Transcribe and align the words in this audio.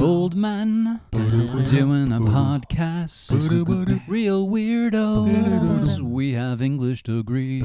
Old 0.00 0.34
man 0.34 1.00
doing 1.68 2.12
a 2.12 2.18
podcast. 2.18 3.30
Real 4.08 4.48
weirdos. 4.48 6.00
We 6.00 6.32
have 6.32 6.60
English 6.60 7.04
degrees. 7.04 7.62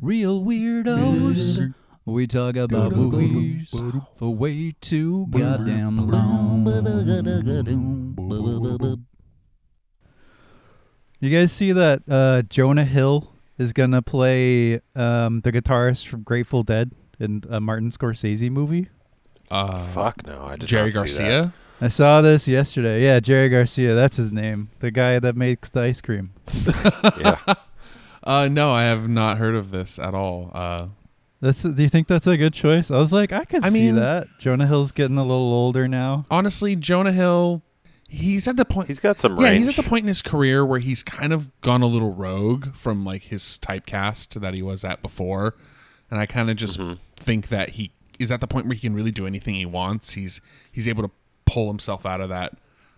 Real 0.00 0.42
weirdos. 0.42 1.72
We 2.04 2.26
talk 2.26 2.56
about 2.56 2.96
movies 2.96 3.72
for 4.16 4.34
way 4.34 4.74
too 4.80 5.28
goddamn 5.30 6.08
long. 6.08 6.66
You 11.20 11.30
guys 11.30 11.52
see 11.52 11.70
that 11.70 12.02
uh, 12.08 12.42
Jonah 12.42 12.84
Hill 12.84 13.31
is 13.58 13.72
gonna 13.72 14.02
play 14.02 14.80
um, 14.96 15.40
the 15.40 15.52
guitarist 15.52 16.06
from 16.06 16.22
Grateful 16.22 16.62
Dead 16.62 16.90
in 17.20 17.42
a 17.48 17.60
Martin 17.60 17.90
Scorsese 17.90 18.50
movie? 18.50 18.88
Uh, 19.50 19.82
Fuck 19.82 20.26
no, 20.26 20.44
I 20.44 20.56
did 20.56 20.66
Jerry 20.68 20.90
not 20.90 21.08
see 21.08 21.22
that. 21.22 21.28
Garcia. 21.28 21.54
I 21.80 21.88
saw 21.88 22.20
this 22.22 22.46
yesterday. 22.46 23.02
Yeah, 23.02 23.18
Jerry 23.20 23.48
Garcia, 23.48 23.94
that's 23.94 24.16
his 24.16 24.32
name. 24.32 24.70
The 24.78 24.90
guy 24.92 25.18
that 25.18 25.36
makes 25.36 25.68
the 25.70 25.80
ice 25.82 26.00
cream. 26.00 26.32
Yeah, 27.20 27.36
Uh, 28.24 28.48
no, 28.48 28.70
I 28.70 28.84
have 28.84 29.08
not 29.08 29.38
heard 29.38 29.56
of 29.56 29.72
this 29.72 29.98
at 29.98 30.14
all. 30.14 30.50
Uh, 30.54 30.86
That's 31.40 31.62
do 31.64 31.82
you 31.82 31.88
think 31.88 32.06
that's 32.06 32.28
a 32.28 32.36
good 32.36 32.54
choice? 32.54 32.88
I 32.92 32.98
was 32.98 33.12
like, 33.12 33.32
I 33.32 33.44
could 33.44 33.64
I 33.64 33.70
see 33.70 33.80
mean- 33.86 33.96
that. 33.96 34.28
Jonah 34.38 34.66
Hill's 34.66 34.92
getting 34.92 35.18
a 35.18 35.22
little 35.22 35.52
older 35.52 35.88
now. 35.88 36.24
honestly, 36.30 36.76
Jonah 36.76 37.10
Hill, 37.10 37.62
he's 38.12 38.46
at 38.46 38.56
the 38.56 38.64
point. 38.64 38.88
he's 38.88 39.00
got 39.00 39.18
some 39.18 39.38
yeah, 39.38 39.48
range. 39.48 39.66
he's 39.66 39.68
at 39.78 39.82
the 39.82 39.88
point 39.88 40.02
in 40.04 40.08
his 40.08 40.22
career 40.22 40.64
where 40.66 40.78
he's 40.80 41.02
kind 41.02 41.32
of 41.32 41.48
gone 41.62 41.82
a 41.82 41.86
little 41.86 42.12
rogue 42.12 42.74
from 42.74 43.04
like 43.04 43.24
his 43.24 43.42
typecast 43.62 44.40
that 44.40 44.54
he 44.54 44.62
was 44.62 44.84
at 44.84 45.00
before, 45.02 45.54
and 46.10 46.20
I 46.20 46.26
kind 46.26 46.50
of 46.50 46.56
just 46.56 46.78
Mm-hmm. 46.78 46.94
think 47.16 47.48
that 47.48 47.70
he 47.70 47.92
is 48.18 48.30
at 48.30 48.40
the 48.40 48.46
point 48.46 48.66
where 48.66 48.74
he 48.74 48.80
can 48.80 48.94
really 48.94 49.10
do 49.10 49.26
anything 49.26 49.54
he 49.54 49.66
wants. 49.66 50.12
He's 50.12 50.40
he's 50.70 50.86
able 50.86 51.02
to 51.02 51.10
pull 51.46 51.68
himself 51.68 52.04
out 52.06 52.20
of 52.20 52.28
that 52.28 52.52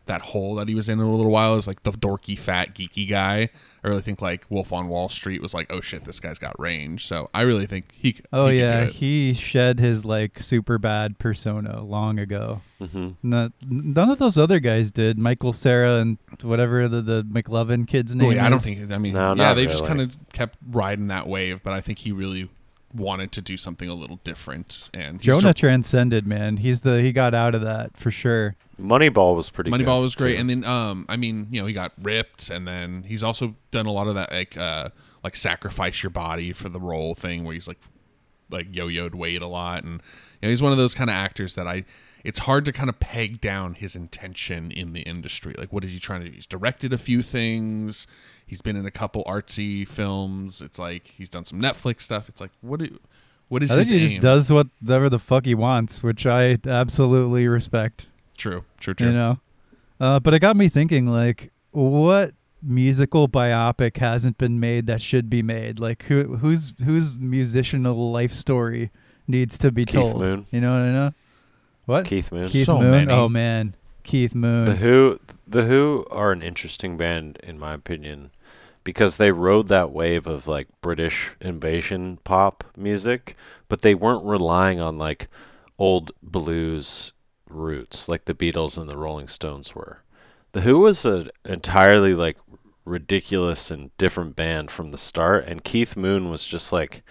that 0.06 0.20
hole 0.20 0.54
that 0.56 0.68
he 0.68 0.74
was 0.74 0.88
in 0.88 0.98
a 1.00 1.10
little 1.10 1.30
while 1.32 1.54
as 1.54 1.66
like 1.66 1.82
the 1.82 1.92
dorky, 1.92 2.38
fat, 2.38 2.74
geeky 2.74 3.08
guy. 3.08 3.48
I 3.82 3.88
really 3.88 4.02
think 4.02 4.20
like 4.22 4.44
Wolf 4.50 4.72
on 4.72 4.88
Wall 4.88 5.08
Street 5.08 5.40
was 5.42 5.54
like, 5.54 5.72
oh 5.72 5.80
shit, 5.80 6.04
this 6.04 6.20
guy's 6.20 6.38
got 6.38 6.58
range. 6.58 7.06
So 7.06 7.30
I 7.34 7.42
really 7.42 7.66
think 7.66 7.86
he. 7.94 8.12
c- 8.12 8.22
Oh 8.32 8.48
he 8.48 8.58
yeah, 8.60 8.84
he 8.86 9.32
shed 9.34 9.78
his 9.80 10.04
like 10.04 10.40
super 10.40 10.78
bad 10.78 11.18
persona 11.18 11.82
long 11.82 12.18
ago. 12.18 12.60
hmm 12.80 13.10
Not, 13.22 13.52
none 13.66 14.10
of 14.10 14.18
those 14.18 14.36
other 14.38 14.60
guys 14.60 14.90
did. 14.90 15.18
Michael 15.18 15.52
Cera 15.52 15.96
and 15.96 16.18
whatever 16.42 16.86
the, 16.88 17.00
the 17.02 17.22
McLovin 17.24 17.86
kid's 17.88 18.14
name. 18.14 18.28
Oh, 18.28 18.32
yeah, 18.32 18.46
I 18.46 18.48
don't 18.50 18.60
think. 18.62 18.92
I 18.92 18.98
mean, 18.98 19.14
No, 19.14 19.28
yeah, 19.28 19.34
not 19.34 19.54
they 19.54 19.66
just 19.66 19.84
kind 19.86 20.00
of 20.00 20.16
kept 20.32 20.58
riding 20.70 21.06
that 21.08 21.26
wave, 21.26 21.62
but 21.62 21.72
I 21.72 21.80
think 21.80 21.98
he 22.00 22.12
really 22.12 22.50
wanted 22.94 23.32
to 23.32 23.40
do 23.42 23.56
something 23.56 23.88
a 23.88 23.94
little 23.94 24.20
different. 24.22 24.88
And 24.94 25.20
Jonah 25.20 25.52
tr- 25.52 25.60
transcended, 25.66 26.26
man. 26.26 26.58
He's 26.58 26.82
the 26.82 27.00
he 27.02 27.10
got 27.12 27.34
out 27.34 27.54
of 27.54 27.62
that 27.62 27.96
for 27.96 28.10
sure. 28.10 28.54
Moneyball 28.80 29.36
was 29.36 29.50
pretty. 29.50 29.70
Moneyball 29.70 29.98
good, 29.98 30.02
was 30.02 30.14
great, 30.14 30.34
too. 30.34 30.40
and 30.40 30.50
then 30.50 30.64
um, 30.64 31.06
I 31.08 31.16
mean, 31.16 31.48
you 31.50 31.60
know, 31.60 31.66
he 31.66 31.72
got 31.72 31.92
ripped, 32.00 32.50
and 32.50 32.66
then 32.66 33.04
he's 33.04 33.22
also 33.22 33.54
done 33.70 33.86
a 33.86 33.92
lot 33.92 34.06
of 34.08 34.14
that 34.14 34.32
like 34.32 34.56
uh, 34.56 34.90
like 35.22 35.36
sacrifice 35.36 36.02
your 36.02 36.10
body 36.10 36.52
for 36.52 36.68
the 36.68 36.80
role 36.80 37.14
thing, 37.14 37.44
where 37.44 37.54
he's 37.54 37.68
like 37.68 37.80
like 38.50 38.68
yo-yoed 38.70 39.14
weight 39.14 39.42
a 39.42 39.46
lot, 39.46 39.84
and 39.84 40.02
you 40.40 40.48
know, 40.48 40.50
he's 40.50 40.62
one 40.62 40.72
of 40.72 40.78
those 40.78 40.94
kind 40.94 41.10
of 41.10 41.14
actors 41.14 41.54
that 41.54 41.66
I. 41.66 41.84
It's 42.22 42.38
hard 42.40 42.64
to 42.64 42.72
kind 42.72 42.88
of 42.88 42.98
peg 43.00 43.38
down 43.38 43.74
his 43.74 43.94
intention 43.94 44.70
in 44.70 44.94
the 44.94 45.02
industry. 45.02 45.54
Like, 45.58 45.74
what 45.74 45.84
is 45.84 45.92
he 45.92 45.98
trying 45.98 46.22
to 46.22 46.28
do? 46.30 46.34
He's 46.34 46.46
directed 46.46 46.90
a 46.94 46.96
few 46.96 47.22
things. 47.22 48.06
He's 48.46 48.62
been 48.62 48.76
in 48.76 48.86
a 48.86 48.90
couple 48.90 49.24
artsy 49.24 49.86
films. 49.86 50.62
It's 50.62 50.78
like 50.78 51.08
he's 51.08 51.28
done 51.28 51.44
some 51.44 51.60
Netflix 51.60 52.00
stuff. 52.00 52.30
It's 52.30 52.40
like, 52.40 52.50
what? 52.62 52.80
Do, 52.80 52.98
what 53.48 53.62
is 53.62 53.70
I 53.70 53.76
think 53.84 53.88
his 53.88 54.00
he 54.00 54.06
just 54.16 54.22
does 54.22 54.50
whatever 54.50 55.10
the 55.10 55.18
fuck 55.18 55.44
he 55.44 55.54
wants, 55.54 56.02
which 56.02 56.26
I 56.26 56.56
absolutely 56.66 57.46
respect. 57.46 58.08
True, 58.36 58.64
true, 58.78 58.94
true. 58.94 59.08
You 59.08 59.12
know, 59.12 59.38
uh, 60.00 60.20
but 60.20 60.34
it 60.34 60.40
got 60.40 60.56
me 60.56 60.68
thinking, 60.68 61.06
like, 61.06 61.52
what 61.70 62.34
musical 62.62 63.28
biopic 63.28 63.98
hasn't 63.98 64.38
been 64.38 64.58
made 64.58 64.86
that 64.86 65.02
should 65.02 65.28
be 65.30 65.42
made? 65.42 65.78
Like, 65.78 66.04
who 66.04 66.36
whose 66.36 66.74
whose 66.84 67.16
musicianal 67.18 68.12
life 68.12 68.32
story 68.32 68.90
needs 69.28 69.56
to 69.58 69.70
be 69.70 69.84
Keith 69.84 69.94
told? 69.94 70.20
Moon. 70.20 70.46
You 70.50 70.60
know 70.60 70.72
what 70.72 70.82
I 70.88 70.92
know? 70.92 71.14
What? 71.86 72.06
Keith 72.06 72.32
Moon. 72.32 72.48
Keith 72.48 72.66
So 72.66 72.78
Moon. 72.78 72.90
many. 72.90 73.12
Oh 73.12 73.28
man, 73.28 73.74
Keith 74.02 74.34
Moon. 74.34 74.64
The 74.64 74.76
Who, 74.76 75.20
the 75.46 75.64
Who 75.64 76.06
are 76.10 76.32
an 76.32 76.42
interesting 76.42 76.96
band 76.96 77.38
in 77.42 77.58
my 77.58 77.74
opinion, 77.74 78.30
because 78.82 79.16
they 79.16 79.32
rode 79.32 79.68
that 79.68 79.90
wave 79.90 80.26
of 80.26 80.46
like 80.46 80.68
British 80.80 81.32
invasion 81.40 82.18
pop 82.24 82.64
music, 82.76 83.36
but 83.68 83.82
they 83.82 83.94
weren't 83.94 84.24
relying 84.24 84.80
on 84.80 84.98
like 84.98 85.28
old 85.78 86.12
blues 86.22 87.12
roots 87.54 88.08
like 88.08 88.24
the 88.24 88.34
Beatles 88.34 88.78
and 88.78 88.88
the 88.88 88.96
Rolling 88.96 89.28
Stones 89.28 89.74
were. 89.74 90.02
The 90.52 90.62
Who 90.62 90.78
was 90.80 91.04
an 91.04 91.30
entirely 91.44 92.14
like 92.14 92.36
ridiculous 92.84 93.70
and 93.70 93.96
different 93.98 94.36
band 94.36 94.70
from 94.70 94.90
the 94.90 94.98
start, 94.98 95.46
and 95.46 95.64
Keith 95.64 95.96
Moon 95.96 96.30
was 96.30 96.44
just 96.44 96.72
like 96.72 97.02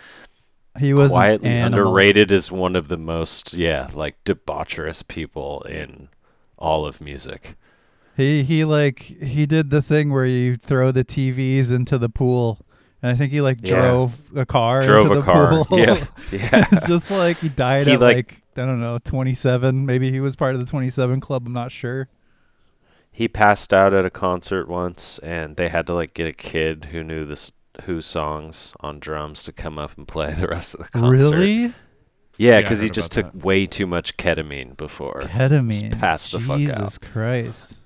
he 0.80 0.94
was 0.94 1.12
an 1.12 1.16
quietly 1.16 1.50
animal. 1.50 1.80
underrated 1.80 2.32
as 2.32 2.52
one 2.52 2.76
of 2.76 2.88
the 2.88 2.98
most 2.98 3.54
yeah 3.54 3.90
like 3.94 4.24
debaucherous 4.24 5.08
people 5.08 5.62
in 5.64 6.10
all 6.58 6.86
of 6.86 7.02
music. 7.02 7.56
He 8.16 8.44
he 8.44 8.64
like 8.64 9.00
he 9.00 9.46
did 9.46 9.70
the 9.72 9.82
thing 9.82 10.12
where 10.12 10.26
you 10.26 10.56
throw 10.56 10.92
the 10.92 11.04
TVs 11.04 11.72
into 11.72 11.98
the 11.98 12.10
pool, 12.10 12.63
and 13.04 13.12
I 13.12 13.16
think 13.16 13.32
he 13.32 13.42
like 13.42 13.60
Yeah. 13.62 13.82
drove 13.82 14.20
a 14.36 14.46
car. 14.46 14.82
Drove 14.82 15.06
into 15.08 15.14
a 15.14 15.16
the 15.18 15.22
car. 15.24 15.66
Pool. 15.66 15.78
Yeah, 15.80 16.06
yeah. 16.32 16.66
it's 16.72 16.88
just 16.88 17.12
like 17.12 17.38
he 17.38 17.50
died 17.50 17.86
He, 17.86 17.94
at 17.94 18.00
like- 18.02 18.16
like, 18.16 18.42
I 18.58 18.62
don't 18.66 18.80
know, 18.80 18.98
27. 19.04 19.86
Maybe 19.86 20.10
he 20.12 20.20
was 20.20 20.36
part 20.36 20.54
of 20.56 20.60
the 20.60 20.66
27 20.68 21.20
club. 21.20 21.46
I'm 21.46 21.54
not 21.54 21.72
sure. 21.72 22.08
he 23.12 23.28
passed 23.28 23.74
out 23.74 23.94
at 23.94 24.06
a 24.06 24.10
concert 24.10 24.68
once, 24.68 25.20
and 25.20 25.56
they 25.56 25.70
had 25.70 25.86
to 25.88 25.94
like 25.94 26.14
get 26.16 26.28
a 26.28 26.34
kid 26.34 26.86
who 26.92 27.04
knew 27.04 27.26
this 27.26 27.52
Who 27.86 28.02
songs 28.02 28.74
on 28.80 29.00
drums 29.00 29.44
to 29.46 29.52
come 29.52 29.78
up 29.80 29.98
and 29.98 30.08
play 30.08 30.32
the 30.34 30.48
rest 30.48 30.74
of 30.76 30.82
the 30.82 30.90
concert. 30.90 31.10
Really? 31.10 31.56
Yeah, 31.64 31.72
Yeah, 32.38 32.62
because 32.62 32.82
he 32.82 32.90
just 32.90 33.16
about 33.18 33.34
took 33.34 33.44
way 33.44 33.66
too 33.66 33.88
much 33.88 34.18
ketamine 34.18 34.78
before. 34.78 35.22
Ketamine. 35.24 36.00
passed 36.00 36.32
the 36.32 36.40
fuck 36.40 36.52
out. 36.52 36.58
Jesus 36.60 36.80
out. 36.80 37.02
Christ. 37.12 37.78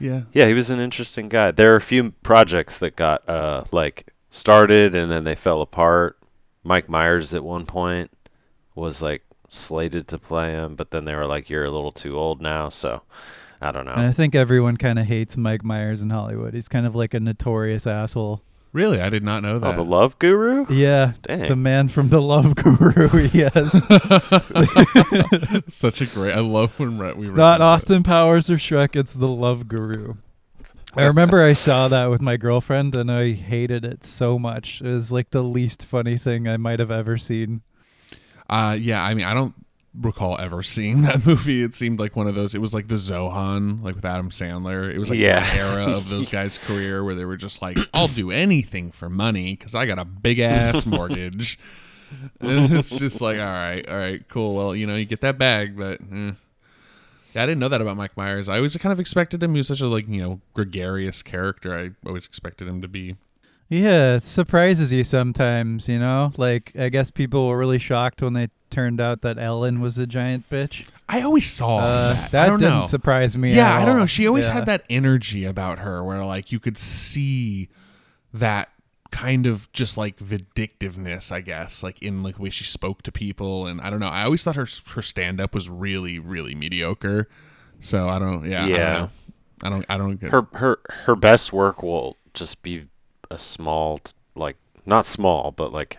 Yeah. 0.00 0.22
Yeah, 0.32 0.46
he 0.48 0.54
was 0.54 0.70
an 0.70 0.80
interesting 0.80 1.28
guy. 1.28 1.50
There 1.50 1.72
are 1.72 1.76
a 1.76 1.80
few 1.82 2.12
projects 2.22 2.78
that 2.78 2.96
got 2.96 3.26
uh 3.28 3.64
like 3.72 4.10
started 4.34 4.94
and 4.94 5.10
then 5.10 5.24
they 5.24 5.34
fell 5.34 5.62
apart. 5.62 6.18
Mike 6.62 6.88
Myers 6.88 7.32
at 7.34 7.44
one 7.44 7.66
point 7.66 8.10
was 8.74 9.00
like 9.00 9.22
slated 9.48 10.08
to 10.08 10.18
play 10.18 10.50
him, 10.50 10.74
but 10.74 10.90
then 10.90 11.04
they 11.04 11.14
were 11.14 11.26
like, 11.26 11.48
"You're 11.48 11.64
a 11.64 11.70
little 11.70 11.92
too 11.92 12.18
old 12.18 12.42
now," 12.42 12.68
so 12.68 13.02
I 13.60 13.70
don't 13.70 13.86
know. 13.86 13.92
And 13.92 14.06
I 14.06 14.12
think 14.12 14.34
everyone 14.34 14.76
kind 14.76 14.98
of 14.98 15.06
hates 15.06 15.36
Mike 15.36 15.62
Myers 15.62 16.02
in 16.02 16.10
Hollywood. 16.10 16.54
He's 16.54 16.68
kind 16.68 16.86
of 16.86 16.94
like 16.94 17.14
a 17.14 17.20
notorious 17.20 17.86
asshole. 17.86 18.42
Really, 18.72 19.00
I 19.00 19.08
did 19.08 19.22
not 19.22 19.44
know 19.44 19.60
that. 19.60 19.74
Oh, 19.78 19.84
the 19.84 19.88
Love 19.88 20.18
Guru. 20.18 20.66
Yeah. 20.68 21.12
Dang. 21.22 21.48
The 21.48 21.54
man 21.54 21.86
from 21.86 22.08
the 22.08 22.20
Love 22.20 22.56
Guru. 22.56 23.28
yes. 23.32 23.70
Such 25.72 26.00
a 26.00 26.06
great. 26.06 26.34
I 26.34 26.40
love 26.40 26.76
when 26.80 26.98
we 27.16 27.26
It's 27.26 27.36
not 27.36 27.60
Austin 27.60 28.02
Powers 28.02 28.50
or 28.50 28.56
Shrek. 28.56 28.96
It's 28.96 29.14
the 29.14 29.28
Love 29.28 29.68
Guru. 29.68 30.14
I 30.96 31.06
remember 31.06 31.42
I 31.42 31.52
saw 31.54 31.88
that 31.88 32.06
with 32.06 32.20
my 32.20 32.36
girlfriend 32.36 32.94
and 32.94 33.10
I 33.10 33.32
hated 33.32 33.84
it 33.84 34.04
so 34.04 34.38
much. 34.38 34.80
It 34.80 34.88
was 34.88 35.10
like 35.10 35.30
the 35.30 35.42
least 35.42 35.84
funny 35.84 36.16
thing 36.16 36.46
I 36.48 36.56
might 36.56 36.78
have 36.78 36.90
ever 36.90 37.18
seen. 37.18 37.62
Uh, 38.48 38.76
yeah. 38.80 39.02
I 39.02 39.14
mean, 39.14 39.24
I 39.26 39.34
don't 39.34 39.54
recall 40.00 40.38
ever 40.38 40.62
seeing 40.62 41.02
that 41.02 41.26
movie. 41.26 41.62
It 41.62 41.74
seemed 41.74 41.98
like 41.98 42.14
one 42.14 42.26
of 42.28 42.34
those. 42.34 42.54
It 42.54 42.60
was 42.60 42.74
like 42.74 42.88
the 42.88 42.94
Zohan, 42.94 43.82
like 43.82 43.96
with 43.96 44.04
Adam 44.04 44.30
Sandler. 44.30 44.92
It 44.92 44.98
was 44.98 45.10
like 45.10 45.18
Yeah. 45.18 45.40
that 45.40 45.56
era 45.56 45.84
of 45.96 46.08
those 46.10 46.28
guys' 46.28 46.58
career 46.58 47.02
where 47.02 47.14
they 47.14 47.24
were 47.24 47.36
just 47.36 47.60
like, 47.62 47.78
"I'll 47.92 48.08
do 48.08 48.30
anything 48.30 48.92
for 48.92 49.08
money 49.10 49.56
because 49.56 49.74
I 49.74 49.86
got 49.86 49.98
a 49.98 50.04
big 50.04 50.38
ass 50.38 50.86
mortgage." 50.86 51.58
and 52.40 52.72
it's 52.72 52.90
just 52.96 53.20
like, 53.20 53.38
all 53.38 53.44
right, 53.44 53.88
all 53.88 53.96
right, 53.96 54.22
cool. 54.28 54.54
Well, 54.54 54.76
you 54.76 54.86
know, 54.86 54.94
you 54.94 55.04
get 55.04 55.22
that 55.22 55.38
bag, 55.38 55.76
but. 55.76 56.00
Eh. 56.12 56.32
Yeah, 57.34 57.42
I 57.42 57.46
didn't 57.46 57.58
know 57.60 57.68
that 57.68 57.80
about 57.80 57.96
Mike 57.96 58.16
Myers. 58.16 58.48
I 58.48 58.56
always 58.56 58.76
kind 58.76 58.92
of 58.92 59.00
expected 59.00 59.42
him. 59.42 59.54
He 59.54 59.58
was 59.58 59.68
such 59.68 59.80
a 59.80 59.86
like 59.88 60.08
you 60.08 60.22
know 60.22 60.40
gregarious 60.54 61.22
character. 61.22 61.76
I 61.78 61.90
always 62.08 62.26
expected 62.26 62.68
him 62.68 62.80
to 62.82 62.88
be. 62.88 63.16
Yeah, 63.70 64.16
it 64.16 64.22
surprises 64.22 64.92
you 64.92 65.04
sometimes, 65.04 65.88
you 65.88 65.98
know? 65.98 66.32
Like, 66.36 66.72
I 66.78 66.90
guess 66.90 67.10
people 67.10 67.48
were 67.48 67.56
really 67.56 67.78
shocked 67.78 68.20
when 68.22 68.34
they 68.34 68.48
turned 68.68 69.00
out 69.00 69.22
that 69.22 69.38
Ellen 69.38 69.80
was 69.80 69.96
a 69.96 70.06
giant 70.06 70.48
bitch. 70.50 70.84
I 71.08 71.22
always 71.22 71.50
saw 71.50 71.78
Uh, 71.78 72.12
that. 72.12 72.30
that 72.30 72.44
didn't 72.46 72.60
know. 72.60 72.84
surprise 72.84 73.36
me. 73.38 73.54
yeah, 73.54 73.74
I 73.80 73.86
don't 73.86 73.98
know. 73.98 74.04
She 74.06 74.26
always 74.28 74.46
Yeah. 74.46 74.52
had 74.52 74.66
that 74.66 74.84
energy 74.90 75.44
about 75.46 75.78
her 75.78 76.04
where 76.04 76.22
like 76.26 76.52
you 76.52 76.60
could 76.60 76.76
see 76.76 77.68
that 78.34 78.68
kind 79.14 79.46
of 79.46 79.70
just 79.72 79.96
like 79.96 80.18
vindictiveness, 80.18 81.30
I 81.30 81.40
guess, 81.40 81.84
like 81.84 82.02
in 82.02 82.24
like 82.24 82.34
the 82.36 82.42
way 82.42 82.50
she 82.50 82.64
spoke 82.64 83.02
to 83.02 83.12
people 83.12 83.64
and 83.66 83.80
I 83.80 83.88
don't 83.88 84.00
know. 84.00 84.08
I 84.08 84.24
always 84.24 84.42
thought 84.42 84.56
her 84.56 84.66
her 84.88 85.02
stand 85.02 85.40
up 85.40 85.54
was 85.54 85.70
really 85.70 86.18
really 86.18 86.54
mediocre. 86.54 87.28
So 87.78 88.08
I 88.08 88.18
don't 88.18 88.44
yeah, 88.44 88.66
Yeah. 88.66 88.94
I 88.94 88.98
don't. 88.98 89.10
I 89.62 89.68
don't 89.70 89.86
I 89.90 89.96
don't 89.98 90.20
get 90.20 90.30
her 90.30 90.48
her 90.54 90.80
her 91.04 91.14
best 91.14 91.52
work 91.52 91.82
will 91.82 92.16
just 92.34 92.62
be 92.64 92.88
a 93.30 93.38
small 93.38 94.00
like 94.34 94.56
not 94.84 95.06
small 95.06 95.52
but 95.52 95.72
like 95.72 95.98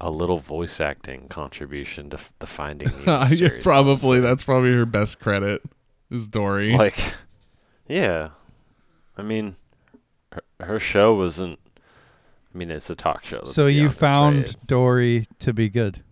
a 0.00 0.10
little 0.10 0.38
voice 0.38 0.80
acting 0.80 1.28
contribution 1.28 2.08
to 2.10 2.18
the 2.38 2.46
Finding 2.46 2.88
Nemo 3.00 3.02
yeah, 3.04 3.28
series. 3.28 3.62
probably 3.62 4.20
that's 4.20 4.44
probably 4.44 4.72
her 4.72 4.86
best 4.86 5.20
credit. 5.20 5.62
Is 6.10 6.26
Dory? 6.28 6.72
like, 6.76 6.98
yeah. 7.88 8.30
I 9.16 9.22
mean, 9.22 9.56
her, 10.32 10.42
her 10.60 10.78
show 10.80 11.16
wasn't. 11.16 11.58
I 12.56 12.58
mean, 12.58 12.70
it's 12.70 12.88
a 12.88 12.94
talk 12.94 13.22
show. 13.22 13.44
so 13.44 13.66
you 13.66 13.82
honest, 13.84 13.98
found 13.98 14.36
right? 14.38 14.56
Dory 14.66 15.28
to 15.40 15.52
be 15.52 15.68
good. 15.68 16.02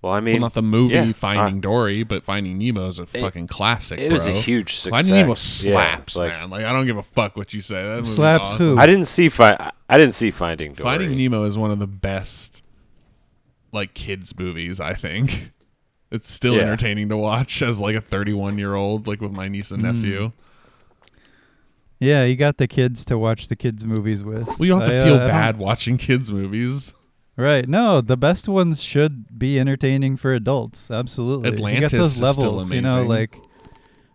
Well, 0.00 0.12
I 0.12 0.16
well, 0.16 0.22
mean, 0.22 0.40
not 0.40 0.54
the 0.54 0.62
movie 0.62 0.94
yeah, 0.94 1.10
Finding 1.12 1.58
uh, 1.58 1.60
Dory, 1.62 2.04
but 2.04 2.22
Finding 2.22 2.58
Nemo 2.58 2.86
is 2.88 3.00
a 3.00 3.06
fucking 3.06 3.48
classic. 3.48 3.98
it 3.98 4.12
was 4.12 4.28
a 4.28 4.32
huge 4.32 4.76
success. 4.76 4.90
Finding 5.08 5.14
Nemo 5.16 5.30
Yeah, 5.30 5.34
slaps, 5.34 6.14
like, 6.14 6.30
man. 6.30 6.48
Like 6.50 6.64
I 6.64 6.72
don't 6.72 6.86
give 6.86 6.96
a 6.96 7.02
fuck 7.02 7.36
what 7.36 7.52
you 7.52 7.60
say. 7.60 7.82
That 7.82 8.06
Slaps 8.06 8.50
awesome. 8.50 8.66
who? 8.66 8.78
I 8.78 8.86
didn't 8.86 9.06
see 9.06 9.28
fi- 9.28 9.72
I 9.88 9.96
didn't 9.98 10.14
see 10.14 10.30
Finding 10.30 10.74
Dory. 10.74 10.84
Finding 10.84 11.16
Nemo 11.18 11.42
is 11.42 11.58
one 11.58 11.72
of 11.72 11.80
the 11.80 11.88
best 11.88 12.62
like 13.72 13.94
kids 13.94 14.38
movies, 14.38 14.78
I 14.80 14.94
think. 14.94 15.50
It's 16.10 16.30
still 16.30 16.54
Yeah. 16.54 16.60
entertaining 16.62 17.08
to 17.08 17.16
watch 17.16 17.60
as 17.60 17.80
like 17.80 17.96
a 17.96 18.00
31 18.00 18.56
year 18.56 18.74
old, 18.74 19.08
like 19.08 19.20
with 19.20 19.32
my 19.32 19.48
niece 19.48 19.72
and 19.72 19.82
Mm. 19.82 20.32
Nephew. 22.00 22.12
Yeah, 22.12 22.24
you 22.24 22.36
got 22.36 22.58
the 22.58 22.66
kids 22.66 23.04
to 23.06 23.18
watch 23.18 23.48
the 23.48 23.56
kids 23.56 23.84
movies 23.84 24.22
with. 24.22 24.46
Well, 24.46 24.56
you 24.60 24.68
don't 24.68 24.80
have 24.80 24.88
to 24.90 25.00
I, 25.00 25.04
feel 25.04 25.14
uh, 25.16 25.26
bad 25.26 25.58
watching 25.58 25.96
kids 25.96 26.30
movies. 26.30 26.94
Right. 27.36 27.68
No, 27.68 28.00
the 28.00 28.16
best 28.16 28.48
ones 28.48 28.80
should 28.82 29.38
be 29.38 29.58
entertaining 29.58 30.16
for 30.16 30.32
adults. 30.32 30.90
Absolutely. 30.90 31.48
you 31.48 31.54
Atlantis 31.54 31.92
got 31.92 31.98
those 31.98 32.06
is 32.08 32.14
still 32.16 32.52
levels, 32.52 32.70
you 32.70 32.80
know, 32.80 33.02
like 33.02 33.36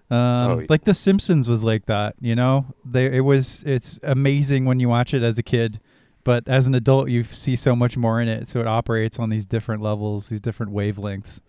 um, 0.10 0.18
Oh, 0.52 0.58
y- 0.58 0.66
like 0.70 0.86
The 0.86 0.94
Simpsons 0.94 1.48
was 1.48 1.64
like 1.64 1.86
that, 1.88 2.16
you 2.22 2.36
know? 2.36 2.66
They 2.86 3.18
it 3.18 3.22
was 3.22 3.64
it's 3.66 4.00
amazing 4.04 4.66
when 4.66 4.80
you 4.80 4.90
watch 4.90 5.14
it 5.14 5.22
as 5.22 5.38
a 5.38 5.44
kid, 5.44 5.80
but 6.24 6.48
as 6.48 6.66
an 6.68 6.76
adult 6.76 7.10
you 7.10 7.24
see 7.24 7.56
so 7.56 7.76
much 7.76 7.98
more 7.98 8.22
in 8.22 8.28
it, 8.30 8.48
so 8.48 8.62
it 8.62 8.68
operates 8.68 9.20
on 9.20 9.30
these 9.30 9.46
different 9.46 9.82
levels, 9.82 10.30
these 10.30 10.42
different 10.42 10.72
wavelengths. 10.72 11.42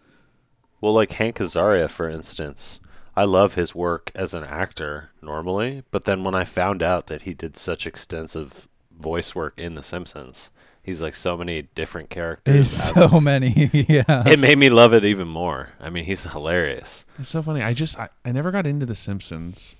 Well, 0.81 0.93
like 0.95 1.13
Hank 1.13 1.37
Azaria, 1.39 1.89
for 1.89 2.09
instance. 2.09 2.81
I 3.21 3.25
love 3.25 3.53
his 3.53 3.75
work 3.75 4.11
as 4.15 4.33
an 4.33 4.45
actor 4.45 5.11
normally, 5.21 5.83
but 5.91 6.05
then 6.05 6.25
when 6.25 6.35
I 6.35 6.45
found 6.47 6.83
out 6.83 7.09
that 7.09 7.23
he 7.23 7.35
did 7.35 7.55
such 7.55 7.87
extensive 7.87 8.67
voice 8.99 9.35
work 9.35 9.53
in 9.59 9.75
The 9.75 9.83
Simpsons, 9.83 10.51
he's 10.83 11.03
like 11.03 11.13
so 11.13 11.37
many 11.37 11.69
different 11.75 12.09
characters. 12.09 12.55
There's 12.55 12.97
out- 12.97 13.11
so 13.11 13.21
many. 13.21 13.69
yeah. 13.91 14.27
it 14.27 14.39
made 14.39 14.57
me 14.57 14.71
love 14.71 14.95
it 14.95 15.05
even 15.05 15.29
more. 15.29 15.69
I 15.79 15.91
mean, 15.91 16.05
he's 16.07 16.25
hilarious. 16.25 17.05
It's 17.19 17.29
so 17.29 17.43
funny. 17.43 17.61
I 17.61 17.75
just 17.75 17.99
I, 17.99 18.09
I 18.25 18.33
never 18.33 18.51
got 18.51 18.67
into 18.67 18.87
The 18.87 18.95
Simpsons. 18.95 19.77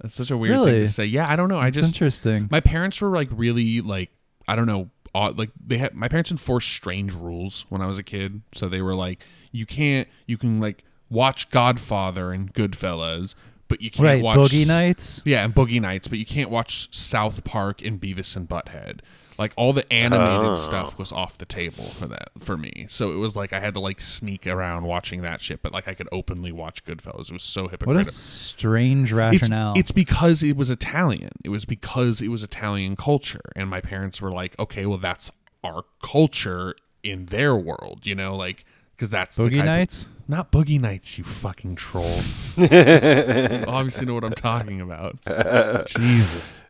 That's 0.00 0.14
such 0.14 0.30
a 0.30 0.36
weird 0.36 0.62
thing 0.62 0.74
to 0.82 0.88
say. 0.88 1.04
Yeah, 1.06 1.28
I 1.28 1.34
don't 1.34 1.48
know. 1.48 1.58
I 1.58 1.66
It's 1.66 1.78
just 1.78 1.94
interesting. 1.96 2.46
my 2.48 2.60
parents 2.60 3.00
were 3.00 3.08
like 3.08 3.28
really 3.32 3.80
like 3.80 4.10
I 4.46 4.54
don't 4.54 4.66
know 4.66 4.90
odd, 5.12 5.36
like 5.36 5.50
they 5.66 5.78
had 5.78 5.94
my 5.94 6.06
parents 6.06 6.30
enforced 6.30 6.68
strange 6.68 7.12
rules 7.12 7.66
when 7.70 7.82
I 7.82 7.86
was 7.88 7.98
a 7.98 8.04
kid. 8.04 8.42
So 8.54 8.68
they 8.68 8.82
were 8.82 8.94
like 8.94 9.24
you 9.50 9.66
can't 9.66 10.06
you 10.26 10.38
can 10.38 10.60
like 10.60 10.84
watch 11.10 11.50
Godfather 11.50 12.32
and 12.32 12.52
Goodfellas, 12.52 13.34
but 13.68 13.80
you 13.82 13.90
can't 13.90 14.04
right, 14.06 14.22
watch 14.22 14.38
Boogie 14.38 14.66
Nights. 14.66 15.22
Yeah, 15.24 15.44
and 15.44 15.54
Boogie 15.54 15.80
Nights, 15.80 16.08
but 16.08 16.18
you 16.18 16.26
can't 16.26 16.50
watch 16.50 16.88
South 16.94 17.44
Park 17.44 17.82
and 17.84 18.00
Beavis 18.00 18.36
and 18.36 18.48
Butthead. 18.48 19.00
Like 19.38 19.52
all 19.54 19.72
the 19.72 19.90
animated 19.92 20.48
Oh. 20.48 20.54
stuff 20.56 20.98
was 20.98 21.12
off 21.12 21.38
the 21.38 21.44
table 21.46 21.84
for 21.84 22.08
that 22.08 22.30
for 22.40 22.56
me. 22.56 22.86
So 22.88 23.12
it 23.12 23.16
was 23.16 23.36
like 23.36 23.52
I 23.52 23.60
had 23.60 23.72
to 23.74 23.80
like 23.80 24.00
sneak 24.00 24.48
around 24.48 24.82
watching 24.84 25.22
that 25.22 25.40
shit, 25.40 25.62
but 25.62 25.72
like 25.72 25.86
I 25.86 25.94
could 25.94 26.08
openly 26.10 26.50
watch 26.50 26.84
Goodfellas. 26.84 27.26
It 27.30 27.34
was 27.34 27.44
so 27.44 27.68
hypocritical. 27.68 27.94
What 27.94 28.08
a 28.08 28.10
strange 28.10 29.10
It's, 29.10 29.16
rationale. 29.16 29.74
it's 29.76 29.92
because 29.92 30.42
it 30.42 30.56
was 30.56 30.70
Italian. 30.70 31.30
It 31.44 31.50
was 31.50 31.64
because 31.64 32.20
it 32.20 32.28
was 32.28 32.42
Italian 32.42 32.96
culture. 32.96 33.52
And 33.54 33.70
my 33.70 33.80
parents 33.80 34.20
were 34.20 34.32
like, 34.32 34.58
okay, 34.58 34.86
well, 34.86 34.98
that's 34.98 35.30
our 35.62 35.84
culture 36.02 36.74
in 37.04 37.26
their 37.26 37.54
world, 37.54 38.06
you 38.06 38.16
know, 38.16 38.34
like, 38.34 38.64
because 38.98 39.10
that's 39.10 39.36
the 39.36 39.44
Boogie 39.44 39.50
type 39.52 39.60
of- 39.60 39.64
Nights? 39.66 40.08
not 40.26 40.52
Boogie 40.52 40.78
Nights, 40.80 41.16
you 41.16 41.24
fucking 41.24 41.76
troll. 41.76 42.18
You 42.56 42.64
obviously 43.66 44.04
know 44.04 44.12
what 44.14 44.24
I'm 44.24 44.32
talking 44.32 44.80
about. 44.82 45.16
Jesus. 45.86 46.64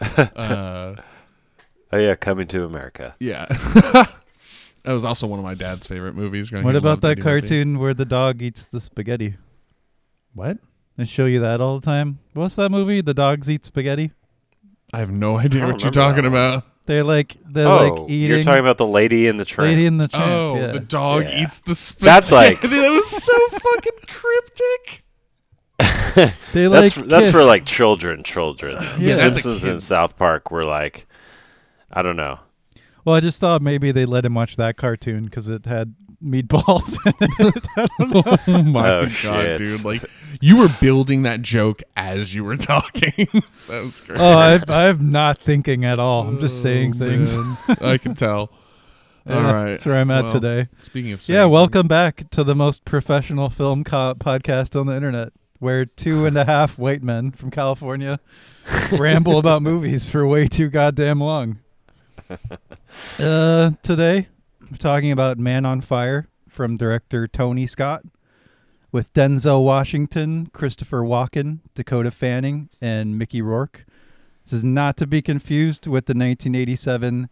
Uh, 0.00 0.94
Oh 1.92 1.98
yeah, 1.98 2.14
coming 2.16 2.48
to 2.48 2.64
America. 2.64 3.14
yeah. 3.20 3.44
that 3.46 4.08
was 4.92 5.04
also 5.04 5.28
one 5.28 5.38
of 5.38 5.44
my 5.44 5.54
dad's 5.54 5.86
favorite 5.86 6.14
movies. 6.16 6.50
growing- 6.50 6.64
What 6.64 6.74
he 6.74 6.78
about 6.78 6.88
loved 6.88 7.02
that 7.02 7.10
Eddie 7.12 7.20
Murphy. 7.22 7.40
cartoon 7.40 7.78
where 7.78 7.94
the 7.94 8.04
dog 8.04 8.42
eats 8.42 8.64
the 8.64 8.80
spaghetti? 8.80 9.36
What? 10.32 10.58
They 10.96 11.04
show 11.04 11.26
you 11.26 11.40
that 11.40 11.60
all 11.60 11.78
the 11.78 11.84
time. 11.86 12.18
What's 12.32 12.56
that 12.56 12.70
movie? 12.70 13.00
The 13.00 13.14
dogs 13.14 13.48
eat 13.48 13.64
spaghetti. 13.64 14.10
I 14.92 14.98
have 14.98 15.10
no 15.12 15.38
idea 15.38 15.62
I 15.62 15.70
what 15.70 15.82
you're 15.82 15.90
remember 15.90 15.90
that 15.90 15.92
talking 15.92 16.24
one. 16.24 16.32
about. 16.32 16.64
They're 16.86 17.04
like 17.04 17.36
they're 17.46 17.66
oh, 17.66 17.94
like 17.94 18.10
eating. 18.10 18.30
you're 18.30 18.42
talking 18.42 18.60
about 18.60 18.78
the 18.78 18.86
lady 18.86 19.26
in 19.26 19.38
the 19.38 19.44
train. 19.44 19.68
Lady 19.70 19.86
in 19.86 19.96
the 19.96 20.08
Tramp. 20.08 20.26
Oh, 20.26 20.56
yeah. 20.56 20.66
the 20.68 20.80
dog 20.80 21.24
Yeah. 21.24 21.42
eats 21.42 21.60
the 21.60 21.74
spaghetti. 21.74 22.04
That's 22.12 22.32
like- 22.32 22.60
that 22.62 22.90
was 22.90 23.08
so 23.08 23.32
fucking 23.48 23.98
cryptic. 24.06 25.04
They 26.52 26.68
that's 26.68 26.96
like 26.96 27.06
that's 27.06 27.08
that's 27.08 27.30
for 27.30 27.42
like 27.42 27.64
children. 27.64 28.22
Children. 28.22 28.74
Yeah, 29.00 29.16
that's 29.16 29.36
a 29.36 29.40
Simpsons 29.40 29.64
and 29.64 29.82
South 29.82 30.16
Park 30.16 30.52
were 30.52 30.64
like, 30.64 31.08
I 31.90 32.02
don't 32.02 32.14
know. 32.14 32.38
Well, 33.04 33.16
I 33.16 33.20
just 33.20 33.40
thought 33.40 33.60
maybe 33.60 33.90
they 33.90 34.06
let 34.06 34.24
him 34.24 34.34
watch 34.34 34.54
that 34.56 34.76
cartoon 34.76 35.24
because 35.24 35.48
it 35.48 35.66
had 35.66 35.96
meatballs. 36.24 36.98
in 37.06 37.12
it. 37.46 37.66
I 37.76 37.86
don't 37.98 38.10
know. 38.10 38.36
Oh 38.48 38.62
my 38.62 38.90
Oh, 38.90 39.02
god, 39.04 39.10
shit. 39.10 39.58
dude! 39.58 39.84
Like 39.84 40.04
you 40.40 40.56
were 40.58 40.68
building 40.80 41.22
that 41.22 41.42
joke 41.42 41.82
as 41.96 42.34
you 42.34 42.44
were 42.44 42.56
talking. 42.72 43.28
that 43.68 43.82
was 43.84 44.00
great. 44.00 44.18
oh, 44.20 44.32
I, 44.38 44.60
I'm 44.68 45.10
not 45.10 45.38
thinking 45.38 45.84
at 45.84 45.98
all. 45.98 46.26
I'm 46.26 46.40
just 46.40 46.62
saying 46.62 46.94
Oh, 47.00 47.06
things. 47.06 47.36
I 47.80 47.98
can 47.98 48.14
tell. 48.14 48.50
Yeah, 49.26 49.36
All 49.36 49.42
right, 49.54 49.64
that's 49.70 49.86
where 49.86 49.96
I'm 49.96 50.10
at 50.10 50.24
Well, 50.24 50.34
today. 50.34 50.68
Speaking 50.82 51.12
of, 51.12 51.22
saying 51.22 51.34
Yeah, 51.34 51.44
things- 51.44 51.52
welcome 51.52 51.88
back 51.88 52.28
to 52.32 52.44
the 52.44 52.54
most 52.54 52.84
professional 52.84 53.48
film 53.48 53.82
co- 53.82 54.14
podcast 54.16 54.78
on 54.78 54.84
the 54.86 54.94
internet, 54.94 55.32
where 55.60 55.86
two 55.86 56.26
and 56.26 56.36
a 56.36 56.44
half 56.44 56.76
white 56.76 57.02
men 57.02 57.30
from 57.30 57.50
California 57.50 58.20
ramble 58.98 59.38
about 59.38 59.62
movies 59.62 60.10
for 60.10 60.26
way 60.26 60.46
too 60.46 60.68
goddamn 60.68 61.20
long. 61.20 61.58
Uh, 63.18 63.70
today, 63.82 64.28
we're 64.70 64.76
talking 64.78 65.10
about 65.12 65.38
Man 65.38 65.64
on 65.66 65.80
Fire 65.80 66.28
from 66.48 66.76
director 66.76 67.26
Tony 67.26 67.66
Scott, 67.66 68.02
with 68.92 69.12
Denzel 69.12 69.64
Washington, 69.64 70.46
Christopher 70.52 71.02
Walken, 71.02 71.60
Dakota 71.74 72.10
Fanning, 72.10 72.68
and 72.80 73.18
Mickey 73.18 73.42
Rourke. 73.42 73.84
This 74.44 74.52
is 74.52 74.64
not 74.64 74.96
to 74.98 75.06
be 75.06 75.20
confused 75.22 75.86
with 75.86 76.06
the 76.06 76.10
1987 76.12 77.28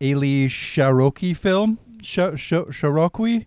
Élie 0.00 0.46
Chouraqui 0.46 1.36
film, 1.36 1.78
Sh- 2.02 2.36
Sh- 2.36 2.52
Chouraqui 2.70 3.46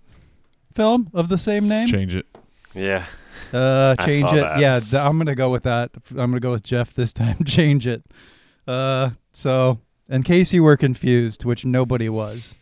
film 0.74 1.10
of 1.14 1.28
the 1.28 1.38
same 1.38 1.68
name. 1.68 1.88
Change 1.88 2.16
it. 2.16 2.26
Yeah. 2.74 3.06
Uh, 3.54 3.96
I 4.00 4.06
change 4.08 4.28
saw 4.30 4.36
it. 4.36 4.40
that. 4.42 4.60
Yeah, 4.60 4.80
th- 4.80 4.94
I'm 4.94 5.18
gonna 5.18 5.36
go 5.36 5.50
with 5.50 5.64
that. 5.64 5.92
I'm 6.12 6.16
gonna 6.32 6.40
go 6.40 6.52
with 6.52 6.64
Jeff 6.64 6.94
this 6.94 7.14
time. 7.14 7.44
change 7.46 7.86
it. 7.86 8.04
Uh, 8.68 9.12
so 9.34 9.80
in 10.10 10.24
case 10.24 10.52
you 10.54 10.64
were 10.64 10.78
confused, 10.78 11.46
which 11.46 11.66
nobody 11.66 12.10
was, 12.10 12.56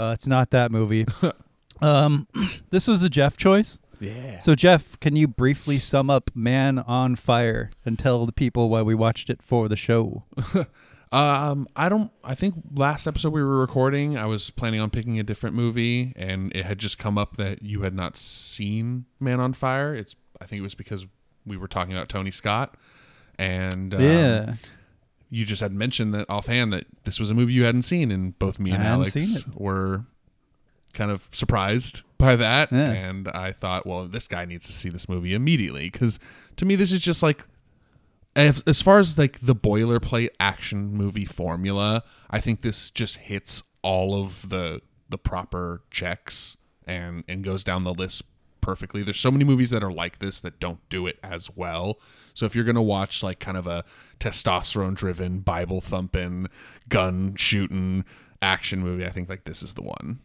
uh, 0.00 0.12
it's 0.12 0.26
not 0.26 0.50
that 0.50 0.72
movie. 0.72 1.06
um, 1.82 2.26
this 2.70 2.88
was 2.88 3.02
a 3.02 3.10
Jeff 3.10 3.36
choice. 3.36 3.78
Yeah. 4.00 4.38
So 4.38 4.54
Jeff, 4.54 4.98
can 5.00 5.14
you 5.14 5.28
briefly 5.28 5.78
sum 5.78 6.08
up 6.08 6.30
Man 6.34 6.78
on 6.78 7.16
Fire 7.16 7.70
and 7.84 7.98
tell 7.98 8.24
the 8.24 8.32
people 8.32 8.70
why 8.70 8.80
we 8.80 8.94
watched 8.94 9.28
it 9.28 9.42
for 9.42 9.68
the 9.68 9.76
show? 9.76 10.24
Um, 11.12 11.66
I 11.74 11.88
don't. 11.88 12.12
I 12.22 12.36
think 12.36 12.54
last 12.72 13.08
episode 13.08 13.32
we 13.32 13.42
were 13.42 13.58
recording, 13.58 14.16
I 14.16 14.26
was 14.26 14.50
planning 14.50 14.78
on 14.78 14.90
picking 14.90 15.18
a 15.18 15.24
different 15.24 15.56
movie, 15.56 16.12
and 16.14 16.54
it 16.54 16.64
had 16.64 16.78
just 16.78 16.98
come 16.98 17.18
up 17.18 17.36
that 17.36 17.62
you 17.62 17.82
had 17.82 17.94
not 17.94 18.16
seen 18.16 19.06
Man 19.18 19.40
on 19.40 19.52
Fire. 19.52 19.92
It's. 19.92 20.14
I 20.40 20.46
think 20.46 20.60
it 20.60 20.62
was 20.62 20.76
because 20.76 21.06
we 21.44 21.56
were 21.56 21.66
talking 21.66 21.92
about 21.92 22.08
Tony 22.08 22.30
Scott, 22.30 22.76
and 23.36 23.92
um, 23.92 24.00
yeah. 24.00 24.54
You 25.30 25.44
just 25.44 25.60
had 25.60 25.72
mentioned 25.72 26.12
that 26.14 26.28
offhand 26.28 26.72
that 26.72 26.86
this 27.04 27.18
was 27.18 27.30
a 27.30 27.34
movie 27.34 27.52
you 27.52 27.64
hadn't 27.64 27.82
seen, 27.82 28.10
and 28.10 28.38
both 28.38 28.58
me 28.58 28.72
and 28.72 28.82
I 28.82 28.84
hadn't 28.84 29.00
Alex 29.00 29.12
seen 29.12 29.36
it. 29.38 29.60
were 29.60 30.04
kind 30.92 31.10
of 31.10 31.28
surprised 31.32 32.02
by 32.18 32.36
that. 32.36 32.72
Yeah. 32.72 32.90
And 32.90 33.28
I 33.28 33.52
thought, 33.52 33.86
well, 33.86 34.06
this 34.06 34.28
guy 34.28 34.44
needs 34.44 34.66
to 34.66 34.72
see 34.72 34.88
this 34.88 35.08
movie 35.08 35.34
immediately 35.34 35.88
because 35.88 36.18
to 36.56 36.64
me, 36.64 36.76
this 36.76 36.92
is 36.92 37.00
just 37.00 37.22
like 37.22 37.46
as, 38.36 38.62
as 38.66 38.82
far 38.82 38.98
as 38.98 39.18
like 39.18 39.38
the 39.40 39.54
boilerplate 39.54 40.30
action 40.38 40.92
movie 40.92 41.24
formula, 41.24 42.02
I 42.30 42.40
think 42.40 42.62
this 42.62 42.90
just 42.90 43.16
hits 43.16 43.62
all 43.82 44.20
of 44.22 44.48
the 44.50 44.82
the 45.08 45.18
proper 45.18 45.82
checks 45.90 46.56
and 46.86 47.24
and 47.28 47.42
goes 47.44 47.64
down 47.64 47.84
the 47.84 47.94
list 47.94 48.22
perfectly. 48.60 49.02
There's 49.02 49.18
so 49.18 49.30
many 49.30 49.44
movies 49.44 49.70
that 49.70 49.82
are 49.82 49.92
like 49.92 50.18
this 50.18 50.40
that 50.40 50.60
don't 50.60 50.80
do 50.88 51.06
it 51.06 51.18
as 51.22 51.50
well. 51.54 51.98
So 52.34 52.46
if 52.46 52.54
you're 52.54 52.64
to 52.64 52.82
watch 52.82 53.22
like 53.22 53.40
kind 53.40 53.56
of 53.56 53.66
a 53.66 53.84
testosterone 54.18 54.94
driven 54.94 55.40
Bible 55.40 55.80
thumping 55.80 56.48
gun 56.88 57.34
shooting 57.36 58.04
action 58.42 58.80
movie, 58.80 59.04
I 59.04 59.10
think 59.10 59.28
like 59.28 59.44
this 59.44 59.62
is 59.62 59.74
the 59.74 59.82
one. 59.82 60.20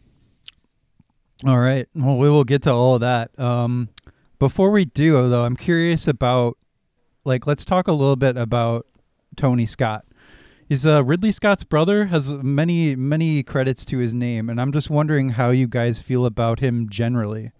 All 1.45 1.59
right. 1.59 1.87
Well, 1.93 2.17
we 2.17 2.29
will 2.29 2.45
get 2.45 2.61
to 2.63 2.71
all 2.71 2.95
of 2.95 3.01
that. 3.01 3.37
Um, 3.37 3.89
before 4.39 4.71
we 4.71 4.85
do, 4.85 5.29
though, 5.29 5.43
I'm 5.43 5.57
curious 5.57 6.07
about, 6.07 6.57
like, 7.25 7.45
let's 7.45 7.65
talk 7.65 7.87
a 7.87 7.91
little 7.91 8.15
bit 8.15 8.37
about 8.37 8.85
Tony 9.35 9.65
Scott. 9.65 10.05
He's 10.67 10.85
uh, 10.85 11.03
Ridley 11.03 11.31
Scott's 11.31 11.63
brother, 11.63 12.05
has 12.05 12.31
many, 12.31 12.95
many 12.95 13.43
credits 13.43 13.85
to 13.85 13.97
his 13.99 14.13
name, 14.13 14.49
and 14.49 14.59
I'm 14.59 14.71
just 14.71 14.89
wondering 14.89 15.29
how 15.29 15.51
you 15.51 15.67
guys 15.67 16.01
feel 16.01 16.25
about 16.25 16.59
him 16.59 16.89
generally. 16.89 17.51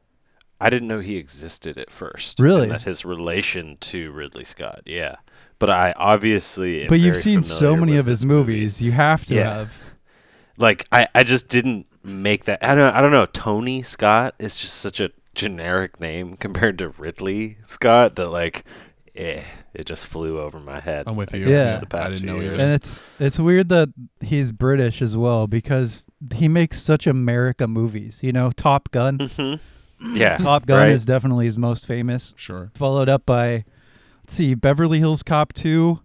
I 0.59 0.69
didn't 0.69 0.87
know 0.87 0.99
he 0.99 1.17
existed 1.17 1.77
at 1.77 1.91
first. 1.91 2.39
Really? 2.39 2.63
And 2.63 2.71
that 2.71 2.83
his 2.83 3.03
relation 3.05 3.77
to 3.81 4.11
Ridley 4.11 4.45
Scott. 4.45 4.81
Yeah. 4.85 5.15
But 5.59 5.69
I 5.69 5.93
obviously. 5.97 6.83
Am 6.83 6.87
but 6.89 6.99
you've 6.99 7.13
very 7.15 7.23
seen 7.23 7.43
so 7.43 7.75
many 7.75 7.97
of 7.97 8.05
his 8.05 8.21
this 8.21 8.25
movies, 8.25 8.81
you 8.81 8.91
have 8.93 9.25
to 9.25 9.35
Yeah. 9.35 9.53
have. 9.57 9.77
Like 10.57 10.85
I, 10.91 11.07
I 11.13 11.23
just 11.23 11.49
didn't 11.49 11.87
make 12.03 12.45
that. 12.45 12.63
I 12.63 12.75
don't. 12.75 12.93
I 12.95 13.01
don't 13.01 13.11
know. 13.11 13.25
Tony 13.25 13.81
Scott 13.81 14.35
is 14.39 14.59
just 14.59 14.75
such 14.75 14.99
a 14.99 15.11
generic 15.33 15.99
name 15.99 16.37
compared 16.37 16.77
to 16.79 16.89
Ridley 16.89 17.57
Scott 17.65 18.15
that 18.15 18.29
like, 18.29 18.63
eh, 19.15 19.41
it 19.73 19.85
just 19.85 20.07
flew 20.07 20.39
over 20.39 20.59
my 20.61 20.79
head. 20.79 21.03
I'm 21.07 21.17
with 21.17 21.33
you. 21.33 21.47
Yeah. 21.49 21.77
The 21.77 21.85
past 21.85 21.93
I 22.05 22.09
didn't 22.09 22.19
few 22.21 22.27
know 22.27 22.39
years. 22.39 22.61
And 22.61 22.73
it's 22.75 22.99
it's 23.19 23.37
weird 23.39 23.67
that 23.69 23.89
he's 24.21 24.53
British 24.53 25.01
as 25.01 25.17
well 25.17 25.47
because 25.47 26.05
he 26.33 26.47
makes 26.47 26.81
such 26.81 27.05
America 27.07 27.67
movies. 27.67 28.21
You 28.23 28.31
know, 28.31 28.51
Top 28.51 28.91
Gun. 28.91 29.17
Mhm. 29.17 29.59
Yeah. 30.01 30.37
Top 30.37 30.65
Gun 30.65 30.79
right? 30.79 30.91
is 30.91 31.05
definitely 31.05 31.45
his 31.45 31.57
most 31.57 31.85
famous. 31.85 32.33
Sure. 32.37 32.71
Followed 32.75 33.09
up 33.09 33.25
by, 33.25 33.63
let's 34.23 34.33
see, 34.33 34.53
Beverly 34.53 34.99
Hills 34.99 35.23
Cop 35.23 35.53
2. 35.53 35.99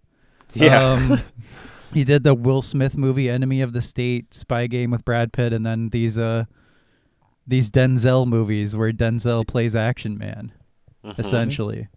Yeah. 0.55 0.85
Um, 0.93 1.21
he 1.95 2.05
did 2.05 2.23
the 2.25 2.35
Will 2.35 2.63
Smith 2.63 2.97
movie 2.97 3.29
Enemy 3.29 3.61
of 3.63 3.73
the 3.73 3.83
State, 3.83 4.33
Spy 4.35 4.67
Game 4.67 4.91
with 4.91 5.05
Brad 5.05 5.33
Pitt, 5.33 5.53
and 5.53 5.65
then 5.67 5.89
these 5.91 6.17
uh 6.19 6.45
these 7.47 7.71
Denzel 7.71 8.27
movies 8.27 8.77
where 8.77 8.93
Denzel 8.93 9.47
plays 9.47 9.75
action 9.75 10.17
man, 10.17 10.53
Mhm. 11.05 11.19
essentially. 11.19 11.89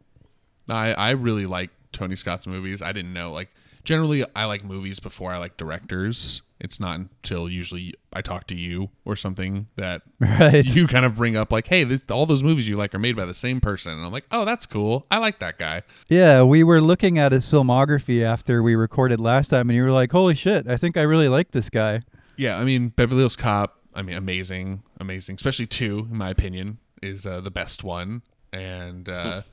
I 0.70 0.94
I 0.94 1.10
really 1.12 1.46
like 1.46 1.70
Tony 1.92 2.16
Scott's 2.16 2.48
movies. 2.48 2.82
I 2.82 2.92
didn't 2.92 3.14
know 3.14 3.32
like 3.32 3.50
generally 3.84 4.26
I 4.36 4.46
like 4.46 4.64
movies 4.64 5.00
before 5.00 5.32
I 5.34 5.38
like 5.38 5.58
directors. 5.58 6.42
It's 6.60 6.80
not 6.80 6.98
until 6.98 7.50
usually 7.50 7.94
I 8.14 8.22
talk 8.22 8.48
to 8.48 8.56
you 8.56 8.90
or 9.04 9.18
something 9.18 9.68
that 9.76 10.02
Right. 10.20 10.64
you 10.64 10.88
kind 10.88 11.04
of 11.06 11.16
bring 11.16 11.36
up 11.36 11.52
like, 11.52 11.68
hey, 11.68 11.84
this 11.84 12.06
all 12.10 12.26
those 12.26 12.42
movies 12.42 12.70
you 12.70 12.78
like 12.78 12.96
are 12.96 13.00
made 13.00 13.18
by 13.18 13.26
the 13.26 13.34
same 13.34 13.60
person, 13.60 13.92
and 13.94 14.06
I'm 14.06 14.12
like, 14.14 14.26
oh, 14.32 14.46
that's 14.46 14.66
cool. 14.66 15.06
I 15.12 15.18
like 15.18 15.40
that 15.40 15.60
guy. 15.60 15.82
Yeah, 16.08 16.44
we 16.44 16.64
were 16.64 16.80
looking 16.80 17.20
at 17.20 17.34
his 17.34 17.46
filmography 17.48 18.24
after 18.24 18.64
we 18.64 18.76
recorded 18.76 19.20
last 19.20 19.50
time, 19.50 19.70
and 19.70 19.76
you 19.76 19.84
were 19.84 19.92
like, 19.92 20.12
"Holy 20.14 20.36
shit, 20.36 20.68
I 20.68 20.78
think 20.78 20.96
I 20.96 21.02
really 21.02 21.28
like 21.28 21.52
this 21.52 21.70
guy." 21.70 22.02
Yeah, 22.38 22.58
I 22.58 22.64
mean 22.64 22.90
Beverly 22.90 23.20
Hills 23.22 23.36
Cop. 23.36 23.78
I 23.94 24.02
mean, 24.02 24.16
amazing, 24.16 24.84
amazing. 25.02 25.36
Especially 25.36 25.68
two, 25.68 26.08
in 26.10 26.18
my 26.18 26.30
opinion, 26.30 26.78
is 27.02 27.28
uh, 27.28 27.42
the 27.42 27.52
best 27.52 27.84
one, 27.84 28.22
and 28.54 29.10
uh, 29.10 29.42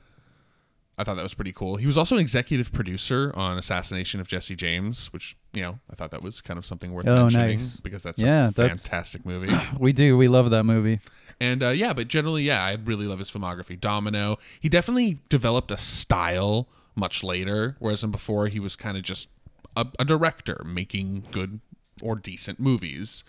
I 1.01 1.03
thought 1.03 1.15
that 1.17 1.23
was 1.23 1.33
pretty 1.33 1.51
cool. 1.53 1.75
He 1.77 1.85
was 1.85 1.97
also 1.97 2.15
an 2.15 2.21
executive 2.21 2.71
producer 2.71 3.31
on 3.35 3.57
Assassination 3.57 4.19
of 4.21 4.27
Jesse 4.27 4.55
James, 4.55 5.07
which 5.11 5.35
you 5.53 5.61
know 5.61 5.79
I 5.91 5.95
thought 5.95 6.11
that 6.11 6.21
was 6.21 6.39
kind 6.41 6.57
of 6.57 6.65
something 6.65 6.93
worth 6.93 7.07
Oh, 7.07 7.23
mentioning 7.23 7.47
nice. 7.49 7.77
because 7.81 8.03
that's 8.03 8.21
Yeah, 8.21 8.49
a 8.49 8.51
that's- 8.51 8.83
fantastic 8.83 9.25
movie. 9.25 9.53
We 9.79 9.93
do. 9.93 10.15
We 10.17 10.27
love 10.27 10.49
that 10.51 10.63
movie. 10.63 10.99
And 11.39 11.63
uh, 11.63 11.69
yeah, 11.69 11.93
but 11.93 12.07
generally, 12.07 12.43
yeah, 12.43 12.63
I 12.63 12.77
really 12.83 13.07
love 13.07 13.19
his 13.19 13.31
filmography. 13.31 13.79
Domino. 13.79 14.37
He 14.59 14.69
definitely 14.69 15.19
developed 15.29 15.71
a 15.71 15.77
style 15.77 16.67
much 16.95 17.23
later, 17.23 17.75
whereas 17.79 18.03
in 18.03 18.11
before 18.11 18.47
he 18.47 18.59
was 18.59 18.75
kind 18.75 18.95
of 18.95 19.01
just 19.03 19.27
a, 19.75 19.87
a 19.97 20.05
director 20.05 20.61
making 20.65 21.23
good 21.31 21.59
or 22.01 22.15
decent 22.15 22.59
movies. 22.59 23.23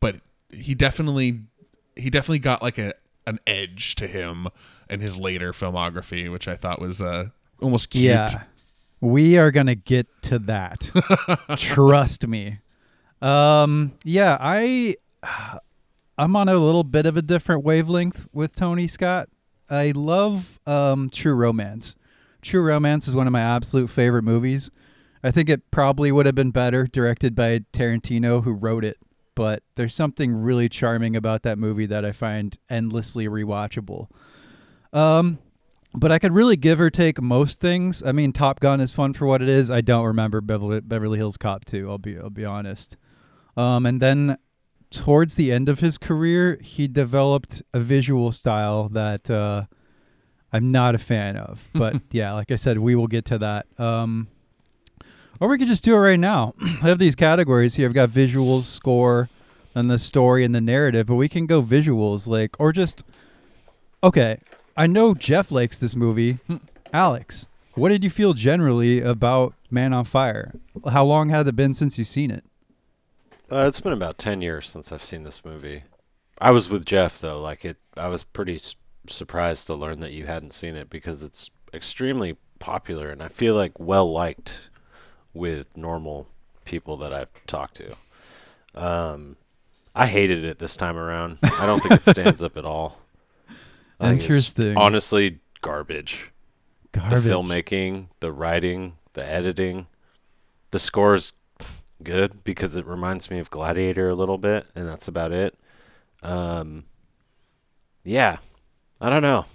But 0.00 0.16
he 0.50 0.74
definitely 0.74 1.40
he 1.96 2.10
definitely 2.10 2.40
got 2.40 2.60
like 2.62 2.76
a 2.78 2.92
an 3.26 3.38
edge 3.46 3.94
to 3.94 4.06
him 4.06 4.48
in 4.88 5.00
his 5.00 5.16
later 5.16 5.52
filmography, 5.52 6.30
which 6.30 6.48
I 6.48 6.56
thought 6.56 6.80
was 6.80 7.00
uh, 7.00 7.28
almost 7.60 7.90
cute. 7.90 8.04
Yeah, 8.04 8.28
we 9.00 9.38
are 9.38 9.50
gonna 9.50 9.74
get 9.74 10.06
to 10.22 10.38
that. 10.40 10.90
Trust 11.56 12.26
me. 12.26 12.58
Um, 13.22 13.92
yeah, 14.04 14.36
I, 14.40 14.96
I'm 16.18 16.36
on 16.36 16.48
a 16.48 16.56
little 16.56 16.84
bit 16.84 17.06
of 17.06 17.16
a 17.16 17.22
different 17.22 17.64
wavelength 17.64 18.28
with 18.32 18.54
Tony 18.54 18.86
Scott. 18.86 19.28
I 19.70 19.92
love 19.94 20.60
um, 20.66 21.08
True 21.10 21.34
Romance. 21.34 21.96
True 22.42 22.62
Romance 22.62 23.08
is 23.08 23.14
one 23.14 23.26
of 23.26 23.32
my 23.32 23.40
absolute 23.40 23.88
favorite 23.88 24.24
movies. 24.24 24.70
I 25.22 25.30
think 25.30 25.48
it 25.48 25.70
probably 25.70 26.12
would 26.12 26.26
have 26.26 26.34
been 26.34 26.50
better 26.50 26.86
directed 26.86 27.34
by 27.34 27.60
Tarantino, 27.72 28.44
who 28.44 28.52
wrote 28.52 28.84
it. 28.84 28.98
But 29.34 29.62
there's 29.74 29.94
something 29.94 30.36
really 30.36 30.68
charming 30.68 31.16
about 31.16 31.42
that 31.42 31.58
movie 31.58 31.86
that 31.86 32.04
I 32.04 32.12
find 32.12 32.56
endlessly 32.68 33.26
rewatchable. 33.26 34.08
Um, 34.94 35.38
but 35.92 36.10
I 36.10 36.18
could 36.18 36.32
really 36.32 36.56
give 36.56 36.80
or 36.80 36.90
take 36.90 37.20
most 37.20 37.60
things. 37.60 38.02
I 38.02 38.12
mean, 38.12 38.32
Top 38.32 38.60
Gun 38.60 38.80
is 38.80 38.92
fun 38.92 39.12
for 39.12 39.26
what 39.26 39.42
it 39.42 39.48
is. 39.48 39.70
I 39.70 39.80
don't 39.80 40.04
remember 40.04 40.40
Beverly, 40.40 40.80
Beverly 40.80 41.18
Hills 41.18 41.36
Cop 41.36 41.64
2. 41.64 41.88
I'll 41.90 41.98
be 41.98 42.18
I'll 42.18 42.30
be 42.30 42.44
honest. 42.44 42.96
Um, 43.56 43.86
and 43.86 44.00
then 44.00 44.38
towards 44.90 45.34
the 45.34 45.52
end 45.52 45.68
of 45.68 45.80
his 45.80 45.98
career, 45.98 46.58
he 46.62 46.88
developed 46.88 47.62
a 47.72 47.80
visual 47.80 48.32
style 48.32 48.88
that 48.90 49.30
uh, 49.30 49.64
I'm 50.52 50.72
not 50.72 50.94
a 50.94 50.98
fan 50.98 51.36
of. 51.36 51.68
But 51.74 51.96
yeah, 52.10 52.32
like 52.32 52.50
I 52.50 52.56
said, 52.56 52.78
we 52.78 52.94
will 52.94 53.08
get 53.08 53.24
to 53.26 53.38
that. 53.38 53.66
Um, 53.78 54.28
or 55.40 55.48
we 55.48 55.58
could 55.58 55.68
just 55.68 55.84
do 55.84 55.94
it 55.94 55.98
right 55.98 56.18
now. 56.18 56.54
I 56.60 56.88
have 56.88 56.98
these 56.98 57.14
categories 57.14 57.74
here. 57.74 57.88
I've 57.88 57.94
got 57.94 58.08
visuals, 58.08 58.64
score, 58.64 59.28
and 59.74 59.90
the 59.90 59.98
story 59.98 60.44
and 60.44 60.54
the 60.54 60.60
narrative. 60.60 61.06
But 61.06 61.16
we 61.16 61.28
can 61.28 61.46
go 61.46 61.62
visuals, 61.62 62.26
like 62.26 62.56
or 62.58 62.72
just 62.72 63.04
okay. 64.02 64.38
I 64.76 64.86
know 64.86 65.14
Jeff 65.14 65.50
likes 65.50 65.78
this 65.78 65.94
movie. 65.94 66.38
Alex, 66.92 67.46
what 67.74 67.88
did 67.90 68.02
you 68.04 68.10
feel 68.10 68.32
generally 68.32 69.00
about 69.00 69.54
Man 69.70 69.92
on 69.92 70.04
Fire? 70.04 70.54
How 70.90 71.04
long 71.04 71.28
had 71.30 71.46
it 71.46 71.56
been 71.56 71.74
since 71.74 71.98
you've 71.98 72.08
seen 72.08 72.30
it? 72.30 72.44
Uh, 73.50 73.66
it's 73.68 73.80
been 73.80 73.92
about 73.92 74.18
ten 74.18 74.40
years 74.42 74.68
since 74.68 74.90
I've 74.90 75.04
seen 75.04 75.22
this 75.22 75.44
movie. 75.44 75.84
I 76.40 76.50
was 76.50 76.68
with 76.68 76.84
Jeff 76.84 77.20
though. 77.20 77.40
Like 77.40 77.64
it, 77.64 77.76
I 77.96 78.08
was 78.08 78.24
pretty 78.24 78.56
s- 78.56 78.74
surprised 79.06 79.66
to 79.66 79.74
learn 79.74 80.00
that 80.00 80.12
you 80.12 80.26
hadn't 80.26 80.52
seen 80.52 80.74
it 80.76 80.90
because 80.90 81.22
it's 81.22 81.50
extremely 81.72 82.36
popular 82.58 83.10
and 83.10 83.22
I 83.22 83.28
feel 83.28 83.54
like 83.54 83.78
well 83.78 84.10
liked 84.10 84.70
with 85.34 85.76
normal 85.76 86.26
people 86.64 86.96
that 86.98 87.12
I've 87.12 87.28
talked 87.46 87.76
to. 87.76 87.94
Um, 88.74 89.36
I 89.94 90.06
hated 90.06 90.42
it 90.44 90.58
this 90.58 90.76
time 90.76 90.96
around. 90.96 91.38
I 91.42 91.66
don't 91.66 91.80
think 91.80 91.94
it 91.94 92.04
stands 92.04 92.42
up 92.42 92.56
at 92.56 92.64
all. 92.64 92.98
I 94.00 94.08
think 94.08 94.22
it's 94.22 94.24
Interesting. 94.24 94.76
honestly, 94.76 95.40
garbage. 95.60 96.30
Garbage. 96.92 97.22
The 97.22 97.30
filmmaking, 97.30 98.08
the 98.20 98.32
writing, 98.32 98.94
the 99.14 99.26
editing, 99.26 99.86
the 100.70 100.78
score's 100.78 101.34
good 102.02 102.44
because 102.44 102.76
it 102.76 102.86
reminds 102.86 103.30
me 103.30 103.38
of 103.38 103.50
Gladiator 103.50 104.08
a 104.08 104.14
little 104.14 104.38
bit, 104.38 104.66
and 104.74 104.88
that's 104.88 105.08
about 105.08 105.32
it. 105.32 105.54
Um, 106.22 106.84
yeah, 108.02 108.38
I 109.00 109.10
don't 109.10 109.22
know. 109.22 109.46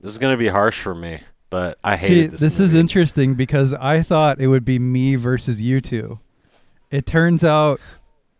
This 0.00 0.12
is 0.12 0.18
gonna 0.18 0.36
be 0.36 0.48
harsh 0.48 0.80
for 0.80 0.94
me, 0.94 1.20
but 1.50 1.78
I 1.82 1.96
hate 1.96 2.30
this, 2.32 2.40
this. 2.40 2.60
is 2.60 2.74
interesting 2.74 3.34
because 3.34 3.72
I 3.74 4.02
thought 4.02 4.40
it 4.40 4.46
would 4.46 4.64
be 4.64 4.78
me 4.78 5.16
versus 5.16 5.60
you 5.60 5.80
two. 5.80 6.20
It 6.90 7.06
turns 7.06 7.42
out 7.42 7.80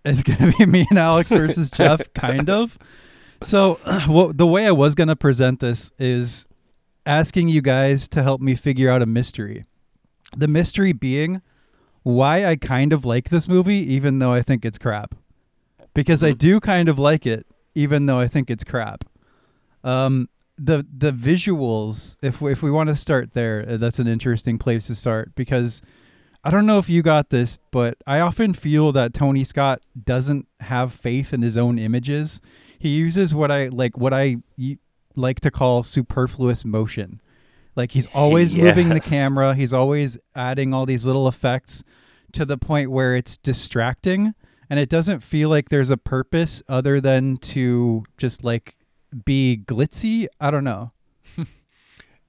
it's 0.07 0.23
going 0.23 0.53
to 0.53 0.57
be 0.57 0.67
me 0.67 0.87
and 0.89 0.99
Alex 0.99 1.31
versus 1.31 1.71
Jeff, 1.71 2.13
kind 2.15 2.49
of. 2.49 2.79
So, 3.43 3.79
well, 4.09 4.33
the 4.33 4.47
way 4.47 4.67
I 4.67 4.71
was 4.73 4.95
going 4.95 5.09
to 5.09 5.17
present 5.17 5.61
this 5.61 5.91
is 5.99 6.47
asking 7.05 7.49
you 7.49 7.61
guys 7.63 8.09
to 8.09 8.23
help 8.23 8.41
me 8.41 8.55
figure 8.55 8.91
out 8.91 9.03
a 9.03 9.07
mystery. 9.07 9.65
The 10.37 10.49
mystery 10.49 10.93
being 10.93 11.43
why 12.03 12.45
I 12.45 12.57
kind 12.57 12.93
of 12.93 13.05
like 13.05 13.31
this 13.31 13.49
movie, 13.49 13.79
even 13.95 14.19
though 14.19 14.33
I 14.33 14.43
think 14.43 14.65
it's 14.65 14.79
crap. 14.79 15.15
Because 15.95 16.23
I 16.23 16.33
Mhm. 16.33 16.39
do 16.39 16.61
kind 16.61 16.89
of 16.89 16.99
like 16.99 17.27
it, 17.27 17.47
even 17.75 18.07
though 18.07 18.21
I 18.21 18.29
think 18.29 18.51
it's 18.51 18.65
crap. 18.65 19.05
Um, 19.83 20.29
the 20.59 20.87
the 20.97 21.13
visuals, 21.13 22.17
if 22.23 22.41
we, 22.41 22.51
if 22.53 22.63
we 22.63 22.71
want 22.71 22.89
to 22.89 22.97
start 22.97 23.35
there, 23.35 23.65
uh, 23.69 23.77
that's 23.77 23.99
an 23.99 24.07
interesting 24.07 24.59
place 24.59 24.87
to 24.89 24.95
start 24.95 25.35
because 25.35 25.83
I 26.47 26.51
don't 26.51 26.65
know 26.65 26.79
if 26.79 26.89
you 26.89 27.03
got 27.03 27.31
this, 27.31 27.59
but 27.73 27.99
I 28.07 28.21
often 28.21 28.55
feel 28.55 28.93
that 28.93 29.13
Tony 29.13 29.43
Scott 29.43 29.83
doesn't 30.05 30.47
have 30.61 30.93
faith 30.93 31.33
in 31.35 31.43
his 31.43 31.57
own 31.57 31.77
images. 31.77 32.41
He 32.79 32.91
uses 32.91 33.35
what 33.35 33.51
I 33.51 33.67
like 33.67 33.99
what 33.99 34.15
I 34.15 34.37
like 35.17 35.41
to 35.41 35.51
call 35.51 35.83
superfluous 35.83 36.65
motion. 36.65 37.21
Like 37.75 37.91
he's 37.91 38.07
always 38.15 38.55
moving 38.55 38.91
the 38.91 39.01
camera, 39.01 39.57
he's 39.57 39.73
always 39.73 40.19
adding 40.37 40.73
all 40.73 40.87
these 40.87 41.05
little 41.05 41.27
effects 41.27 41.83
to 42.33 42.45
the 42.45 42.57
point 42.57 42.93
where 42.93 43.17
it's 43.17 43.37
distracting 43.39 44.33
and 44.71 44.79
it 44.79 44.89
doesn't 44.89 45.25
feel 45.25 45.49
like 45.49 45.69
there's 45.69 45.91
a 45.91 45.97
purpose 45.97 46.63
other 46.69 47.01
than 47.01 47.39
to 47.39 48.05
just 48.19 48.45
like 48.45 48.77
be 49.25 49.63
glitzy. 49.67 50.29
I 50.41 50.53
don't 50.53 50.65
know. 50.65 50.93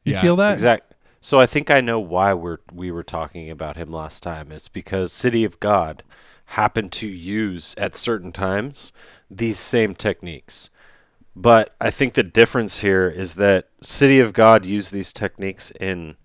You 0.05 0.13
Yeah, 0.13 0.21
feel 0.21 0.35
that? 0.37 0.53
exact. 0.53 0.86
So 1.27 1.41
I 1.41 1.45
think 1.45 1.69
I 1.69 1.81
know 1.81 1.99
why 1.99 2.33
we're 2.33 2.59
we 2.71 2.89
were 2.89 3.03
talking 3.03 3.49
about 3.49 3.75
him 3.75 3.91
last 3.91 4.23
time. 4.23 4.49
It's 4.49 4.69
because 4.69 5.11
City 5.11 5.43
of 5.43 5.59
God 5.59 6.03
happened 6.45 6.93
to 6.93 7.07
use 7.09 7.75
at 7.77 7.97
certain 7.97 8.31
times 8.31 8.93
these 9.29 9.59
same 9.59 9.93
techniques. 9.93 10.69
But 11.35 11.75
I 11.81 11.91
think 11.91 12.13
the 12.13 12.23
difference 12.23 12.79
here 12.79 13.09
is 13.09 13.35
that 13.35 13.67
City 13.81 14.21
of 14.21 14.31
God 14.31 14.65
used 14.65 14.93
these 14.93 15.11
techniques 15.11 15.69
in 15.71 16.15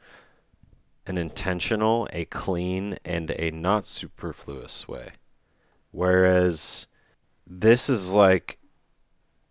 an 1.05 1.19
intentional, 1.19 2.07
a 2.13 2.25
clean, 2.27 2.97
and 3.05 3.33
a 3.33 3.51
not 3.51 3.87
superfluous 3.87 4.87
way. 4.87 5.15
Whereas 5.91 6.87
this 7.45 7.91
is 7.91 8.13
like 8.13 8.57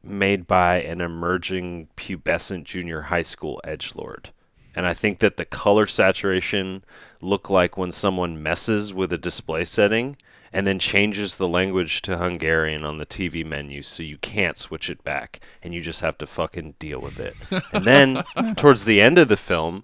made 0.01 0.47
by 0.47 0.81
an 0.81 1.01
emerging 1.01 1.89
pubescent 1.97 2.63
junior 2.63 3.01
high 3.01 3.21
school 3.21 3.59
edge 3.65 3.97
lord. 3.97 4.31
And 4.75 4.85
I 4.85 4.93
think 4.93 5.19
that 5.19 5.37
the 5.37 5.45
color 5.45 5.85
saturation 5.85 6.83
look 7.19 7.49
like 7.49 7.77
when 7.77 7.91
someone 7.91 8.41
messes 8.41 8.93
with 8.93 9.11
a 9.11 9.17
display 9.17 9.65
setting 9.65 10.17
and 10.53 10.67
then 10.67 10.79
changes 10.79 11.37
the 11.37 11.47
language 11.47 12.01
to 12.01 12.17
Hungarian 12.17 12.83
on 12.83 12.97
the 12.97 13.05
TV 13.05 13.45
menu 13.45 13.81
so 13.81 14.03
you 14.03 14.17
can't 14.17 14.57
switch 14.57 14.89
it 14.89 15.03
back 15.03 15.39
and 15.63 15.73
you 15.73 15.81
just 15.81 16.01
have 16.01 16.17
to 16.17 16.27
fucking 16.27 16.75
deal 16.79 16.99
with 16.99 17.19
it. 17.19 17.35
and 17.71 17.85
then 17.85 18.23
towards 18.55 18.85
the 18.85 19.01
end 19.01 19.17
of 19.17 19.27
the 19.27 19.37
film, 19.37 19.83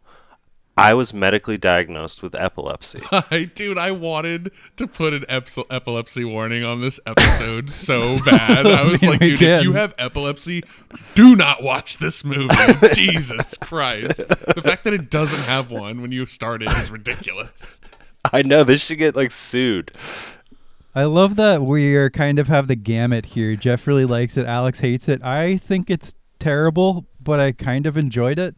I 0.78 0.94
was 0.94 1.12
medically 1.12 1.58
diagnosed 1.58 2.22
with 2.22 2.36
epilepsy. 2.36 3.02
I, 3.12 3.46
dude, 3.46 3.80
I 3.80 3.92
wanted 3.92 4.52
to 4.76 4.86
put 4.86 5.12
an 5.14 5.26
ep- 5.28 5.48
epilepsy 5.72 6.24
warning 6.24 6.64
on 6.64 6.82
this 6.82 7.00
episode 7.08 7.72
so 7.72 8.20
bad. 8.26 8.68
I 8.68 8.84
was 8.84 9.02
mean, 9.02 9.12
like, 9.12 9.22
we 9.22 9.28
dude, 9.28 9.42
if 9.42 9.64
you 9.64 9.74
have 9.74 9.96
epilepsy, 9.98 10.64
do 11.16 11.36
not 11.36 11.64
watch 11.64 11.98
this 11.98 12.24
movie. 12.24 12.54
Jesus 12.94 13.58
Christ. 13.58 14.28
The 14.28 14.62
fact 14.64 14.84
that 14.84 14.94
it 14.94 15.10
doesn't 15.10 15.44
have 15.46 15.72
one 15.72 16.02
when 16.02 16.12
you 16.12 16.28
start 16.28 16.62
it 16.62 16.70
is 16.70 16.92
ridiculous. 16.92 17.82
I 18.32 18.44
know 18.44 18.64
this 18.64 18.82
should 18.82 19.00
get 19.00 19.16
like 19.16 19.32
sued. 19.32 19.92
I 20.94 21.06
love 21.06 21.38
that 21.38 21.64
we 21.64 21.96
are 21.96 22.10
kind 22.10 22.38
of 22.38 22.48
have 22.50 22.68
the 22.68 22.76
gamut 22.76 23.28
here. 23.28 23.56
Jeff 23.56 23.88
really 23.88 24.06
likes 24.06 24.38
it. 24.38 24.46
Alex 24.46 24.80
hates 24.80 25.08
it. 25.08 25.24
I 25.24 25.58
think 25.58 25.90
it's 25.90 26.14
terrible, 26.40 27.06
but 27.20 27.40
I 27.40 27.52
kind 27.52 27.86
of 27.88 27.98
enjoyed 27.98 28.38
it. 28.38 28.58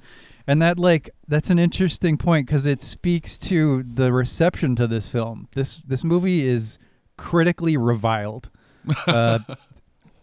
And 0.50 0.64
that 0.64 0.80
like 0.80 1.12
that's 1.28 1.52
an 1.52 1.60
interesting 1.60 2.18
point 2.18 2.48
because 2.48 2.66
it 2.66 2.82
speaks 2.82 3.38
to 3.38 3.84
the 3.84 4.12
reception 4.12 4.76
to 4.78 4.88
this 4.88 5.08
film. 5.08 5.48
This 5.54 5.78
this 5.78 6.04
movie 6.04 6.48
is 6.48 6.80
critically 7.18 7.78
reviled, 7.78 8.50
uh, 9.06 9.38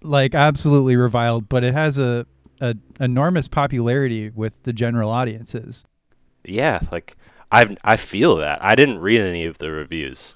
like 0.03 0.35
absolutely 0.35 0.97
reviled. 0.97 1.49
But 1.49 1.63
it 1.63 1.75
has 1.75 1.97
a, 1.97 2.27
a 2.61 2.75
enormous 2.99 3.47
popularity 3.47 4.31
with 4.31 4.53
the 4.65 4.73
general 4.73 5.11
audiences. 5.11 5.85
Yeah, 6.45 6.81
like 6.91 7.17
I 7.53 7.77
I 7.85 7.95
feel 7.95 8.35
that. 8.39 8.59
I 8.65 8.75
didn't 8.75 8.99
read 8.99 9.21
any 9.21 9.45
of 9.45 9.59
the 9.59 9.71
reviews 9.71 10.35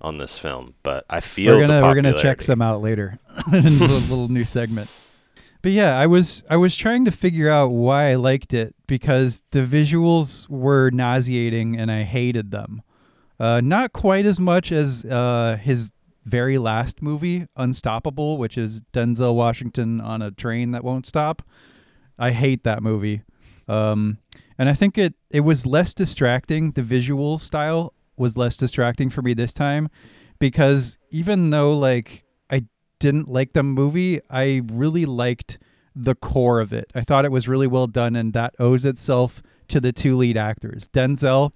on 0.00 0.18
this 0.18 0.38
film, 0.38 0.74
but 0.84 1.06
I 1.10 1.18
feel 1.18 1.56
we're 1.56 1.62
gonna 1.62 1.80
the 1.80 1.86
we're 1.86 1.94
gonna 1.96 2.22
check 2.22 2.40
some 2.40 2.62
out 2.62 2.82
later 2.82 3.18
in 3.48 3.66
a 3.66 3.70
little, 3.70 3.98
little 3.98 4.28
new 4.28 4.44
segment. 4.44 4.88
But 5.64 5.72
yeah, 5.72 5.98
I 5.98 6.06
was 6.06 6.44
I 6.50 6.58
was 6.58 6.76
trying 6.76 7.06
to 7.06 7.10
figure 7.10 7.48
out 7.48 7.68
why 7.68 8.10
I 8.10 8.16
liked 8.16 8.52
it 8.52 8.74
because 8.86 9.42
the 9.52 9.60
visuals 9.60 10.46
were 10.46 10.90
nauseating 10.90 11.74
and 11.80 11.90
I 11.90 12.02
hated 12.02 12.50
them. 12.50 12.82
Uh, 13.40 13.62
not 13.64 13.94
quite 13.94 14.26
as 14.26 14.38
much 14.38 14.70
as 14.70 15.06
uh, 15.06 15.56
his 15.58 15.90
very 16.26 16.58
last 16.58 17.00
movie, 17.00 17.46
Unstoppable, 17.56 18.36
which 18.36 18.58
is 18.58 18.82
Denzel 18.92 19.34
Washington 19.36 20.02
on 20.02 20.20
a 20.20 20.30
train 20.30 20.72
that 20.72 20.84
won't 20.84 21.06
stop. 21.06 21.40
I 22.18 22.32
hate 22.32 22.62
that 22.64 22.82
movie. 22.82 23.22
Um, 23.66 24.18
and 24.58 24.68
I 24.68 24.74
think 24.74 24.98
it 24.98 25.14
it 25.30 25.40
was 25.40 25.64
less 25.64 25.94
distracting. 25.94 26.72
The 26.72 26.82
visual 26.82 27.38
style 27.38 27.94
was 28.18 28.36
less 28.36 28.58
distracting 28.58 29.08
for 29.08 29.22
me 29.22 29.32
this 29.32 29.54
time 29.54 29.88
because 30.38 30.98
even 31.10 31.48
though 31.48 31.72
like 31.72 32.24
didn't 33.04 33.28
like 33.28 33.52
the 33.52 33.62
movie, 33.62 34.18
I 34.30 34.62
really 34.72 35.04
liked 35.04 35.58
the 35.94 36.14
core 36.14 36.60
of 36.60 36.72
it. 36.72 36.90
I 36.94 37.02
thought 37.02 37.24
it 37.26 37.30
was 37.30 37.46
really 37.46 37.66
well 37.66 37.86
done 37.86 38.16
and 38.16 38.32
that 38.32 38.54
owes 38.58 38.84
itself 38.86 39.42
to 39.68 39.78
the 39.78 39.92
two 39.92 40.16
lead 40.16 40.36
actors. 40.38 40.88
Denzel 40.88 41.52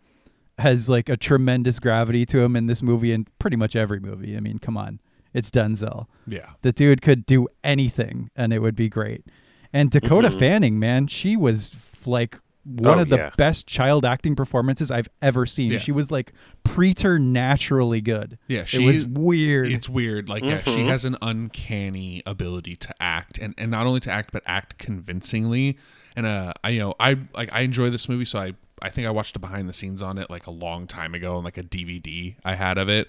has 0.58 0.88
like 0.90 1.08
a 1.08 1.16
tremendous 1.16 1.80
gravity 1.80 2.26
to 2.26 2.40
him 2.40 2.54
in 2.54 2.66
this 2.66 2.82
movie 2.82 3.12
and 3.12 3.26
pretty 3.38 3.56
much 3.56 3.74
every 3.74 3.98
movie. 4.00 4.36
I 4.36 4.40
mean, 4.40 4.58
come 4.58 4.76
on. 4.76 5.00
It's 5.32 5.50
Denzel. 5.50 6.06
Yeah. 6.26 6.50
The 6.62 6.72
dude 6.72 7.00
could 7.02 7.24
do 7.24 7.48
anything 7.64 8.30
and 8.36 8.52
it 8.52 8.58
would 8.60 8.76
be 8.76 8.88
great. 8.88 9.24
And 9.72 9.90
Dakota 9.90 10.28
Mhm. 10.30 10.38
Fanning, 10.38 10.78
man, 10.78 11.06
she 11.06 11.34
was 11.36 11.74
like 12.06 12.38
one 12.76 12.98
Oh, 12.98 13.02
of 13.02 13.08
the 13.08 13.16
yeah. 13.16 13.30
best 13.36 13.66
child 13.66 14.04
acting 14.04 14.36
performances 14.36 14.90
I've 14.90 15.08
ever 15.22 15.46
seen. 15.46 15.70
Yeah. 15.72 15.78
She 15.78 15.92
was 15.92 16.10
like 16.10 16.32
preternaturally 16.64 18.00
good. 18.00 18.38
Yeah, 18.48 18.60
it 18.60 18.68
she 18.68 18.84
was 18.84 19.06
weird. 19.06 19.70
It's 19.72 19.88
weird. 19.88 20.28
Like, 20.28 20.44
yeah, 20.44 20.62
she 20.62 20.78
Mhm. 20.80 20.86
has 20.88 21.04
an 21.04 21.16
uncanny 21.22 22.22
ability 22.26 22.76
to 22.76 22.94
act, 23.02 23.38
and, 23.38 23.54
and 23.56 23.70
not 23.70 23.86
only 23.86 24.00
to 24.00 24.10
act, 24.10 24.30
but 24.32 24.42
act 24.46 24.78
convincingly. 24.78 25.78
And 26.16 26.26
uh, 26.26 26.52
I 26.64 26.70
you 26.70 26.80
know 26.80 26.94
I 27.00 27.16
like 27.34 27.52
I 27.52 27.60
enjoy 27.60 27.90
this 27.90 28.08
movie, 28.08 28.24
so 28.24 28.38
I 28.38 28.52
I 28.82 28.90
think 28.90 29.06
I 29.06 29.10
watched 29.10 29.32
the 29.34 29.38
behind 29.40 29.68
the 29.68 29.72
scenes 29.72 30.02
on 30.02 30.18
it 30.18 30.28
like 30.30 30.46
a 30.46 30.50
long 30.50 30.86
time 30.86 31.14
ago, 31.14 31.36
on 31.36 31.44
like 31.44 31.58
a 31.58 31.62
DVD 31.62 32.36
I 32.44 32.54
had 32.54 32.76
of 32.78 32.88
it, 32.88 33.08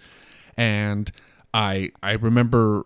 and 0.58 1.12
I 1.54 1.92
I 2.04 2.12
remember 2.14 2.86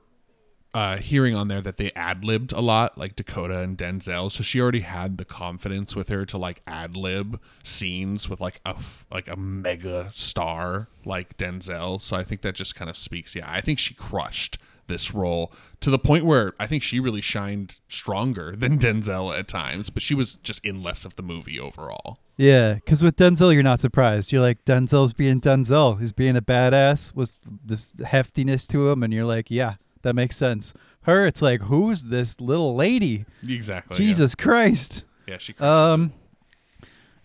uh, 0.74 0.98
hearing 0.98 1.36
on 1.36 1.48
there 1.48 1.62
that 1.62 1.78
they 1.78 1.92
ad 1.96 2.26
libbed 2.26 2.52
a 2.52 2.60
lot, 2.62 2.98
like 2.98 3.16
Dakota 3.16 3.60
and 3.60 3.78
Denzel. 3.78 4.32
So 4.32 4.44
she 4.44 4.60
already 4.60 4.82
had 4.82 5.18
the 5.18 5.26
confidence 5.26 5.96
with 5.96 6.10
her 6.10 6.26
to 6.26 6.38
like 6.38 6.62
ad 6.66 6.98
lib 6.98 7.40
scenes 7.64 8.28
with 8.28 8.42
like 8.42 8.60
a 8.66 8.76
like 9.12 9.28
a 9.28 9.36
mega 9.36 10.10
star 10.14 10.88
like 11.06 11.38
Denzel. 11.38 12.02
So 12.02 12.18
I 12.18 12.24
think 12.24 12.42
that 12.42 12.56
just 12.56 12.76
kind 12.76 12.90
of 12.90 12.98
speaks. 12.98 13.36
Yeah, 13.36 13.46
I 13.48 13.62
think 13.62 13.78
she 13.80 13.94
crushed 13.94 14.58
this 14.88 15.14
role 15.14 15.52
to 15.80 15.90
the 15.90 16.00
point 16.00 16.26
where 16.26 16.54
I 16.60 16.68
think 16.68 16.84
she 16.84 17.00
really 17.00 17.22
shined 17.22 17.80
stronger 17.88 18.56
than 18.58 18.80
Denzel 18.80 19.38
at 19.38 19.48
times, 19.48 19.90
but 19.90 20.04
she 20.04 20.16
was 20.16 20.36
just 20.36 20.64
in 20.66 20.84
less 20.84 21.06
of 21.06 21.16
the 21.16 21.24
movie 21.24 21.60
overall. 21.60 22.20
yeah, 22.36 22.74
because 22.74 23.04
with 23.04 23.16
Denzel, 23.16 23.54
you're 23.54 23.64
not 23.64 23.80
surprised. 23.80 24.32
You're 24.32 24.42
like, 24.42 24.66
Denzel's 24.66 25.14
being 25.14 25.40
Denzel. 25.40 26.00
He's 26.02 26.12
being 26.12 26.36
a 26.36 26.42
badass 26.42 27.16
with 27.16 27.38
this 27.64 27.92
heftiness 27.94 28.68
to 28.70 28.90
him. 28.90 29.04
And 29.04 29.14
you're 29.14 29.24
like, 29.24 29.50
yeah, 29.50 29.76
that 30.04 30.14
makes 30.14 30.36
sense. 30.36 30.74
Her, 31.02 31.26
it's 31.26 31.42
like, 31.42 31.64
who's 31.64 32.04
this 32.04 32.40
little 32.40 32.76
lady? 32.76 33.26
Exactly. 33.48 33.98
Jesus 33.98 34.36
Christ. 34.36 35.04
Yeah, 35.28 35.34
yeah 35.34 35.38
she. 35.40 35.54
crushes 35.54 35.70
it. 35.70 35.94
Um, 35.94 36.14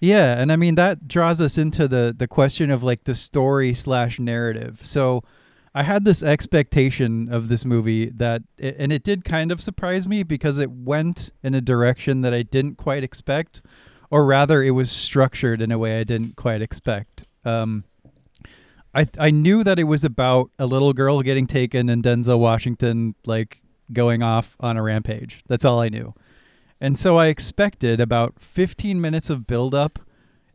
yeah, 0.01 0.41
and 0.41 0.51
I 0.53 0.57
mean 0.57 0.77
that 0.77 1.09
draws 1.09 1.41
us 1.41 1.59
into 1.59 1.89
the 1.89 2.15
the 2.17 2.29
question 2.29 2.71
of 2.71 2.83
like 2.83 3.05
the 3.05 3.15
story 3.15 3.75
slash 3.75 4.21
narrative. 4.21 4.81
So, 4.83 5.25
I 5.75 5.83
had 5.83 6.05
this 6.05 6.23
expectation 6.23 7.33
of 7.33 7.49
this 7.49 7.65
movie 7.65 8.11
that, 8.11 8.43
and 8.59 8.93
it 8.93 9.03
did 9.03 9.25
kind 9.25 9.53
of 9.53 9.61
surprise 9.61 10.09
me 10.09 10.23
because 10.23 10.59
it 10.59 10.71
went 10.71 11.31
in 11.43 11.55
a 11.55 11.61
direction 11.61 12.23
that 12.23 12.33
I 12.33 12.43
didn't 12.43 12.77
quite 12.77 13.05
expect, 13.05 13.63
or 14.11 14.25
rather, 14.25 14.63
it 14.63 14.71
was 14.71 14.91
structured 14.91 15.61
in 15.61 15.71
a 15.71 15.79
way 15.79 16.01
I 16.01 16.05
didn't 16.05 16.37
quite 16.37 16.63
expect. 16.63 17.27
Um, 17.45 17.85
I 18.95 19.07
I 19.19 19.31
knew 19.31 19.65
that 19.65 19.79
it 19.79 19.85
was 19.85 20.05
about 20.05 20.51
a 20.59 20.67
little 20.67 20.93
girl 20.93 21.23
getting 21.23 21.47
taken 21.47 21.89
and 21.89 22.03
Denzel 22.03 22.39
Washington 22.39 23.15
like 23.25 23.63
going 23.93 24.23
off 24.23 24.57
on 24.61 24.77
a 24.77 24.83
rampage. 24.83 25.43
That's 25.49 25.65
all 25.65 25.81
I 25.81 25.89
knew. 25.89 26.15
And 26.81 26.99
so 26.99 27.17
I 27.17 27.27
expected 27.27 28.01
about 28.01 28.39
15 28.39 29.01
minutes 29.01 29.31
of 29.31 29.47
build 29.47 29.75
up 29.75 29.99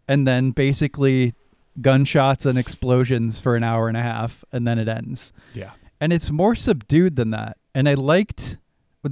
and 0.08 0.28
then 0.28 0.52
basically 0.52 1.34
gunshots 1.82 2.46
and 2.46 2.58
explosions 2.58 3.40
for 3.40 3.56
an 3.56 3.64
hour 3.64 3.88
and 3.88 3.98
a 3.98 4.02
half 4.02 4.44
and 4.52 4.68
then 4.68 4.80
it 4.80 4.88
ends. 4.88 5.34
yeah. 5.54 5.72
And 6.00 6.12
it's 6.12 6.32
more 6.32 6.54
subdued 6.54 7.16
than 7.16 7.32
that. 7.32 7.58
And 7.74 7.88
I 7.88 7.94
liked 7.94 8.58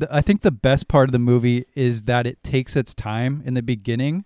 I 0.09 0.21
think 0.21 0.41
the 0.41 0.51
best 0.51 0.87
part 0.87 1.09
of 1.09 1.11
the 1.11 1.19
movie 1.19 1.65
is 1.75 2.03
that 2.03 2.25
it 2.25 2.41
takes 2.43 2.75
its 2.75 2.93
time 2.93 3.41
in 3.45 3.55
the 3.55 3.61
beginning 3.61 4.25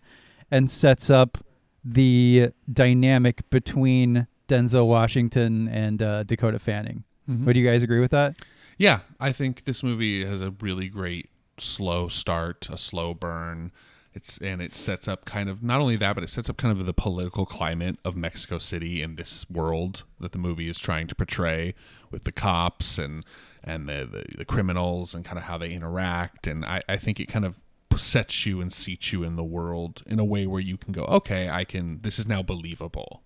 and 0.51 0.69
sets 0.69 1.09
up 1.09 1.39
the 1.83 2.49
dynamic 2.71 3.49
between 3.49 4.27
Denzel 4.47 4.87
Washington 4.87 5.67
and 5.67 6.01
uh, 6.01 6.23
Dakota 6.23 6.59
Fanning. 6.59 7.03
Mhm. 7.29 7.45
Would 7.45 7.55
you 7.57 7.65
guys 7.65 7.83
agree 7.83 7.99
with 7.99 8.11
that? 8.11 8.35
Yeah, 8.77 8.99
I 9.19 9.31
think 9.31 9.63
this 9.65 9.81
movie 9.83 10.25
has 10.25 10.41
a 10.41 10.51
really 10.59 10.89
great 10.89 11.29
slow 11.57 12.07
start, 12.09 12.67
a 12.69 12.77
slow 12.77 13.13
burn. 13.13 13.71
It's 14.13 14.37
and 14.37 14.61
it 14.61 14.75
sets 14.75 15.07
up 15.09 15.25
kind 15.25 15.49
of 15.49 15.61
not 15.61 15.81
only 15.81 15.95
that, 15.97 16.13
but 16.15 16.23
it 16.23 16.29
sets 16.29 16.49
up 16.49 16.55
kind 16.57 16.77
of 16.77 16.85
the 16.85 16.93
political 16.93 17.45
climate 17.45 17.97
of 18.05 18.15
Mexico 18.15 18.59
City 18.59 19.01
and 19.01 19.17
this 19.17 19.45
world 19.49 20.03
that 20.21 20.31
the 20.31 20.37
movie 20.37 20.69
is 20.69 20.77
trying 20.79 21.07
to 21.07 21.15
portray 21.15 21.73
with 22.11 22.23
the 22.23 22.31
cops 22.31 22.97
and 22.97 23.25
and 23.63 23.89
the 23.89 24.07
the, 24.09 24.37
the 24.37 24.45
criminals 24.45 25.13
and 25.13 25.25
kind 25.25 25.37
of 25.37 25.45
how 25.45 25.57
they 25.57 25.71
interact. 25.73 26.47
And 26.47 26.63
I, 26.63 26.81
I 26.87 26.95
think 26.97 27.19
it 27.19 27.25
kind 27.27 27.43
of 27.43 27.59
sets 27.97 28.45
you 28.45 28.61
and 28.61 28.71
seats 28.71 29.11
you 29.13 29.23
in 29.23 29.35
the 29.37 29.43
world 29.43 30.01
in 30.05 30.19
a 30.19 30.25
way 30.25 30.45
where 30.47 30.61
you 30.61 30.77
can 30.77 30.91
go, 30.93 31.03
okay, 31.05 31.49
I 31.49 31.63
can. 31.65 31.99
This 32.01 32.17
is 32.19 32.27
now 32.27 32.41
believable. 32.41 33.21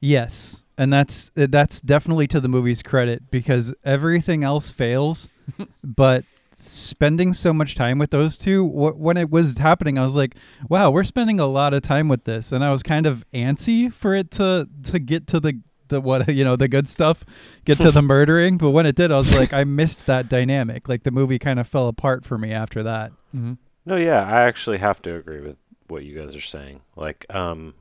Yes, 0.00 0.64
and 0.76 0.92
that's 0.92 1.30
that's 1.34 1.80
definitely 1.80 2.26
to 2.28 2.40
the 2.40 2.48
movie's 2.48 2.82
credit 2.82 3.30
because 3.30 3.74
everything 3.84 4.44
else 4.44 4.70
fails, 4.70 5.28
but 5.84 6.24
spending 6.60 7.32
so 7.32 7.52
much 7.52 7.76
time 7.76 7.98
with 7.98 8.10
those 8.10 8.36
two 8.36 8.66
wh- 8.66 8.98
when 8.98 9.16
it 9.16 9.30
was 9.30 9.58
happening 9.58 9.96
i 9.96 10.04
was 10.04 10.16
like 10.16 10.34
wow 10.68 10.90
we're 10.90 11.04
spending 11.04 11.38
a 11.38 11.46
lot 11.46 11.72
of 11.72 11.82
time 11.82 12.08
with 12.08 12.24
this 12.24 12.50
and 12.50 12.64
i 12.64 12.72
was 12.72 12.82
kind 12.82 13.06
of 13.06 13.24
antsy 13.32 13.92
for 13.92 14.12
it 14.12 14.28
to 14.32 14.68
to 14.82 14.98
get 14.98 15.28
to 15.28 15.38
the 15.38 15.56
the 15.86 16.00
what 16.00 16.28
you 16.34 16.42
know 16.42 16.56
the 16.56 16.66
good 16.66 16.88
stuff 16.88 17.22
get 17.64 17.78
to 17.78 17.92
the 17.92 18.02
murdering 18.14 18.58
but 18.58 18.70
when 18.70 18.86
it 18.86 18.96
did 18.96 19.12
i 19.12 19.16
was 19.16 19.38
like 19.38 19.52
i 19.52 19.62
missed 19.62 20.04
that 20.06 20.28
dynamic 20.28 20.88
like 20.88 21.04
the 21.04 21.12
movie 21.12 21.38
kind 21.38 21.60
of 21.60 21.68
fell 21.68 21.86
apart 21.86 22.24
for 22.24 22.36
me 22.36 22.52
after 22.52 22.82
that 22.82 23.12
Mm-hmm. 23.36 23.54
No, 23.84 23.96
yeah, 23.96 24.22
I 24.24 24.42
actually 24.42 24.78
have 24.78 25.00
to 25.02 25.14
agree 25.14 25.40
with 25.40 25.56
what 25.88 26.04
you 26.04 26.18
guys 26.18 26.34
are 26.34 26.40
saying. 26.40 26.80
Like, 26.96 27.26
um, 27.34 27.74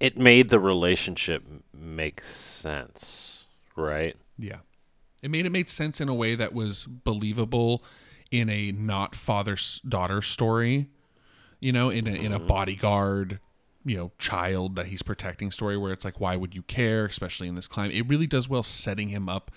It 0.00 0.18
made 0.18 0.48
the 0.48 0.60
relationship 0.60 1.44
make 1.72 2.22
sense, 2.22 3.44
right? 3.76 4.16
Yeah. 4.38 4.58
It 5.22 5.30
made 5.30 5.46
it 5.46 5.50
made 5.50 5.68
sense 5.68 6.00
in 6.00 6.08
a 6.08 6.14
way 6.14 6.34
that 6.34 6.52
was 6.52 6.84
believable 6.84 7.82
in 8.30 8.50
a 8.50 8.72
not 8.72 9.14
father 9.14 9.56
daughter 9.88 10.20
story. 10.22 10.88
You 11.60 11.72
know, 11.72 11.88
in 11.88 12.06
a 12.06 12.10
in 12.10 12.32
a 12.32 12.38
mm-hmm. 12.38 12.46
bodyguard, 12.46 13.40
you 13.86 13.96
know, 13.96 14.12
child 14.18 14.76
that 14.76 14.86
he's 14.86 15.02
protecting 15.02 15.50
story 15.50 15.78
where 15.78 15.92
it's 15.92 16.04
like 16.04 16.20
why 16.20 16.36
would 16.36 16.54
you 16.54 16.62
care, 16.62 17.06
especially 17.06 17.48
in 17.48 17.54
this 17.54 17.66
climate. 17.68 17.94
It 17.94 18.06
really 18.06 18.26
does 18.26 18.48
well 18.48 18.62
setting 18.62 19.08
him 19.08 19.28
up 19.28 19.50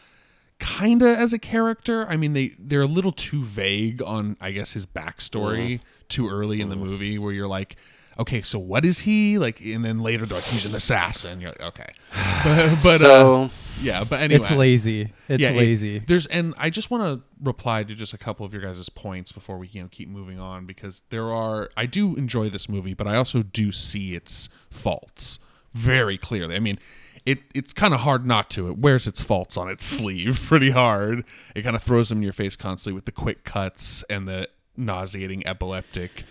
kind 0.59 1.01
of 1.01 1.09
as 1.09 1.33
a 1.33 1.39
character. 1.39 2.07
I 2.07 2.17
mean, 2.17 2.33
they 2.33 2.53
they're 2.57 2.81
a 2.81 2.87
little 2.87 3.11
too 3.11 3.43
vague 3.43 4.01
on 4.01 4.37
I 4.39 4.51
guess 4.51 4.71
his 4.71 4.85
backstory 4.85 5.75
mm-hmm. 5.75 5.83
too 6.09 6.29
early 6.29 6.61
in 6.61 6.69
the 6.69 6.75
mm-hmm. 6.75 6.85
movie 6.85 7.17
where 7.17 7.33
you're 7.33 7.47
like 7.47 7.75
Okay, 8.19 8.41
so 8.41 8.57
what 8.57 8.83
is 8.83 8.99
he 8.99 9.37
like? 9.37 9.61
And 9.61 9.85
then 9.85 9.99
later, 9.99 10.25
they're 10.25 10.37
like, 10.39 10.45
he's 10.45 10.65
an 10.65 10.73
assassin. 10.73 11.39
You're 11.39 11.51
like, 11.51 11.61
okay, 11.61 11.93
but, 12.43 12.79
but 12.83 13.03
uh, 13.03 13.47
yeah, 13.81 14.03
but 14.09 14.19
anyway, 14.21 14.39
It's 14.39 14.51
lazy. 14.51 15.13
It's 15.27 15.41
yeah, 15.41 15.49
it- 15.51 15.57
lazy. 15.57 15.99
there's 15.99 16.25
and 16.25 16.53
I 16.57 16.69
just 16.69 16.89
want 16.89 17.03
to 17.03 17.25
reply 17.43 17.83
to 17.83 17.93
just 17.93 18.13
a 18.13 18.17
couple 18.17 18.45
of 18.45 18.53
your 18.53 18.61
guys' 18.63 18.89
points 18.89 19.31
before 19.31 19.57
we 19.57 19.67
you 19.67 19.81
know 19.83 19.87
keep 19.91 20.09
moving 20.09 20.39
on 20.39 20.65
because 20.65 21.03
there 21.09 21.31
are 21.31 21.69
I 21.77 21.85
do 21.85 22.15
enjoy 22.15 22.49
this 22.49 22.67
movie, 22.67 22.93
but 22.93 23.07
I 23.07 23.15
also 23.17 23.43
do 23.43 23.71
see 23.71 24.15
its 24.15 24.49
faults 24.71 25.37
very 25.73 26.17
clearly. 26.17 26.55
I 26.55 26.59
mean, 26.59 26.79
it 27.25 27.39
it's 27.53 27.71
kind 27.73 27.93
of 27.93 27.99
hard 27.99 28.25
not 28.25 28.49
to. 28.51 28.67
It 28.67 28.77
wears 28.79 29.05
its 29.05 29.21
faults 29.21 29.57
on 29.57 29.69
its 29.69 29.83
sleeve 29.83 30.39
pretty 30.47 30.71
hard. 30.71 31.23
It 31.53 31.61
kind 31.61 31.75
of 31.75 31.83
throws 31.83 32.09
them 32.09 32.17
in 32.19 32.23
your 32.23 32.33
face 32.33 32.55
constantly 32.55 32.95
with 32.95 33.05
the 33.05 33.11
quick 33.11 33.43
cuts 33.43 34.03
and 34.09 34.27
the 34.27 34.49
nauseating 34.75 35.45
epileptic 35.45 36.23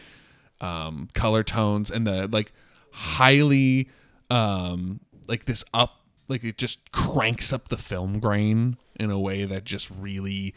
um, 0.61 1.09
color 1.15 1.43
tones 1.43 1.91
and 1.91 2.07
the 2.07 2.29
like 2.29 2.53
highly 2.93 3.89
um, 4.31 5.01
like 5.29 5.45
this 5.45 5.65
up 5.75 6.01
like 6.29 6.43
it 6.43 6.59
just 6.59 6.91
cranks 6.93 7.53
up 7.53 7.69
the 7.69 7.77
film 7.77 8.19
grain 8.19 8.77
in 8.99 9.11
a 9.11 9.19
way 9.19 9.45
that 9.45 9.65
just 9.65 9.91
really 9.91 10.55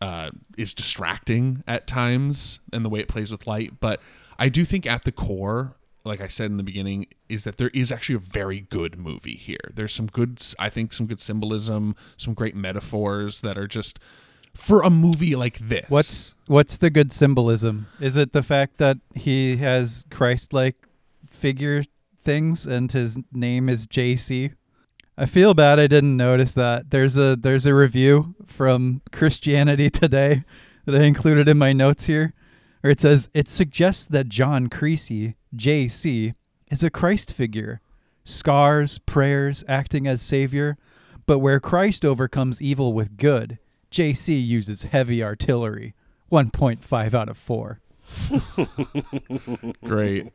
uh, 0.00 0.30
is 0.56 0.74
distracting 0.74 1.62
at 1.66 1.86
times 1.86 2.60
and 2.72 2.84
the 2.84 2.88
way 2.88 3.00
it 3.00 3.08
plays 3.08 3.30
with 3.30 3.46
light. 3.46 3.80
But 3.80 4.00
i 4.36 4.48
do 4.48 4.64
think 4.64 4.84
at 4.84 5.04
the 5.04 5.12
core 5.12 5.76
like 6.04 6.20
i 6.20 6.26
said 6.26 6.50
in 6.50 6.56
the 6.56 6.64
beginning 6.64 7.06
is 7.28 7.44
that 7.44 7.56
there 7.56 7.70
is 7.72 7.92
actually 7.92 8.16
a 8.16 8.18
very 8.18 8.60
good 8.60 8.98
movie 8.98 9.36
here. 9.36 9.70
There's 9.72 9.92
some 9.92 10.06
good 10.06 10.42
i 10.58 10.68
think 10.68 10.92
some 10.92 11.06
good 11.06 11.20
symbolism 11.20 11.94
some 12.16 12.34
great 12.34 12.56
metaphors 12.56 13.40
that 13.42 13.56
are 13.56 13.68
just 13.68 13.98
for 14.54 14.82
a 14.82 14.90
movie 14.90 15.36
like 15.36 15.58
this 15.58 15.88
What's 15.88 16.36
what's 16.46 16.78
the 16.78 16.90
good 16.90 17.12
symbolism? 17.12 17.86
Is 18.00 18.16
it 18.16 18.32
the 18.32 18.42
fact 18.42 18.78
that 18.78 18.98
he 19.14 19.56
has 19.56 20.06
Christ-like 20.10 20.76
figure 21.28 21.82
things 22.22 22.66
and 22.66 22.90
his 22.90 23.18
name 23.32 23.68
is 23.68 23.86
JC? 23.86 24.54
I 25.16 25.26
feel 25.26 25.54
bad 25.54 25.78
I 25.78 25.86
didn't 25.86 26.16
notice 26.16 26.52
that. 26.54 26.90
There's 26.90 27.16
a 27.16 27.36
there's 27.36 27.66
a 27.66 27.74
review 27.74 28.34
from 28.46 29.02
Christianity 29.12 29.90
Today 29.90 30.44
that 30.86 30.94
I 30.94 31.04
included 31.04 31.48
in 31.48 31.58
my 31.58 31.72
notes 31.72 32.06
here, 32.06 32.34
where 32.80 32.90
it 32.90 33.00
says 33.00 33.28
it 33.32 33.48
suggests 33.48 34.06
that 34.06 34.28
John 34.28 34.68
Creasy, 34.68 35.36
JC, 35.54 36.34
is 36.70 36.82
a 36.82 36.90
Christ 36.90 37.32
figure, 37.32 37.80
scars, 38.24 38.98
prayers, 38.98 39.62
acting 39.68 40.08
as 40.08 40.20
savior, 40.20 40.76
but 41.26 41.38
where 41.38 41.60
Christ 41.60 42.04
overcomes 42.04 42.60
evil 42.60 42.92
with 42.92 43.16
good, 43.16 43.58
JC 43.94 44.44
uses 44.44 44.82
heavy 44.82 45.22
artillery. 45.22 45.94
1.5 46.32 47.14
out 47.14 47.28
of 47.28 47.38
4. 47.38 47.80
great 49.84 50.30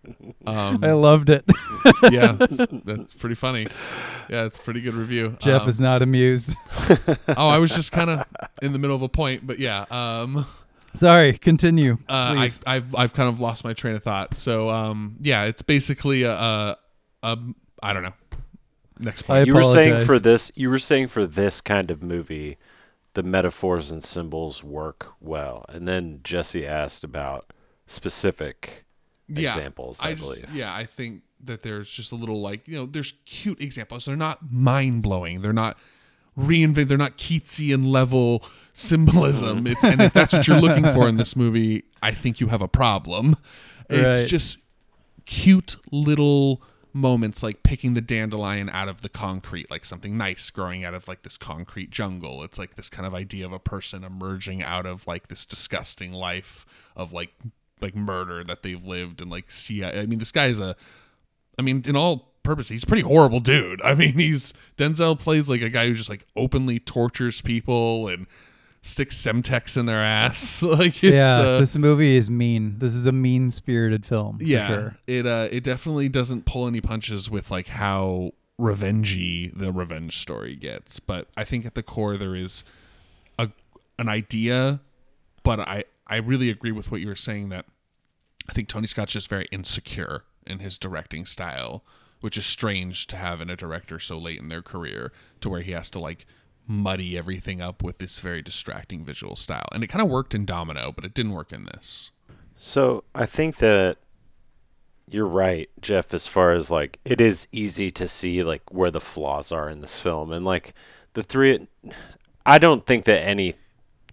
um, 0.48 0.84
I 0.84 0.92
loved 0.94 1.30
it. 1.30 1.46
yeah, 2.12 2.32
that's, 2.32 2.58
that's 2.86 3.14
pretty 3.14 3.36
funny. 3.36 3.68
Yeah, 4.30 4.46
it's 4.46 4.58
a 4.58 4.62
pretty 4.62 4.82
good 4.82 4.94
review. 4.96 5.36
Jeff 5.40 5.64
Um, 5.64 5.70
is 5.70 5.80
not 5.82 6.02
amused. 6.02 6.56
oh, 7.38 7.48
I 7.50 7.58
was 7.60 7.76
just 7.76 7.92
kind 7.92 8.10
of 8.10 8.26
in 8.62 8.72
the 8.74 8.80
middle 8.80 8.96
of 8.96 9.02
a 9.02 9.10
point, 9.10 9.46
but 9.46 9.60
yeah. 9.60 9.86
Um, 9.92 10.46
Sorry, 10.96 11.38
continue. 11.38 11.98
uh, 12.10 12.14
I, 12.48 12.52
I've, 12.66 12.96
I've 12.96 13.14
kind 13.14 13.30
of 13.30 13.40
lost 13.40 13.64
my 13.64 13.74
train 13.74 13.94
of 13.96 14.04
thought. 14.04 14.36
So 14.36 14.70
um, 14.70 15.18
yeah, 15.22 15.44
it's 15.46 15.62
basically 15.62 16.24
a, 16.24 16.32
a, 16.34 16.78
a 17.24 17.38
I 17.84 17.94
don't 17.94 18.04
know. 18.04 18.14
Next 19.00 19.24
I 19.24 19.26
point. 19.28 19.48
you 19.48 19.54
were 19.54 19.64
saying 19.66 20.06
for 20.06 20.18
this, 20.18 20.52
you 20.56 20.70
were 20.70 20.80
saying 20.80 21.10
for 21.10 21.28
this 21.28 21.62
kind 21.62 21.92
of 21.92 22.02
movie, 22.02 22.58
the 23.14 23.24
metaphors 23.24 23.92
and 23.92 24.04
symbols 24.04 24.64
work 24.64 25.14
well. 25.20 25.66
And 25.70 25.88
then 25.88 26.20
Jesse 26.24 26.66
asked 26.66 27.04
about 27.04 27.52
specific 27.88 28.86
yeah, 29.28 29.50
examples, 29.50 30.00
I, 30.02 30.14
just- 30.14 30.22
believe. 30.24 30.56
Yeah, 30.56 30.74
I 30.74 30.86
think 30.86 31.22
that 31.44 31.62
there's 31.62 31.90
just 31.92 32.12
a 32.12 32.16
little 32.16 32.42
like 32.42 32.68
you 32.68 32.76
know, 32.78 32.86
there's 32.86 33.14
cute 33.26 33.62
examples. 33.62 34.06
They're 34.06 34.16
not 34.16 34.52
mind 34.52 35.04
blowing. 35.04 35.42
They're 35.42 35.54
not 35.54 35.78
reinvent. 36.38 36.88
They're 36.88 36.98
not 36.98 37.18
Keatsian 37.18 37.90
level 37.90 38.44
symbolism. 38.74 39.66
It's 39.68 39.84
and 39.84 40.02
if 40.02 40.14
that's 40.14 40.34
what 40.34 40.48
you're 40.48 40.60
looking 40.62 40.86
for 40.94 41.08
in 41.08 41.18
this 41.18 41.36
movie, 41.36 41.84
I 42.02 42.12
think 42.12 42.40
you 42.40 42.48
have 42.48 42.62
a 42.62 42.68
problem. 42.68 43.36
It's 43.90 44.20
Right. 44.20 44.28
just 44.28 44.64
cute 45.26 45.76
little 45.92 46.62
moments 47.00 47.42
like 47.42 47.64
picking 47.64 47.94
the 47.94 48.02
dandelion 48.02 48.70
out 48.70 48.88
of 48.88 49.02
the 49.02 49.10
concrete 49.10 49.70
like 49.72 49.86
something 49.86 50.18
nice 50.18 50.50
growing 50.50 50.84
out 50.84 50.94
of 50.94 51.08
like 51.08 51.24
this 51.24 51.38
concrete 51.38 51.90
jungle 51.90 52.44
it's 52.44 52.60
like 52.60 52.76
this 52.76 52.90
kind 52.90 53.06
of 53.06 53.14
idea 53.14 53.46
of 53.46 53.54
a 53.54 53.60
person 53.60 54.04
emerging 54.04 54.62
out 54.62 54.86
of 54.86 55.08
like 55.08 55.28
this 55.28 55.46
disgusting 55.46 56.14
life 56.14 56.66
of 56.96 57.12
like 57.12 57.32
like 57.82 57.96
murder 57.96 58.44
that 58.44 58.62
they've 58.62 58.86
lived 58.86 59.22
and 59.22 59.32
like 59.32 59.50
see 59.50 59.84
i 59.84 60.06
mean 60.06 60.20
this 60.20 60.32
guy 60.32 60.48
is 60.48 60.60
a 60.60 60.76
I 61.60 61.62
mean, 61.62 61.84
in 61.86 61.98
all 61.98 62.32
purpose, 62.42 62.70
he's 62.70 62.86
pretty 62.86 63.04
horrible 63.04 63.42
dude. 63.42 63.82
I 63.84 63.94
mean, 63.94 64.14
he's 64.14 64.54
Denzel 64.78 65.20
plays 65.20 65.50
like 65.50 65.62
a 65.62 65.70
guy 65.70 65.88
who 65.88 65.94
just 65.94 66.10
like 66.10 66.26
openly 66.36 66.80
tortures 66.80 67.42
people 67.42 68.08
and 68.08 68.26
sticks 68.82 69.18
Semtex 69.18 69.78
in 69.78 69.86
their 69.86 70.04
ass. 70.04 70.62
like, 70.64 71.04
it's, 71.04 71.14
yeah, 71.14 71.40
uh, 71.40 71.60
this 71.60 71.76
movie 71.76 72.16
is 72.16 72.30
mean. 72.30 72.76
This 72.80 72.94
is 72.94 73.06
a 73.06 73.12
mean-spirited 73.12 74.06
film. 74.06 74.40
for 74.40 74.44
yeah, 74.44 74.68
sure. 74.68 74.98
it 75.08 75.26
uh, 75.26 75.48
it 75.52 75.64
definitely 75.64 76.10
doesn't 76.10 76.46
pull 76.46 76.68
any 76.68 76.82
punches 76.82 77.30
with 77.30 77.52
like 77.52 77.68
how 77.68 78.32
revengey 78.60 79.58
the 79.58 79.72
revenge 79.72 80.18
story 80.18 80.56
gets. 80.56 81.00
But 81.00 81.28
I 81.38 81.44
think 81.44 81.66
at 81.66 81.76
the 81.76 81.84
core 81.84 82.18
there 82.18 82.36
is 82.36 82.64
a 83.38 83.50
an 83.98 84.10
idea, 84.10 84.82
but 85.44 85.60
I 85.60 85.86
I 86.08 86.18
really 86.18 86.50
agree 86.50 86.72
with 86.72 86.92
what 86.92 87.02
you 87.02 87.08
were 87.08 87.16
saying 87.16 87.50
that 87.50 87.66
I 88.50 88.54
think 88.54 88.68
Tony 88.68 88.88
Scott's 88.88 89.14
just 89.14 89.30
very 89.30 89.48
insecure 89.52 90.24
in 90.48 90.60
his 90.60 90.78
directing 90.78 91.26
style, 91.26 91.84
which 92.20 92.38
is 92.38 92.46
strange 92.46 93.08
to 93.08 93.16
have 93.16 93.42
in 93.42 93.50
a 93.50 93.56
director 93.56 94.00
so 94.00 94.18
late 94.18 94.40
in 94.40 94.50
their 94.50 94.64
career 94.64 95.12
to 95.42 95.50
where 95.50 95.62
he 95.62 95.72
has 95.72 95.90
to 95.92 96.00
like 96.00 96.26
muddy 96.70 97.18
everything 97.18 97.62
up 97.62 97.82
with 97.82 97.98
this 97.98 98.20
very 98.20 98.44
distracting 98.44 99.04
visual 99.04 99.36
style. 99.36 99.68
And 99.74 99.84
it 99.84 99.88
kind 99.88 100.04
of 100.04 100.08
worked 100.08 100.36
in 100.36 100.46
Domino, 100.46 100.92
but 100.92 101.04
it 101.04 101.16
didn't 101.16 101.34
work 101.34 101.52
in 101.52 101.66
this. 101.66 102.12
So 102.56 103.04
I 103.16 103.26
think 103.26 103.58
that 103.58 103.98
you're 105.10 105.26
right, 105.26 105.68
Jeff, 105.82 106.14
as 106.14 106.28
far 106.28 106.52
as 106.54 106.70
like 106.70 107.00
it 107.04 107.20
is 107.20 107.48
easy 107.52 107.90
to 107.92 108.08
see 108.08 108.44
like 108.44 108.62
where 108.72 108.92
the 108.92 109.02
flaws 109.02 109.52
are 109.52 109.68
in 109.68 109.82
this 109.82 110.00
film. 110.00 110.32
And 110.32 110.46
like 110.46 110.76
the 111.14 111.24
three 111.24 111.68
I 112.46 112.60
don't 112.60 112.86
think 112.86 113.06
that 113.06 113.24
any 113.24 113.56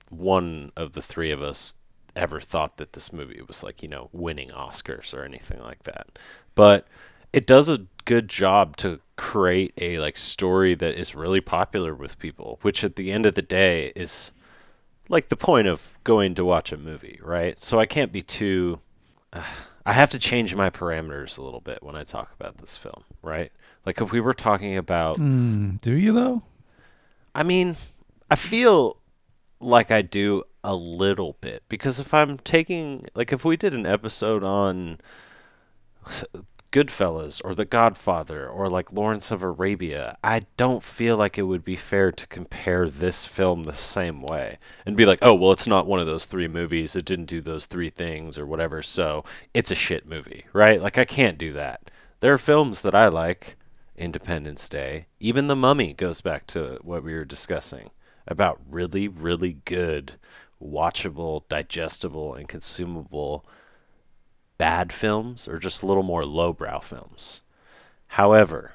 one 0.09 0.73
of 0.77 0.95
the 0.95 1.03
three 1.03 1.31
of 1.31 1.43
us 1.43 1.75
ever 2.15 2.41
thought 2.41 2.79
that 2.79 2.95
this 2.95 3.13
movie 3.13 3.43
was 3.47 3.63
like, 3.63 3.83
you 3.83 3.89
know, 3.89 4.09
winning 4.13 4.49
Oscars 4.49 5.13
or 5.13 5.25
anything 5.25 5.61
like 5.61 5.83
that. 5.83 6.19
But 6.55 6.87
it 7.33 7.47
does 7.47 7.69
a 7.69 7.87
good 8.05 8.29
job 8.29 8.77
to 8.79 9.01
create 9.17 9.73
a 9.79 9.99
like 9.99 10.17
story 10.17 10.75
that 10.75 10.95
is 10.95 11.15
really 11.15 11.41
popular 11.41 11.95
with 11.95 12.19
people, 12.19 12.59
which 12.63 12.85
at 12.85 12.97
the 12.97 13.11
end 13.11 13.27
of 13.27 13.35
the 13.35 13.43
day 13.43 13.93
is 13.97 14.33
like 15.09 15.29
the 15.29 15.37
point 15.37 15.69
of 15.69 15.99
going 16.05 16.35
to 16.35 16.45
watch 16.45 16.73
a 16.73 16.77
movie, 16.77 17.19
right? 17.23 17.61
So 17.61 17.79
I 17.79 17.87
can't 17.87 18.13
be 18.13 18.23
too. 18.23 18.81
Uh, 19.33 19.43
I 19.85 19.93
have 19.93 20.11
to 20.11 20.19
change 20.19 20.55
my 20.55 20.69
parameters 20.69 21.39
a 21.39 21.43
little 21.43 21.61
bit 21.61 21.83
when 21.83 21.95
I 21.95 22.03
talk 22.03 22.33
about 22.39 22.59
this 22.59 22.77
film, 22.77 23.05
right? 23.23 23.53
Like 23.85 24.01
if 24.01 24.11
we 24.13 24.21
were 24.21 24.35
talking 24.35 24.77
about, 24.77 25.19
Mm, 25.19 25.81
do 25.81 25.93
you 25.93 26.13
though? 26.13 26.43
I 27.35 27.43
mean, 27.43 27.77
I 28.31 28.35
feel 28.37 28.97
like 29.61 29.91
I 29.91 30.03
do 30.03 30.43
a 30.65 30.75
little 30.75 31.37
bit 31.41 31.63
because 31.69 32.01
if 32.01 32.13
I'm 32.13 32.39
taking, 32.39 33.07
like, 33.15 33.33
if 33.33 33.45
we 33.45 33.57
did 33.57 33.73
an 33.75 33.87
episode 33.87 34.43
on 34.43 34.99
Goodfellas 36.77 37.41
or 37.43 37.55
The 37.55 37.65
Godfather 37.65 38.47
or 38.47 38.69
like 38.69 38.93
Lawrence 38.93 39.31
of 39.31 39.43
Arabia, 39.43 40.19
I 40.23 40.45
don't 40.59 40.83
feel 40.83 41.17
like 41.17 41.39
it 41.39 41.45
would 41.45 41.65
be 41.65 41.75
fair 41.75 42.13
to 42.13 42.27
compare 42.27 42.91
this 42.91 43.25
film 43.25 43.65
the 43.65 43.73
same 43.73 44.21
way 44.21 44.59
and 44.85 44.95
be 44.95 45.07
like, 45.07 45.21
oh, 45.23 45.35
well, 45.35 45.53
it's 45.53 45.67
not 45.67 45.87
one 45.87 46.01
of 46.01 46.07
those 46.07 46.27
three 46.27 46.49
movies. 46.49 46.95
It 46.95 47.07
didn't 47.07 47.31
do 47.31 47.41
those 47.41 47.65
three 47.65 47.89
things 47.89 48.37
or 48.37 48.45
whatever, 48.45 48.83
so 48.83 49.25
it's 49.55 49.71
a 49.71 49.75
shit 49.75 50.07
movie, 50.07 50.45
right? 50.53 50.83
Like, 50.83 50.99
I 50.99 51.07
can't 51.07 51.39
do 51.39 51.49
that. 51.53 51.91
There 52.21 52.35
are 52.35 52.39
films 52.39 52.83
that 52.83 52.95
I 52.95 53.09
like, 53.09 53.57
Independence 53.97 54.69
Day, 54.69 55.07
even 55.19 55.47
The 55.47 55.57
Mummy 55.57 55.95
goes 55.95 56.21
back 56.21 56.47
to 56.49 56.79
what 56.83 57.03
we 57.03 57.15
were 57.15 57.25
discussing 57.25 57.89
about 58.29 58.61
really, 58.69 59.09
really 59.09 59.61
good, 59.65 60.19
watchable, 60.63 61.49
digestible, 61.49 62.35
and 62.35 62.47
consumable 62.47 63.47
bad 64.59 64.93
films 64.93 65.47
or 65.49 65.59
just 65.59 65.83
a 65.83 65.87
little 65.87 66.03
more 66.03 66.25
lowbrow 66.25 66.81
films. 66.81 67.43
However, 68.09 68.73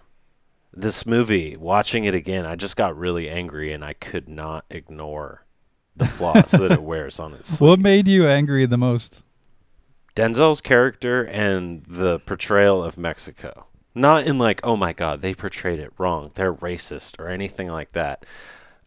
this 0.73 1.05
movie, 1.05 1.57
watching 1.57 2.05
it 2.05 2.13
again, 2.13 2.45
I 2.45 2.55
just 2.55 2.77
got 2.77 2.97
really 2.97 3.29
angry 3.29 3.71
and 3.71 3.83
I 3.83 3.93
could 3.93 4.29
not 4.29 4.65
ignore 4.69 5.45
the 5.95 6.05
flaws 6.05 6.51
that 6.51 6.71
it 6.71 6.83
wears 6.83 7.19
on 7.19 7.33
its 7.33 7.49
sleeve. 7.57 7.69
What 7.69 7.79
made 7.79 8.07
you 8.07 8.27
angry 8.27 8.65
the 8.65 8.77
most? 8.77 9.23
Denzel's 10.15 10.61
character 10.61 11.25
and 11.25 11.83
the 11.87 12.19
portrayal 12.19 12.83
of 12.83 12.97
Mexico. 12.97 13.67
Not 13.93 14.25
in 14.25 14.37
like, 14.37 14.61
oh 14.63 14.77
my 14.77 14.93
god, 14.93 15.21
they 15.21 15.33
portrayed 15.33 15.79
it 15.79 15.93
wrong. 15.97 16.31
They're 16.35 16.53
racist 16.53 17.19
or 17.19 17.27
anything 17.27 17.67
like 17.67 17.91
that. 17.91 18.25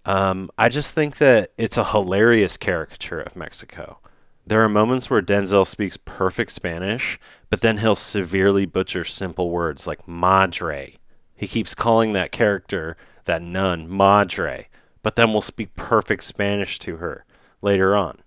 Um, 0.06 0.50
I 0.58 0.68
just 0.68 0.94
think 0.94 1.18
that 1.18 1.52
it's 1.56 1.76
a 1.76 1.84
hilarious 1.84 2.56
caricature 2.56 3.20
of 3.20 3.36
Mexico. 3.36 3.98
There 4.46 4.62
are 4.62 4.68
moments 4.68 5.08
where 5.08 5.22
Denzel 5.22 5.66
speaks 5.66 5.96
perfect 5.96 6.50
Spanish, 6.52 7.18
but 7.48 7.62
then 7.62 7.78
he'll 7.78 7.94
severely 7.94 8.66
butcher 8.66 9.02
simple 9.02 9.50
words 9.50 9.86
like 9.86 10.06
madre. 10.06 10.96
He 11.34 11.46
keeps 11.46 11.74
calling 11.74 12.12
that 12.12 12.30
character, 12.30 12.98
that 13.24 13.40
nun, 13.40 13.88
madre, 13.88 14.68
but 15.02 15.16
then 15.16 15.32
will 15.32 15.40
speak 15.40 15.74
perfect 15.76 16.24
Spanish 16.24 16.78
to 16.80 16.96
her 16.96 17.24
later 17.62 17.96
on. 17.96 18.18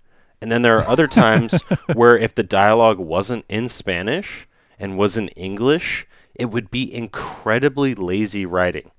And 0.41 0.51
then 0.51 0.63
there 0.63 0.79
are 0.79 0.87
other 0.87 1.07
times 1.07 1.61
where 1.93 2.17
if 2.17 2.33
the 2.33 2.43
dialogue 2.43 2.97
wasn't 2.97 3.45
in 3.47 3.69
Spanish 3.69 4.47
and 4.79 4.97
was 4.97 5.17
in 5.17 5.27
English, 5.29 6.07
it 6.33 6.45
would 6.45 6.71
be 6.71 6.91
incredibly 6.91 7.93
lazy 7.93 8.45
writing. 8.45 8.89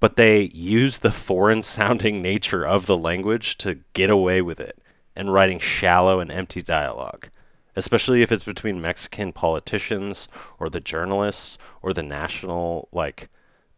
But 0.00 0.16
they 0.16 0.50
use 0.54 0.98
the 0.98 1.12
foreign 1.12 1.62
sounding 1.62 2.20
nature 2.20 2.66
of 2.66 2.86
the 2.86 2.98
language 2.98 3.58
to 3.58 3.78
get 3.92 4.10
away 4.10 4.42
with 4.42 4.58
it 4.60 4.80
and 5.18 5.32
writing 5.32 5.58
shallow 5.58 6.20
and 6.20 6.30
empty 6.30 6.62
dialogue, 6.62 7.28
especially 7.74 8.22
if 8.22 8.30
it's 8.30 8.44
between 8.44 8.80
Mexican 8.80 9.32
politicians 9.32 10.28
or 10.60 10.70
the 10.70 10.80
journalists 10.80 11.58
or 11.82 11.92
the 11.92 12.04
national 12.04 12.88
like 12.92 13.28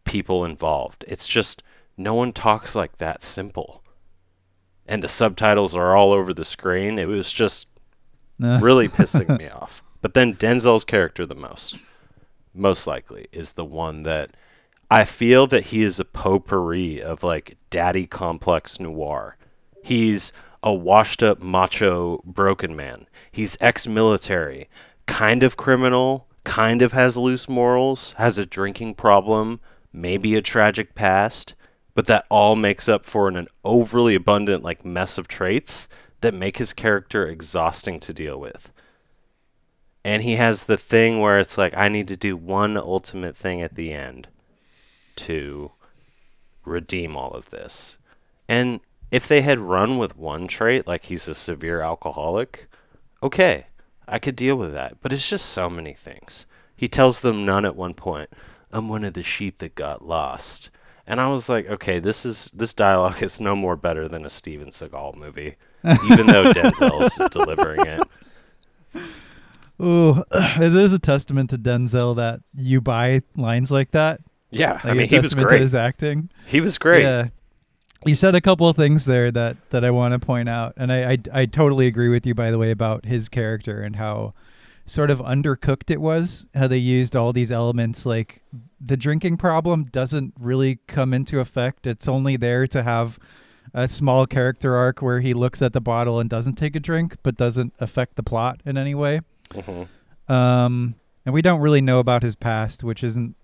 people 0.05 0.45
involved. 0.45 1.03
It's 1.07 1.27
just 1.27 1.63
no 1.97 2.13
one 2.13 2.31
talks 2.31 2.75
like 2.75 2.99
that 2.99 3.23
simple. 3.23 3.83
And 4.85 5.01
the 5.01 5.07
subtitles 5.07 5.75
are 5.75 5.95
all 5.95 6.11
over 6.11 6.31
the 6.31 6.45
screen. 6.45 6.99
It 6.99 7.07
was 7.07 7.33
just 7.33 7.67
really 8.39 8.87
pissing 8.87 9.39
me 9.39 9.49
off. 9.49 9.83
But 9.99 10.13
then 10.13 10.35
Denzel's 10.35 10.83
character 10.83 11.25
the 11.25 11.35
most 11.35 11.77
most 12.53 12.85
likely 12.85 13.27
is 13.31 13.53
the 13.53 13.65
one 13.65 14.03
that 14.03 14.31
I 14.91 15.05
feel 15.05 15.47
that 15.47 15.67
he 15.67 15.83
is 15.83 15.99
a 15.99 16.05
potpourri 16.05 17.01
of 17.01 17.23
like 17.23 17.57
daddy 17.69 18.05
complex 18.05 18.79
noir. 18.79 19.37
He's 19.83 20.33
a 20.63 20.73
washed 20.73 21.23
up 21.23 21.41
macho 21.41 22.21
broken 22.25 22.75
man. 22.75 23.07
He's 23.31 23.57
ex 23.59 23.87
military, 23.87 24.69
kind 25.05 25.43
of 25.43 25.57
criminal, 25.57 26.27
kind 26.43 26.81
of 26.81 26.91
has 26.91 27.17
loose 27.17 27.49
morals, 27.49 28.13
has 28.17 28.37
a 28.37 28.45
drinking 28.45 28.95
problem, 28.95 29.59
maybe 29.93 30.35
a 30.35 30.41
tragic 30.41 30.95
past, 30.95 31.55
but 31.93 32.07
that 32.07 32.25
all 32.29 32.55
makes 32.55 32.87
up 32.87 33.03
for 33.05 33.27
an, 33.27 33.35
an 33.35 33.47
overly 33.63 34.15
abundant 34.15 34.63
like 34.63 34.85
mess 34.85 35.17
of 35.17 35.27
traits 35.27 35.87
that 36.21 36.33
make 36.33 36.57
his 36.57 36.73
character 36.73 37.25
exhausting 37.25 37.99
to 37.99 38.13
deal 38.13 38.39
with. 38.39 38.71
And 40.03 40.23
he 40.23 40.35
has 40.35 40.63
the 40.63 40.77
thing 40.77 41.19
where 41.19 41.39
it's 41.39 41.57
like 41.57 41.75
I 41.75 41.89
need 41.89 42.07
to 42.07 42.17
do 42.17 42.35
one 42.35 42.77
ultimate 42.77 43.35
thing 43.35 43.61
at 43.61 43.75
the 43.75 43.93
end 43.93 44.27
to 45.17 45.71
redeem 46.65 47.15
all 47.15 47.31
of 47.31 47.49
this. 47.49 47.97
And 48.47 48.79
if 49.11 49.27
they 49.27 49.41
had 49.41 49.59
run 49.59 49.97
with 49.97 50.17
one 50.17 50.47
trait, 50.47 50.87
like 50.87 51.05
he's 51.05 51.27
a 51.27 51.35
severe 51.35 51.81
alcoholic, 51.81 52.67
okay, 53.21 53.67
I 54.07 54.19
could 54.19 54.35
deal 54.35 54.55
with 54.55 54.73
that. 54.73 55.01
But 55.01 55.13
it's 55.13 55.29
just 55.29 55.47
so 55.47 55.69
many 55.69 55.93
things. 55.93 56.45
He 56.75 56.87
tells 56.87 57.19
them 57.19 57.45
none 57.45 57.65
at 57.65 57.75
one 57.75 57.93
point. 57.93 58.29
I'm 58.71 58.87
one 58.87 59.03
of 59.03 59.13
the 59.13 59.23
sheep 59.23 59.59
that 59.59 59.75
got 59.75 60.07
lost. 60.07 60.69
And 61.05 61.19
I 61.19 61.29
was 61.29 61.49
like, 61.49 61.67
okay, 61.69 61.99
this 61.99 62.25
is 62.25 62.45
this 62.53 62.73
dialogue 62.73 63.21
is 63.21 63.41
no 63.41 63.55
more 63.55 63.75
better 63.75 64.07
than 64.07 64.25
a 64.25 64.29
Steven 64.29 64.69
Seagal 64.69 65.15
movie, 65.15 65.55
even 66.09 66.27
though 66.27 66.53
Denzel's 66.53 67.19
delivering 67.31 67.85
it. 67.85 68.07
Ooh, 69.81 70.23
it 70.31 70.75
is 70.75 70.93
a 70.93 70.99
testament 70.99 71.49
to 71.49 71.57
Denzel 71.57 72.15
that 72.15 72.41
you 72.55 72.79
buy 72.81 73.21
lines 73.35 73.71
like 73.71 73.91
that. 73.91 74.21
Yeah, 74.51 74.73
Like 74.73 74.85
I 74.85 74.93
mean, 74.93 75.07
he 75.07 75.19
was 75.19 75.33
great. 75.33 75.61
His 75.61 75.75
acting. 75.75 76.29
He 76.45 76.61
was 76.61 76.77
great. 76.77 77.03
Yeah. 77.03 77.29
You 78.05 78.15
said 78.15 78.33
a 78.33 78.41
couple 78.41 78.67
of 78.67 78.75
things 78.75 79.05
there 79.05 79.31
that 79.31 79.57
that 79.69 79.85
I 79.85 79.91
want 79.91 80.13
to 80.13 80.19
point 80.19 80.49
out, 80.49 80.73
and 80.77 80.91
I, 80.91 81.11
I 81.11 81.17
I 81.41 81.45
totally 81.45 81.87
agree 81.87 82.09
with 82.09 82.25
you. 82.25 82.33
By 82.33 82.49
the 82.49 82.57
way, 82.57 82.71
about 82.71 83.05
his 83.05 83.29
character 83.29 83.81
and 83.81 83.95
how 83.95 84.33
sort 84.85 85.11
of 85.11 85.19
undercooked 85.19 85.91
it 85.91 86.01
was. 86.01 86.47
How 86.55 86.67
they 86.67 86.77
used 86.77 87.15
all 87.15 87.31
these 87.31 87.51
elements, 87.51 88.05
like 88.05 88.41
the 88.83 88.97
drinking 88.97 89.37
problem 89.37 89.85
doesn't 89.85 90.33
really 90.39 90.79
come 90.87 91.13
into 91.13 91.39
effect. 91.39 91.85
It's 91.85 92.07
only 92.07 92.37
there 92.37 92.65
to 92.67 92.81
have 92.81 93.19
a 93.73 93.87
small 93.87 94.25
character 94.25 94.75
arc 94.75 95.01
where 95.01 95.21
he 95.21 95.33
looks 95.33 95.61
at 95.61 95.71
the 95.73 95.79
bottle 95.79 96.19
and 96.19 96.29
doesn't 96.29 96.55
take 96.55 96.75
a 96.75 96.79
drink, 96.79 97.17
but 97.23 97.37
doesn't 97.37 97.73
affect 97.79 98.15
the 98.15 98.23
plot 98.23 98.61
in 98.65 98.77
any 98.77 98.95
way. 98.95 99.21
Mhm. 99.53 99.87
Um, 100.27 100.95
and 101.25 101.33
we 101.33 101.41
don't 101.41 101.61
really 101.61 101.81
know 101.81 101.99
about 101.99 102.23
his 102.23 102.35
past, 102.35 102.83
which 102.83 103.03
isn't 103.03 103.35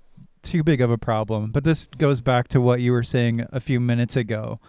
too 0.47 0.63
big 0.63 0.81
of 0.81 0.89
a 0.89 0.97
problem. 0.97 1.51
But 1.51 1.63
this 1.63 1.87
goes 1.87 2.21
back 2.21 2.47
to 2.49 2.61
what 2.61 2.81
you 2.81 2.91
were 2.91 3.03
saying 3.03 3.45
a 3.51 3.59
few 3.59 3.79
minutes 3.79 4.15
ago, 4.15 4.59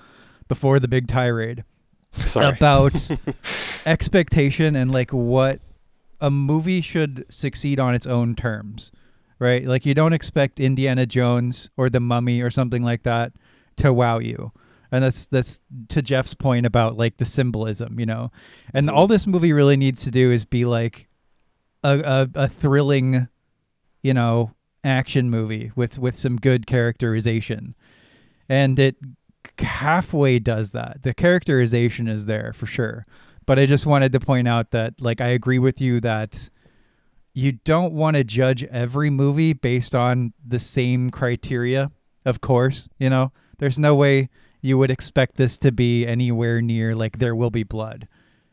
before 0.49 0.81
the 0.81 0.89
big 0.89 1.07
tirade 1.07 1.65
Sorry. 2.13 2.49
about 2.49 3.09
expectation 3.87 4.75
and 4.75 4.91
like 4.91 5.13
what 5.13 5.61
a 6.21 6.31
movie 6.31 6.81
should 6.81 7.25
succeed 7.29 7.79
on 7.79 7.95
its 7.95 8.07
own 8.07 8.35
terms, 8.35 8.91
right? 9.39 9.65
Like 9.65 9.87
you 9.87 9.95
don't 9.95 10.15
expect 10.15 10.59
Indiana 10.59 11.07
Jones 11.07 11.71
or 11.77 11.89
The 11.89 12.01
Mummy 12.01 12.41
or 12.41 12.51
something 12.51 12.83
like 12.83 13.05
that 13.05 13.33
to 13.77 13.93
wow 13.93 14.19
you. 14.19 14.53
And 14.91 15.05
that's 15.05 15.27
that's 15.27 15.61
to 15.89 16.01
Jeff's 16.01 16.33
point 16.33 16.65
about 16.65 16.97
like 16.97 17.19
the 17.19 17.27
symbolism, 17.27 18.01
you 18.01 18.07
know. 18.07 18.33
And 18.73 18.89
mm-hmm. 18.89 18.97
all 18.97 19.07
this 19.07 19.27
movie 19.27 19.53
really 19.53 19.77
needs 19.77 20.03
to 20.05 20.11
do 20.11 20.33
is 20.33 20.47
be 20.47 20.65
like 20.65 21.09
a 21.85 21.99
a, 21.99 22.45
a 22.45 22.49
thrilling, 22.49 23.29
you 24.03 24.15
know, 24.15 24.55
action 24.89 25.31
movie 25.31 25.71
with 25.77 25.99
with 25.99 26.17
some 26.17 26.37
good 26.37 26.67
characterization. 26.67 27.75
And 28.49 28.79
it 28.79 28.97
halfway 29.59 30.39
does 30.39 30.73
that. 30.73 31.03
The 31.03 31.15
characterization 31.15 32.09
is 32.09 32.27
there 32.27 32.53
for 32.53 32.67
sure. 32.67 33.07
But 33.47 33.59
I 33.59 33.67
just 33.67 33.87
wanted 33.87 34.13
to 34.13 34.21
point 34.21 34.49
out 34.49 34.71
that 34.73 35.01
like 35.01 35.21
I 35.21 35.29
agree 35.29 35.59
with 35.59 35.81
you 35.81 36.01
that 36.01 36.51
you 37.35 37.53
don't 37.53 37.93
want 37.93 38.17
to 38.17 38.25
judge 38.25 38.65
every 38.65 39.11
movie 39.11 39.53
based 39.53 39.95
on 39.95 40.33
the 40.45 40.59
same 40.59 41.11
criteria, 41.11 41.91
of 42.25 42.41
course, 42.41 42.89
you 42.99 43.09
know. 43.09 43.33
There's 43.59 43.79
no 43.79 43.95
way 43.95 44.29
you 44.61 44.77
would 44.79 44.91
expect 44.91 45.37
this 45.37 45.57
to 45.59 45.73
be 45.73 46.07
anywhere 46.07 46.61
near 46.61 46.95
like 46.95 47.19
there 47.19 47.35
will 47.35 47.51
be 47.51 47.63
blood. 47.63 48.07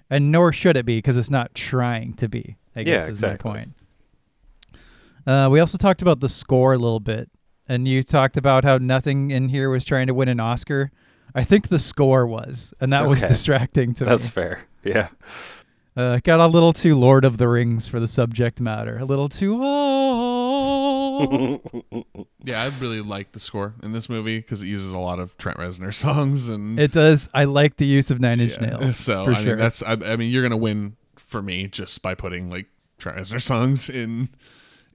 And 0.10 0.32
nor 0.32 0.54
should 0.54 0.78
it 0.78 0.86
be 0.86 0.98
because 1.00 1.18
it's 1.18 1.32
not 1.32 1.56
trying 1.56 2.14
to 2.16 2.28
be. 2.30 2.58
I 2.76 2.84
guess 2.84 3.04
Yeah, 3.04 3.04
is 3.04 3.08
exactly. 3.10 3.50
my 3.52 3.58
point. 3.58 3.74
Uh, 5.26 5.50
we 5.52 5.60
also 5.60 5.78
talked 5.78 6.02
about 6.02 6.20
the 6.20 6.30
score 6.30 6.74
a 6.74 6.78
little 6.78 7.00
bit, 7.00 7.30
and 7.68 7.88
you 7.88 8.04
talked 8.04 8.38
about 8.38 8.64
how 8.64 8.78
nothing 8.78 9.32
in 9.32 9.50
here 9.50 9.70
was 9.70 9.84
trying 9.86 10.08
to 10.08 10.14
win 10.14 10.30
an 10.30 10.40
Oscar. 10.40 10.92
I 11.34 11.44
think 11.44 11.70
the 11.70 11.80
score 11.80 12.26
was, 12.28 12.74
and 12.80 12.94
that 12.94 13.08
was 13.08 13.22
distracting 13.22 13.94
to 13.96 14.06
That's 14.06 14.24
me. 14.24 14.26
That's 14.26 14.34
fair. 14.34 14.64
Yeah. 14.84 15.08
Uh, 15.98 16.20
got 16.24 16.40
a 16.40 16.48
little 16.48 16.74
too 16.74 16.96
Lord 16.96 17.24
of 17.26 17.38
the 17.38 17.48
Rings 17.48 17.88
for 17.88 18.00
the 18.00 18.08
subject 18.08 18.60
matter. 18.60 18.98
A 19.00 19.06
little 19.06 19.30
too. 19.30 19.60
Oh. 19.62 20.96
Yeah, 22.44 22.62
I 22.62 22.72
really 22.80 23.02
like 23.02 23.32
the 23.32 23.40
score 23.40 23.74
in 23.82 23.92
this 23.92 24.08
movie 24.08 24.38
because 24.38 24.62
it 24.62 24.68
uses 24.68 24.94
a 24.94 25.00
lot 25.00 25.18
of 25.20 25.36
Trent 25.38 25.58
Reznor 25.58 25.94
songs 25.96 26.48
and 26.50 26.80
it 26.80 26.92
does. 26.92 27.28
I 27.34 27.46
like 27.46 27.78
the 27.78 27.86
use 27.88 28.12
of 28.12 28.20
Nine 28.20 28.40
Inch 28.40 28.54
yeah. 28.62 28.78
Nails. 28.78 28.98
So 29.06 29.26
for 29.26 29.32
I 29.32 29.36
sure. 29.36 29.46
mean, 29.54 29.58
that's 29.58 29.82
I, 29.82 29.94
I 29.94 30.16
mean, 30.16 30.32
you're 30.32 30.44
gonna 30.44 30.58
win 30.58 30.96
for 31.16 31.42
me 31.42 31.68
just 31.68 32.02
by 32.04 32.14
putting 32.14 32.52
like 32.52 32.68
Trent 33.00 33.18
Reznor 33.18 33.42
songs 33.42 33.90
in 33.90 34.30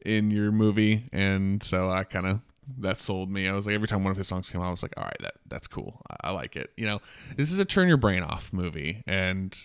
in 0.04 0.30
your 0.30 0.52
movie, 0.52 1.08
and 1.12 1.62
so 1.62 1.90
I 1.90 2.04
kind 2.04 2.26
of 2.26 2.40
that 2.78 3.00
sold 3.00 3.30
me. 3.30 3.48
I 3.48 3.52
was 3.52 3.66
like, 3.66 3.74
every 3.74 3.88
time 3.88 4.04
one 4.04 4.10
of 4.12 4.16
his 4.16 4.28
songs 4.28 4.48
came 4.48 4.60
out, 4.60 4.68
I 4.68 4.70
was 4.70 4.82
like, 4.82 4.94
all 4.96 5.04
right, 5.04 5.16
that 5.20 5.34
that's 5.46 5.66
cool. 5.66 6.02
I, 6.10 6.28
I 6.28 6.30
like 6.30 6.56
it. 6.56 6.70
You 6.76 6.86
know, 6.86 7.00
this 7.36 7.50
is 7.50 7.58
a 7.58 7.64
turn 7.64 7.88
your 7.88 7.96
brain 7.96 8.22
off 8.22 8.52
movie, 8.52 9.02
and 9.06 9.56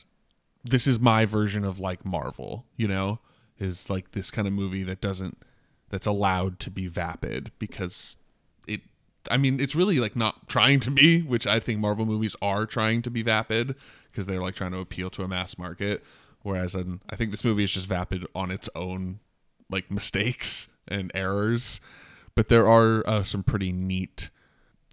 this 0.64 0.88
is 0.88 1.00
my 1.00 1.26
version 1.26 1.64
of 1.64 1.80
like 1.80 2.06
Marvel. 2.06 2.66
You 2.76 2.88
know, 2.88 3.20
is 3.60 3.90
like 3.90 4.12
this 4.12 4.32
kind 4.32 4.48
of 4.48 4.54
movie 4.54 4.84
that 4.84 5.02
doesn't 5.02 5.38
that's 5.90 6.08
allowed 6.08 6.60
to 6.60 6.72
be 6.72 6.88
vapid 6.88 7.52
because 7.60 8.18
it 8.68 8.82
I 9.30 9.38
mean 9.38 9.60
it's 9.60 9.76
really 9.76 10.00
like 10.00 10.16
not 10.16 10.48
trying 10.48 10.80
to 10.82 10.92
be 10.92 11.22
which 11.22 11.48
I 11.48 11.60
think 11.60 11.80
Marvel 11.80 12.06
movies 12.06 12.36
are 12.42 12.66
trying 12.66 13.02
to 13.04 13.10
be 13.10 13.22
vapid 13.22 13.76
because 14.12 14.26
they're 14.26 14.42
like 14.42 14.56
trying 14.56 14.72
to 14.72 14.80
appeal 14.80 15.10
to 15.12 15.24
a 15.24 15.28
mass 15.28 15.58
market 15.58 16.04
whereas 16.42 16.76
in, 16.76 17.02
I 17.10 17.16
think 17.16 17.32
this 17.32 17.44
movie 17.44 17.64
is 17.64 17.72
just 17.72 17.88
vapid 17.88 18.26
on 18.36 18.52
its 18.52 18.70
own 18.76 19.20
like 19.70 19.90
mistakes 19.90 20.70
and 20.88 21.12
errors 21.14 21.82
but 22.36 22.50
there 22.50 22.68
are 22.68 23.08
uh, 23.08 23.24
some 23.24 23.44
pretty 23.44 23.72
neat 23.72 24.30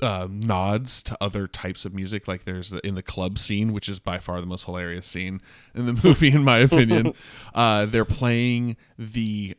uh, 0.01 0.27
nods 0.31 1.03
to 1.03 1.17
other 1.21 1.47
types 1.47 1.85
of 1.85 1.93
music. 1.93 2.27
Like 2.27 2.45
there's 2.45 2.71
the, 2.71 2.87
in 2.87 2.95
the 2.95 3.03
club 3.03 3.39
scene, 3.39 3.73
which 3.73 3.89
is 3.89 3.99
by 3.99 4.19
far 4.19 4.41
the 4.41 4.47
most 4.47 4.65
hilarious 4.65 5.07
scene 5.07 5.41
in 5.75 5.87
the 5.87 5.93
movie, 6.05 6.33
in 6.33 6.45
my 6.45 6.59
opinion. 6.59 7.15
uh, 7.55 7.87
they're 7.87 8.05
playing 8.05 8.77
the 8.99 9.57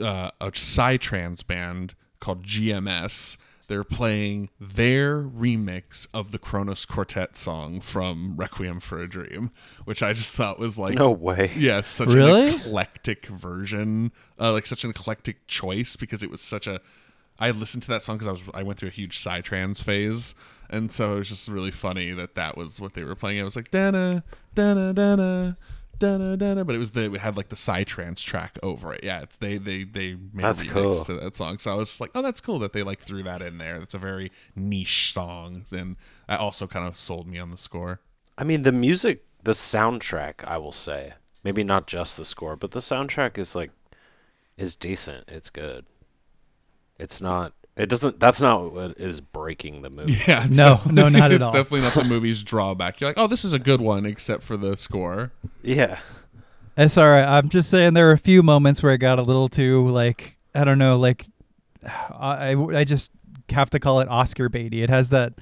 uh, 0.00 0.30
a 0.40 0.50
psytrance 0.52 1.46
band 1.46 1.94
called 2.20 2.44
GMS. 2.44 3.36
They're 3.68 3.82
playing 3.84 4.50
their 4.60 5.20
remix 5.22 6.06
of 6.14 6.30
the 6.30 6.38
Kronos 6.38 6.84
Quartet 6.86 7.36
song 7.36 7.80
from 7.80 8.36
Requiem 8.36 8.78
for 8.80 9.00
a 9.02 9.08
Dream, 9.08 9.50
which 9.84 10.02
I 10.02 10.12
just 10.12 10.34
thought 10.34 10.58
was 10.60 10.78
like 10.78 10.94
No 10.94 11.10
way. 11.10 11.50
yeah, 11.56 11.80
such 11.80 12.10
Really? 12.10 12.48
an 12.50 12.60
eclectic 12.60 13.26
version, 13.26 14.12
uh, 14.40 14.52
like 14.52 14.66
such 14.66 14.84
an 14.84 14.90
eclectic 14.90 15.46
choice 15.48 15.96
because 15.96 16.22
it 16.22 16.30
was 16.30 16.40
such 16.40 16.66
a. 16.66 16.80
I 17.38 17.50
listened 17.50 17.82
to 17.82 17.88
that 17.90 18.02
song 18.02 18.16
because 18.18 18.28
I 18.28 18.32
was 18.32 18.42
I 18.54 18.62
went 18.62 18.78
through 18.78 18.88
a 18.88 18.92
huge 18.92 19.18
psytrance 19.22 19.82
phase, 19.82 20.34
and 20.70 20.90
so 20.90 21.16
it 21.16 21.18
was 21.18 21.28
just 21.28 21.48
really 21.48 21.70
funny 21.72 22.12
that 22.12 22.34
that 22.36 22.56
was 22.56 22.80
what 22.80 22.94
they 22.94 23.04
were 23.04 23.14
playing. 23.16 23.40
I 23.40 23.44
was 23.44 23.56
like 23.56 23.70
Dana, 23.70 24.22
dana 24.54 24.92
dana 24.94 25.56
dana 25.98 26.18
dana 26.18 26.36
dana, 26.36 26.64
but 26.64 26.74
it 26.74 26.78
was 26.78 26.92
the 26.92 27.12
it 27.12 27.20
had 27.20 27.36
like 27.36 27.48
the 27.48 27.56
psytrance 27.56 28.22
track 28.22 28.58
over 28.62 28.92
it. 28.92 29.02
Yeah, 29.04 29.22
it's 29.22 29.36
they 29.36 29.58
they 29.58 29.84
they 29.84 30.14
made 30.14 30.44
That's 30.44 30.62
remix 30.64 30.70
cool. 30.70 31.04
to 31.04 31.14
that 31.14 31.36
song. 31.36 31.58
So 31.58 31.72
I 31.72 31.74
was 31.74 31.88
just 31.88 32.00
like, 32.00 32.10
oh, 32.14 32.22
that's 32.22 32.40
cool 32.40 32.58
that 32.60 32.72
they 32.72 32.82
like 32.82 33.00
threw 33.00 33.22
that 33.22 33.42
in 33.42 33.58
there. 33.58 33.78
That's 33.78 33.94
a 33.94 33.98
very 33.98 34.30
niche 34.54 35.12
song, 35.12 35.64
and 35.70 35.96
that 36.28 36.40
also 36.40 36.66
kind 36.66 36.86
of 36.86 36.96
sold 36.96 37.26
me 37.26 37.38
on 37.38 37.50
the 37.50 37.58
score. 37.58 38.00
I 38.38 38.44
mean, 38.44 38.62
the 38.62 38.72
music, 38.72 39.24
the 39.42 39.52
soundtrack, 39.52 40.44
I 40.44 40.58
will 40.58 40.72
say, 40.72 41.14
maybe 41.42 41.64
not 41.64 41.86
just 41.86 42.16
the 42.16 42.24
score, 42.24 42.56
but 42.56 42.72
the 42.72 42.80
soundtrack 42.80 43.38
is 43.38 43.54
like, 43.54 43.70
is 44.56 44.76
decent. 44.76 45.24
It's 45.28 45.50
good. 45.50 45.86
It's 46.98 47.20
not. 47.20 47.52
It 47.76 47.88
doesn't. 47.90 48.18
That's 48.18 48.40
not 48.40 48.72
what 48.72 48.98
is 48.98 49.20
breaking 49.20 49.82
the 49.82 49.90
movie. 49.90 50.18
Yeah, 50.26 50.46
No, 50.50 50.80
no, 50.90 51.08
not 51.10 51.30
at 51.30 51.42
all. 51.42 51.48
it's 51.50 51.56
definitely 51.58 51.82
not 51.82 51.92
the 51.94 52.04
movie's 52.04 52.42
drawback. 52.42 53.00
You're 53.00 53.10
like, 53.10 53.18
oh, 53.18 53.26
this 53.26 53.44
is 53.44 53.52
a 53.52 53.58
good 53.58 53.80
one, 53.82 54.06
except 54.06 54.42
for 54.42 54.56
the 54.56 54.76
score. 54.78 55.32
Yeah. 55.62 55.98
It's 56.78 56.96
all 56.96 57.08
right. 57.08 57.24
I'm 57.24 57.48
just 57.50 57.70
saying 57.70 57.94
there 57.94 58.06
were 58.06 58.12
a 58.12 58.18
few 58.18 58.42
moments 58.42 58.82
where 58.82 58.92
it 58.94 58.98
got 58.98 59.18
a 59.18 59.22
little 59.22 59.48
too 59.48 59.86
like 59.88 60.36
I 60.54 60.64
don't 60.64 60.78
know, 60.78 60.96
like 60.96 61.26
I 61.84 62.54
I 62.54 62.84
just 62.84 63.10
have 63.50 63.70
to 63.70 63.80
call 63.80 64.00
it 64.00 64.08
Oscar 64.08 64.48
baity. 64.50 64.82
It 64.82 64.90
has 64.90 65.10
that 65.10 65.34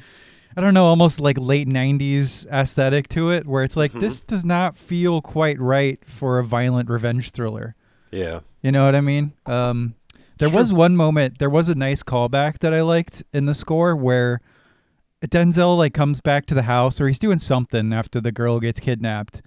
I 0.56 0.60
don't 0.60 0.74
know, 0.74 0.86
almost 0.86 1.18
like 1.20 1.36
late 1.38 1.66
'90s 1.68 2.46
aesthetic 2.52 3.08
to 3.10 3.30
it, 3.30 3.46
where 3.46 3.64
it's 3.64 3.76
like 3.76 3.92
this 3.92 4.20
does 4.20 4.44
not 4.44 4.76
feel 4.76 5.20
quite 5.20 5.58
right 5.58 5.98
for 6.04 6.38
a 6.38 6.44
violent 6.44 6.88
revenge 6.88 7.30
thriller. 7.30 7.74
Yeah. 8.12 8.40
You 8.62 8.70
know 8.72 8.84
what 8.86 8.94
I 8.94 9.00
mean? 9.00 9.32
Um, 9.46 9.94
there 10.38 10.48
Sure. 10.48 10.58
was 10.58 10.72
one 10.72 10.96
moment. 10.96 11.38
There 11.38 11.50
was 11.50 11.68
a 11.68 11.74
nice 11.74 12.02
callback 12.02 12.58
that 12.60 12.72
I 12.74 12.82
liked 12.82 13.22
in 13.32 13.46
the 13.46 13.54
score 13.54 13.94
where 13.94 14.40
Denzel 15.26 15.78
like 15.78 15.94
comes 15.94 16.20
back 16.20 16.44
to 16.46 16.54
the 16.54 16.62
house 16.62 17.00
or 17.00 17.08
he's 17.08 17.18
doing 17.18 17.38
something 17.38 17.92
after 17.92 18.20
the 18.20 18.32
girl 18.32 18.60
gets 18.60 18.78
kidnapped, 18.80 19.40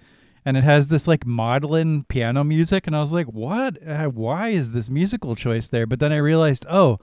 and 0.43 0.57
it 0.57 0.63
has 0.63 0.87
this 0.87 1.07
like 1.07 1.25
maudlin 1.25 2.03
piano 2.05 2.43
music, 2.43 2.87
and 2.87 2.95
I 2.95 3.01
was 3.01 3.13
like, 3.13 3.27
"What? 3.27 3.77
Uh, 3.87 4.05
why 4.05 4.49
is 4.49 4.71
this 4.71 4.89
musical 4.89 5.35
choice 5.35 5.67
there?" 5.67 5.85
But 5.85 5.99
then 5.99 6.11
I 6.11 6.17
realized, 6.17 6.65
oh, 6.69 6.99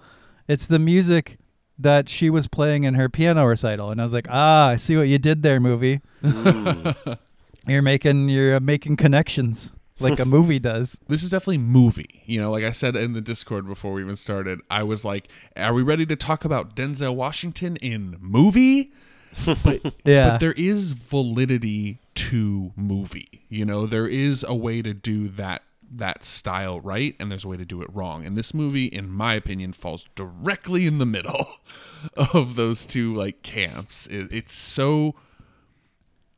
it's 0.48 0.66
the 0.66 0.78
music 0.80 1.38
that 1.78 2.08
she 2.08 2.30
was 2.30 2.48
playing 2.48 2.84
in 2.84 2.94
her 2.94 3.08
piano 3.08 3.44
recital, 3.46 3.90
and 3.90 4.00
I 4.00 4.04
was 4.04 4.12
like, 4.14 4.26
"Ah, 4.28 4.70
I 4.70 4.76
see 4.76 4.96
what 4.96 5.08
you 5.08 5.18
did 5.18 5.42
there, 5.42 5.60
movie. 5.60 6.00
Mm. 6.22 7.18
You're 7.66 7.80
making 7.82 8.28
you're 8.28 8.56
uh, 8.56 8.60
making 8.60 8.96
connections 8.96 9.72
like 10.00 10.18
a 10.18 10.24
movie 10.24 10.58
does." 10.58 10.98
This 11.08 11.22
is 11.22 11.30
definitely 11.30 11.58
movie. 11.58 12.22
You 12.26 12.40
know, 12.40 12.50
like 12.50 12.64
I 12.64 12.72
said 12.72 12.96
in 12.96 13.12
the 13.12 13.20
Discord 13.20 13.66
before 13.66 13.92
we 13.92 14.02
even 14.02 14.16
started, 14.16 14.60
I 14.70 14.82
was 14.82 15.04
like, 15.04 15.28
"Are 15.56 15.74
we 15.74 15.82
ready 15.82 16.06
to 16.06 16.16
talk 16.16 16.44
about 16.44 16.74
Denzel 16.76 17.14
Washington 17.14 17.76
in 17.76 18.16
movie?" 18.20 18.92
But 19.64 19.94
Yeah. 20.04 20.30
but 20.30 20.38
there 20.40 20.52
is 20.52 20.92
validity 20.92 21.98
to 22.14 22.72
movie. 22.76 23.44
You 23.48 23.64
know, 23.64 23.86
there 23.86 24.06
is 24.06 24.44
a 24.46 24.54
way 24.54 24.80
to 24.82 24.94
do 24.94 25.28
that 25.30 25.62
that 25.96 26.24
style 26.24 26.80
right, 26.80 27.14
and 27.20 27.30
there's 27.30 27.44
a 27.44 27.48
way 27.48 27.56
to 27.56 27.64
do 27.64 27.80
it 27.82 27.88
wrong. 27.92 28.24
And 28.26 28.36
this 28.36 28.52
movie, 28.52 28.86
in 28.86 29.08
my 29.08 29.34
opinion, 29.34 29.72
falls 29.72 30.08
directly 30.16 30.86
in 30.86 30.98
the 30.98 31.06
middle 31.06 31.46
of 32.16 32.56
those 32.56 32.84
two 32.84 33.14
like 33.14 33.42
camps. 33.42 34.06
It, 34.08 34.28
it's 34.32 34.52
so 34.54 35.14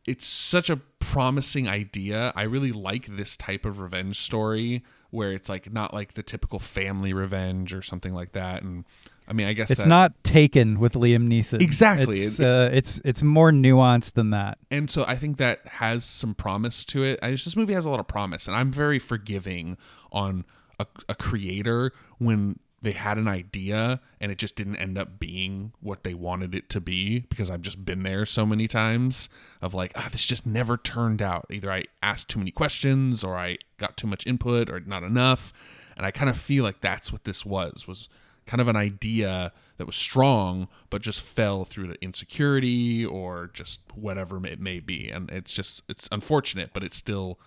it's 0.07 0.27
such 0.27 0.71
a 0.71 0.77
promising 0.99 1.69
idea. 1.69 2.33
I 2.37 2.43
really 2.43 2.73
like 2.73 3.17
this 3.17 3.37
type 3.37 3.65
of 3.65 3.79
revenge 3.79 4.19
story 4.21 4.85
where 5.11 5.33
it's 5.33 5.49
like 5.49 5.73
not 5.73 5.95
like 5.95 6.15
the 6.15 6.23
typical 6.23 6.59
family 6.59 7.13
revenge 7.13 7.73
or 7.73 7.83
something 7.83 8.13
like 8.13 8.33
that. 8.33 8.63
And 8.63 8.85
I 9.29 9.33
mean, 9.33 9.47
I 9.49 9.53
guess 9.55 9.71
It's 9.71 9.83
that- 9.83 9.89
not 9.89 10.13
Taken 10.23 10.79
with 10.79 10.93
Liam 10.95 11.27
Neeson. 11.29 11.61
Exactly. 11.61 12.21
It's 12.21 12.39
It- 12.39 12.47
uh, 12.47 12.71
it's 12.73 13.01
it's 13.05 13.23
more 13.23 13.51
nuanced 13.51 14.13
than 14.15 14.31
that. 14.31 14.59
and 14.71 14.91
so 14.91 15.05
I 15.07 15.17
think 15.17 15.37
that 15.39 15.67
has 15.67 16.05
some 16.05 16.35
promise 16.35 16.85
to 16.87 17.03
it. 17.03 17.19
I 17.23 17.31
just 17.33 17.45
this 17.45 17.57
movie 17.57 17.73
has 17.75 17.87
a 17.87 17.91
lot 17.91 18.01
of 18.01 18.07
promise, 18.09 18.47
and 18.47 18.57
I'm 18.57 18.71
very 18.73 18.99
forgiving 18.99 19.77
on 20.13 20.45
a, 20.79 20.87
a 21.09 21.15
creator 21.15 21.93
when 22.19 22.59
they 22.87 22.93
had 22.93 23.19
an 23.19 23.27
idea 23.27 24.01
and 24.21 24.31
it 24.31 24.39
just 24.39 24.55
didn't 24.55 24.77
end 24.77 24.97
up 24.97 25.19
being 25.19 25.73
what 25.81 26.05
they 26.05 26.15
wanted 26.15 26.55
it 26.55 26.71
to 26.71 26.81
be 26.81 27.19
because 27.19 27.51
I've 27.51 27.61
just 27.61 27.85
been 27.85 28.05
there 28.05 28.25
so 28.25 28.47
many 28.47 28.69
times 28.69 29.29
of 29.61 29.75
like 29.75 29.91
ah 29.97 30.09
this 30.13 30.25
just 30.25 30.47
never 30.47 30.77
turned 30.77 31.21
out. 31.21 31.47
Either 31.51 31.73
I 31.73 31.87
asked 32.01 32.29
too 32.29 32.39
many 32.39 32.53
questions 32.53 33.25
or 33.25 33.37
I 33.37 33.59
got 33.77 33.97
too 33.97 34.07
much 34.07 34.25
input 34.25 34.71
or 34.71 34.79
not 34.79 35.03
enough. 35.03 35.53
And 35.97 36.07
I 36.07 36.13
kind 36.13 36.31
of 36.31 36.39
feel 36.39 36.63
like 36.63 36.81
that's 36.81 37.11
what 37.11 37.25
this 37.25 37.45
was 37.45 37.89
was 37.89 38.09
kind 38.47 38.61
of 38.61 38.69
an 38.69 38.77
idea 38.77 39.53
that 39.79 39.87
was 39.87 39.97
strong 39.97 40.69
but 40.89 41.03
just 41.03 41.21
fell 41.21 41.65
through 41.65 41.89
to 41.89 42.01
insecurity 42.01 43.05
or 43.05 43.51
just 43.53 43.81
whatever 43.97 44.47
it 44.47 44.61
may 44.61 44.79
be. 44.79 45.11
And 45.11 45.29
it's 45.31 45.53
just 45.53 45.83
it's 45.89 46.09
unfortunate 46.13 46.71
but 46.73 46.85
it's 46.85 46.97
still 46.97 47.41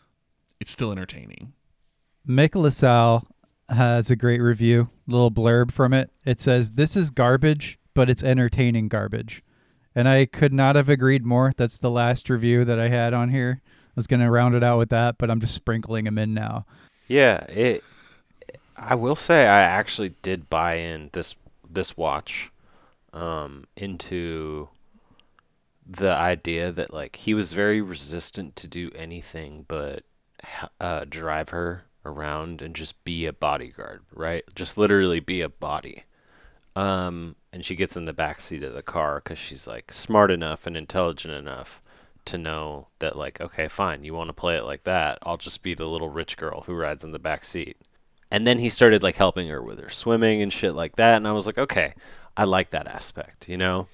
it's 0.60 0.71
still 0.71 0.91
entertaining. 0.91 1.54
Mick 2.28 2.56
LaSalle 2.56 3.25
has 3.69 4.10
a 4.10 4.15
great 4.15 4.41
review, 4.41 4.89
little 5.08 5.32
blurb 5.32 5.71
from 5.71 5.93
it. 5.93 6.12
It 6.25 6.39
says, 6.39 6.71
"This 6.71 6.95
is 6.95 7.12
garbage, 7.12 7.79
but 7.93 8.10
it's 8.10 8.23
entertaining 8.23 8.88
garbage," 8.88 9.43
and 9.95 10.08
I 10.08 10.25
could 10.25 10.53
not 10.53 10.75
have 10.75 10.89
agreed 10.89 11.25
more. 11.25 11.53
That's 11.55 11.77
the 11.77 11.91
last 11.91 12.29
review 12.29 12.65
that 12.65 12.79
I 12.79 12.89
had 12.89 13.13
on 13.13 13.29
here. 13.29 13.62
I 13.63 13.91
was 13.95 14.08
gonna 14.08 14.32
round 14.32 14.55
it 14.55 14.63
out 14.63 14.77
with 14.77 14.89
that, 14.89 15.17
but 15.17 15.29
I'm 15.29 15.39
just 15.39 15.55
sprinkling 15.55 16.05
them 16.05 16.17
in 16.17 16.34
now. 16.34 16.65
Yeah, 17.08 17.43
it. 17.45 17.84
I 18.77 18.95
will 18.95 19.15
say 19.15 19.47
I 19.47 19.62
actually 19.62 20.15
did 20.21 20.49
buy 20.49 20.75
in 20.75 21.10
this 21.13 21.36
this 21.69 21.97
watch, 21.97 22.51
um, 23.13 23.65
into 23.75 24.69
the 25.89 26.15
idea 26.15 26.71
that 26.71 26.93
like 26.93 27.15
he 27.15 27.34
was 27.34 27.53
very 27.53 27.82
resistant 27.82 28.55
to 28.55 28.67
do 28.67 28.91
anything 28.95 29.65
but 29.67 30.03
uh, 30.79 31.03
drive 31.10 31.49
her 31.49 31.84
around 32.05 32.62
and 32.62 32.75
just 32.75 33.03
be 33.03 33.25
a 33.25 33.33
bodyguard, 33.33 34.03
right? 34.13 34.43
Just 34.55 34.77
literally 34.77 35.19
be 35.19 35.41
a 35.41 35.49
body. 35.49 36.03
Um, 36.75 37.35
and 37.51 37.65
she 37.65 37.75
gets 37.75 37.97
in 37.97 38.05
the 38.05 38.13
back 38.13 38.41
seat 38.41 38.63
of 38.63 38.73
the 38.73 38.81
car 38.81 39.21
because 39.23 39.39
she's 39.39 39.67
like 39.67 39.91
smart 39.91 40.31
enough 40.31 40.67
and 40.67 40.77
intelligent 40.77 41.33
enough 41.33 41.81
to 42.25 42.38
know 42.38 42.88
that 42.99 43.15
like 43.15 43.41
okay 43.41 43.67
fine 43.67 44.03
you 44.03 44.13
want 44.13 44.27
to 44.27 44.33
play 44.33 44.55
it 44.55 44.63
like 44.63 44.83
that 44.83 45.17
i'll 45.23 45.38
just 45.38 45.63
be 45.63 45.73
the 45.73 45.88
little 45.88 46.09
rich 46.09 46.38
girl 46.38 46.62
who 46.62 46.73
rides 46.75 47.03
in 47.03 47.12
the 47.12 47.17
back 47.17 47.43
seat 47.43 47.77
and 48.29 48.45
then 48.45 48.59
he 48.59 48.69
started 48.69 49.01
like 49.01 49.15
helping 49.15 49.47
her 49.47 49.63
with 49.63 49.79
her 49.79 49.89
swimming 49.89 50.41
and 50.41 50.53
shit 50.53 50.75
like 50.75 50.95
that 50.95 51.15
and 51.15 51.27
i 51.27 51.31
was 51.31 51.47
like 51.47 51.57
okay 51.57 51.93
i 52.38 52.43
like 52.43 52.69
that 52.69 52.88
aspect 52.88 53.49
you 53.49 53.57
know 53.57 53.88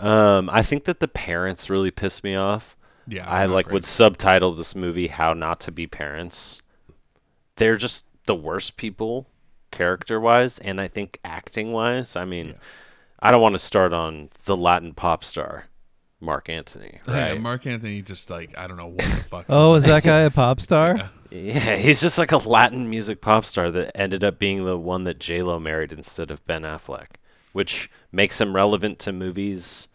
um 0.00 0.50
i 0.52 0.60
think 0.60 0.84
that 0.84 1.00
the 1.00 1.08
parents 1.08 1.70
really 1.70 1.90
pissed 1.90 2.22
me 2.22 2.34
off 2.34 2.76
yeah 3.06 3.28
I 3.28 3.46
like 3.46 3.66
great. 3.66 3.74
would 3.74 3.84
subtitle 3.84 4.52
this 4.52 4.76
movie 4.76 5.08
"How 5.08 5.34
Not 5.34 5.58
to 5.62 5.72
Be 5.72 5.88
Parents." 5.88 6.61
They're 7.56 7.76
just 7.76 8.06
the 8.26 8.34
worst 8.34 8.76
people, 8.76 9.26
character-wise, 9.70 10.58
and 10.58 10.80
I 10.80 10.88
think 10.88 11.18
acting-wise. 11.24 12.16
I 12.16 12.24
mean, 12.24 12.48
Yeah. 12.48 12.52
I 13.24 13.30
don't 13.30 13.40
want 13.42 13.54
to 13.54 13.58
start 13.60 13.92
on 13.92 14.30
the 14.46 14.56
Latin 14.56 14.94
pop 14.94 15.22
star, 15.22 15.66
Marc 16.20 16.48
Anthony. 16.48 16.98
yeah, 17.08 17.34
Marc 17.34 17.66
Anthony 17.66 18.02
just 18.02 18.30
like 18.30 18.56
I 18.58 18.66
don't 18.66 18.76
know 18.76 18.88
what 18.88 18.98
the 18.98 19.04
fuck 19.30 19.46
Oh, 19.48 19.74
is 19.76 19.84
that 19.84 19.90
like. 19.92 20.04
guy 20.04 20.20
a 20.20 20.30
pop 20.30 20.60
star? 20.68 20.96
Yeah. 20.96 21.08
yeah, 21.30 21.76
he's 21.76 22.00
just 22.00 22.18
like 22.18 22.32
a 22.32 22.36
Latin 22.38 22.90
music 22.90 23.20
pop 23.20 23.44
star 23.44 23.70
that 23.70 23.96
ended 23.96 24.24
up 24.24 24.38
being 24.40 24.64
the 24.64 24.76
one 24.78 25.04
that 25.04 25.18
J 25.20 25.40
Lo 25.40 25.60
married 25.60 25.92
instead 25.92 26.30
of 26.32 26.44
Ben 26.46 26.62
Affleck, 26.62 27.16
which 27.52 27.88
makes 28.10 28.40
him 28.40 28.56
relevant 28.56 28.98
to 29.00 29.12
movies 29.12 29.86
For 29.86 29.88
some 29.88 29.91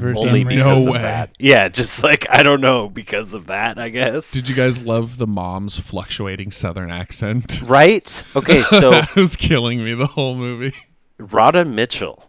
only 0.00 0.44
because 0.44 0.84
No 0.84 0.90
of 0.90 0.94
way. 0.96 1.02
that. 1.02 1.30
Yeah, 1.38 1.68
just 1.68 2.02
like 2.02 2.26
I 2.30 2.42
don't 2.42 2.60
know 2.60 2.88
because 2.88 3.34
of 3.34 3.46
that. 3.46 3.78
I 3.78 3.88
guess. 3.88 4.30
Did 4.32 4.48
you 4.48 4.54
guys 4.54 4.82
love 4.82 5.18
the 5.18 5.26
mom's 5.26 5.78
fluctuating 5.78 6.50
southern 6.50 6.90
accent? 6.90 7.62
right? 7.62 8.22
Okay, 8.36 8.62
so 8.64 8.90
that 8.90 9.14
was 9.16 9.36
killing 9.36 9.84
me 9.84 9.94
the 9.94 10.06
whole 10.08 10.34
movie. 10.34 10.74
Radha 11.18 11.64
Mitchell. 11.64 12.24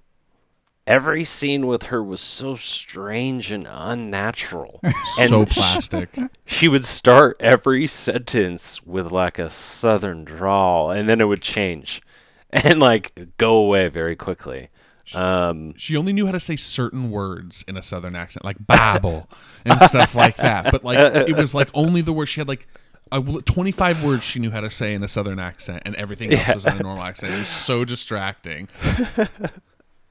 Every 0.87 1.23
scene 1.23 1.67
with 1.67 1.83
her 1.83 2.03
was 2.03 2.19
so 2.19 2.55
strange 2.55 3.51
and 3.51 3.67
unnatural. 3.69 4.79
And 5.19 5.29
so 5.29 5.45
plastic. 5.45 6.17
She 6.45 6.67
would 6.67 6.83
start 6.85 7.37
every 7.39 7.85
sentence 7.85 8.81
with 8.83 9.11
like 9.11 9.37
a 9.37 9.51
southern 9.51 10.23
drawl 10.23 10.89
and 10.89 11.07
then 11.07 11.21
it 11.21 11.25
would 11.25 11.43
change 11.43 12.01
and 12.49 12.79
like 12.79 13.37
go 13.37 13.57
away 13.57 13.87
very 13.89 14.15
quickly. 14.15 14.69
Um 15.15 15.73
She 15.77 15.95
only 15.97 16.13
knew 16.13 16.25
how 16.25 16.31
to 16.31 16.39
say 16.39 16.55
certain 16.55 17.11
words 17.11 17.63
in 17.67 17.77
a 17.77 17.83
southern 17.83 18.15
accent, 18.15 18.45
like 18.45 18.57
babble 18.59 19.27
and 19.65 19.81
stuff 19.83 20.15
like 20.15 20.37
that. 20.37 20.71
But 20.71 20.83
like 20.83 20.97
it 21.27 21.35
was 21.35 21.53
like 21.55 21.69
only 21.73 22.01
the 22.01 22.13
word 22.13 22.27
she 22.27 22.39
had 22.41 22.47
like 22.47 22.67
uh, 23.11 23.19
25 23.21 24.03
words 24.03 24.23
she 24.23 24.39
knew 24.39 24.51
how 24.51 24.59
to 24.61 24.69
say 24.69 24.93
in 24.93 25.03
a 25.03 25.07
southern 25.07 25.39
accent, 25.39 25.81
and 25.85 25.95
everything 25.95 26.31
else 26.31 26.47
Yeah. 26.47 26.53
was 26.53 26.65
in 26.67 26.73
a 26.73 26.83
normal 26.83 27.03
accent. 27.03 27.33
It 27.33 27.39
was 27.39 27.47
so 27.47 27.83
distracting. 27.83 28.67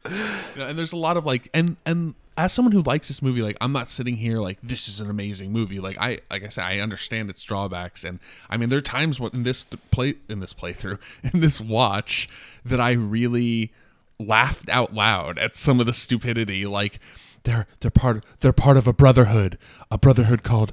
You 0.07 0.62
know, 0.62 0.68
and 0.68 0.78
there's 0.78 0.92
a 0.92 0.96
lot 0.96 1.16
of 1.18 1.26
like, 1.26 1.51
and 1.53 1.76
and 1.84 2.14
as 2.38 2.53
someone 2.53 2.72
who 2.72 2.80
likes 2.82 3.09
this 3.09 3.20
movie, 3.20 3.42
like 3.42 3.57
I'm 3.61 3.72
not 3.72 3.90
sitting 3.90 4.16
here 4.16 4.38
like 4.38 4.59
this 4.62 4.88
is 4.88 5.01
an 5.01 5.11
amazing 5.11 5.53
movie. 5.53 5.80
Like 5.80 5.99
I, 5.99 6.20
like 6.30 6.44
I 6.44 6.49
said, 6.49 6.64
I 6.64 6.78
understand 6.78 7.28
its 7.28 7.42
drawbacks, 7.42 8.05
and 8.05 8.18
I 8.49 8.57
mean 8.57 8.68
there 8.70 8.78
are 8.78 8.82
times 8.82 9.20
when 9.20 9.32
in 9.34 9.42
this 9.42 9.64
play 9.90 10.14
in 10.28 10.40
this 10.40 10.55
playthrough 10.55 10.99
in 11.34 11.40
this 11.40 11.61
watch 11.61 12.28
that 12.64 12.80
I 12.80 12.92
really 12.92 13.70
laughed 14.18 14.68
out 14.68 14.94
loud 14.94 15.38
at 15.38 15.56
some 15.56 15.80
of 15.80 15.86
the 15.86 15.92
stupidity. 15.92 16.66
Like 16.66 16.98
they're 17.44 17.66
they're 17.80 17.90
part 17.90 18.24
they're 18.40 18.52
part 18.52 18.76
of 18.76 18.86
a 18.86 18.92
brotherhood, 18.92 19.58
a 19.90 19.98
brotherhood 19.98 20.42
called. 20.42 20.72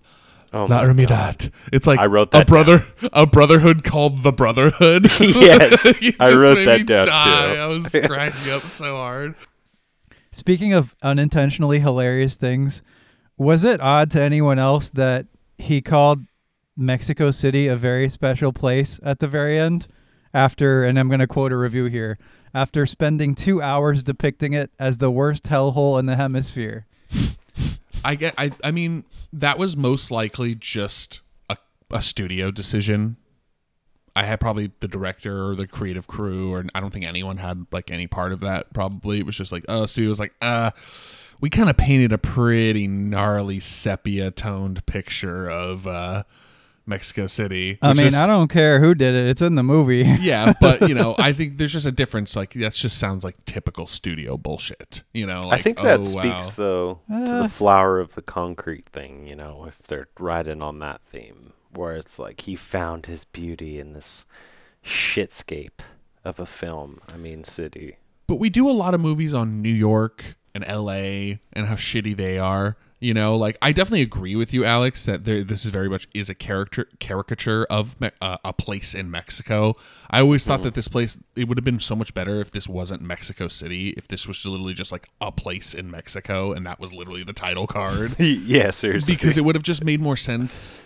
Oh 0.53 0.67
La 0.67 0.81
my 0.81 0.85
Hermandad. 0.85 1.51
It's 1.73 1.85
like 1.85 1.99
I 1.99 2.05
wrote 2.05 2.29
a 2.29 2.37
that 2.37 2.47
brother, 2.47 2.85
a 3.11 3.25
brotherhood 3.25 3.83
called 3.83 4.23
the 4.23 4.31
Brotherhood. 4.31 5.11
Yes, 5.19 5.85
I 6.17 6.31
wrote 6.33 6.63
that 6.63 6.85
down, 6.85 7.07
die. 7.07 7.55
too. 7.55 7.59
I 7.59 7.65
was 7.65 7.89
cracking 8.05 8.53
up 8.53 8.61
so 8.61 8.95
hard. 8.95 9.35
Speaking 10.31 10.71
of 10.71 10.95
unintentionally 11.01 11.79
hilarious 11.79 12.35
things, 12.35 12.83
was 13.37 13.65
it 13.65 13.81
odd 13.81 14.09
to 14.11 14.21
anyone 14.21 14.57
else 14.57 14.87
that 14.89 15.25
he 15.57 15.81
called 15.81 16.25
Mexico 16.77 17.31
City 17.31 17.67
a 17.67 17.75
very 17.75 18.07
special 18.07 18.53
place 18.53 18.97
at 19.03 19.19
the 19.19 19.27
very 19.27 19.59
end? 19.59 19.87
After, 20.35 20.83
and 20.83 20.99
I'm 20.99 21.07
going 21.07 21.21
to 21.21 21.27
quote 21.27 21.53
a 21.53 21.55
review 21.55 21.85
here, 21.85 22.17
after 22.53 22.85
spending 22.85 23.35
two 23.35 23.61
hours 23.61 24.03
depicting 24.03 24.51
it 24.51 24.69
as 24.77 24.97
the 24.97 25.09
worst 25.09 25.45
hellhole 25.45 25.97
in 25.97 26.07
the 26.07 26.17
hemisphere. 26.17 26.87
I 28.03 28.15
get. 28.15 28.35
I. 28.37 28.51
I 28.61 28.71
mean, 28.71 29.05
that 29.31 29.57
was 29.57 29.77
most 29.77 30.11
likely 30.11 30.53
just 30.53 31.21
a, 31.49 31.55
a 31.89 32.01
studio 32.01 32.51
decision. 32.51 33.15
I 34.13 34.23
had 34.23 34.41
probably 34.41 34.71
the 34.81 34.89
director 34.89 35.47
or 35.47 35.55
the 35.55 35.67
creative 35.67 36.07
crew, 36.07 36.53
or 36.53 36.65
I 36.75 36.81
don't 36.81 36.91
think 36.91 37.05
anyone 37.05 37.37
had 37.37 37.65
like 37.71 37.89
any 37.89 38.07
part 38.07 38.33
of 38.33 38.41
that. 38.41 38.73
Probably 38.73 39.19
it 39.19 39.25
was 39.25 39.37
just 39.37 39.53
like, 39.53 39.63
oh, 39.69 39.85
studio 39.85 40.09
was 40.09 40.19
like, 40.19 40.35
uh, 40.41 40.71
we 41.39 41.49
kind 41.49 41.69
of 41.69 41.77
painted 41.77 42.11
a 42.11 42.17
pretty 42.17 42.89
gnarly 42.89 43.61
sepia 43.61 44.31
toned 44.31 44.85
picture 44.85 45.49
of 45.49 45.87
uh, 45.87 46.23
Mexico 46.85 47.27
City. 47.27 47.77
I 47.81 47.93
mean, 47.93 48.07
is- 48.07 48.15
I 48.15 48.27
don't 48.27 48.47
care 48.47 48.79
who 48.79 48.93
did 48.95 49.15
it. 49.15 49.27
It's 49.27 49.41
in 49.41 49.55
the 49.55 49.63
movie. 49.63 50.01
yeah, 50.21 50.53
but 50.59 50.87
you 50.87 50.95
know, 50.95 51.15
I 51.17 51.33
think 51.33 51.57
there's 51.57 51.73
just 51.73 51.85
a 51.85 51.91
difference. 51.91 52.35
Like 52.35 52.53
that 52.53 52.73
just 52.73 52.97
sounds 52.97 53.23
like 53.23 53.43
typical 53.45 53.87
studio 53.87 54.37
bullshit. 54.37 55.03
You 55.13 55.25
know, 55.25 55.41
I 55.49 55.59
think 55.59 55.81
that 55.81 56.01
oh, 56.01 56.03
speaks 56.03 56.57
wow. 56.57 56.63
though 56.65 56.99
to 57.09 57.15
Uh. 57.15 57.43
the 57.43 57.49
flower 57.49 57.99
of 57.99 58.15
the 58.15 58.21
concrete 58.21 58.85
thing, 58.85 59.27
you 59.27 59.35
know, 59.35 59.65
if 59.65 59.79
they're 59.79 60.07
riding 60.19 60.61
on 60.61 60.79
that 60.79 61.01
theme, 61.01 61.53
where 61.71 61.95
it's 61.95 62.19
like 62.19 62.41
he 62.41 62.55
found 62.55 63.05
his 63.05 63.25
beauty 63.25 63.79
in 63.79 63.93
this 63.93 64.25
shitscape 64.83 65.79
of 66.23 66.39
a 66.39 66.45
film. 66.45 67.01
I 67.11 67.17
mean, 67.17 67.43
city. 67.43 67.97
But 68.27 68.35
we 68.35 68.49
do 68.49 68.69
a 68.69 68.71
lot 68.71 68.93
of 68.93 69.01
movies 69.01 69.33
on 69.33 69.61
New 69.61 69.73
York 69.73 70.35
and 70.53 70.65
LA 70.67 71.37
and 71.53 71.67
how 71.67 71.75
shitty 71.75 72.15
they 72.15 72.39
are. 72.39 72.77
You 73.01 73.13
know, 73.13 73.35
like 73.35 73.57
I 73.61 73.73
definitely 73.73 74.03
agree 74.03 74.37
with 74.37 74.53
you, 74.53 74.63
Alex, 74.63 75.05
that 75.05 75.25
there, 75.25 75.43
this 75.43 75.65
is 75.65 75.71
very 75.71 75.89
much 75.89 76.07
is 76.13 76.29
a 76.29 76.33
character 76.33 76.87
caricature 76.99 77.67
of 77.69 77.99
Me- 77.99 78.11
uh, 78.21 78.37
a 78.45 78.53
place 78.53 78.95
in 78.95 79.11
Mexico. 79.11 79.73
I 80.09 80.21
always 80.21 80.45
thought 80.45 80.63
that 80.63 80.75
this 80.75 80.87
place 80.87 81.19
it 81.35 81.49
would 81.49 81.57
have 81.57 81.65
been 81.65 81.81
so 81.81 81.95
much 81.95 82.13
better 82.13 82.39
if 82.39 82.51
this 82.51 82.69
wasn't 82.69 83.01
Mexico 83.01 83.49
City, 83.49 83.89
if 83.97 84.07
this 84.07 84.29
was 84.29 84.45
literally 84.45 84.73
just 84.73 84.93
like 84.93 85.09
a 85.19 85.29
place 85.31 85.73
in 85.73 85.91
Mexico, 85.91 86.53
and 86.53 86.65
that 86.65 86.79
was 86.79 86.93
literally 86.93 87.23
the 87.23 87.33
title 87.33 87.67
card. 87.67 88.15
yeah, 88.19 88.69
seriously. 88.71 89.13
because 89.13 89.37
it 89.37 89.43
would 89.43 89.55
have 89.55 89.63
just 89.63 89.83
made 89.83 89.99
more 90.01 90.17
sense, 90.17 90.81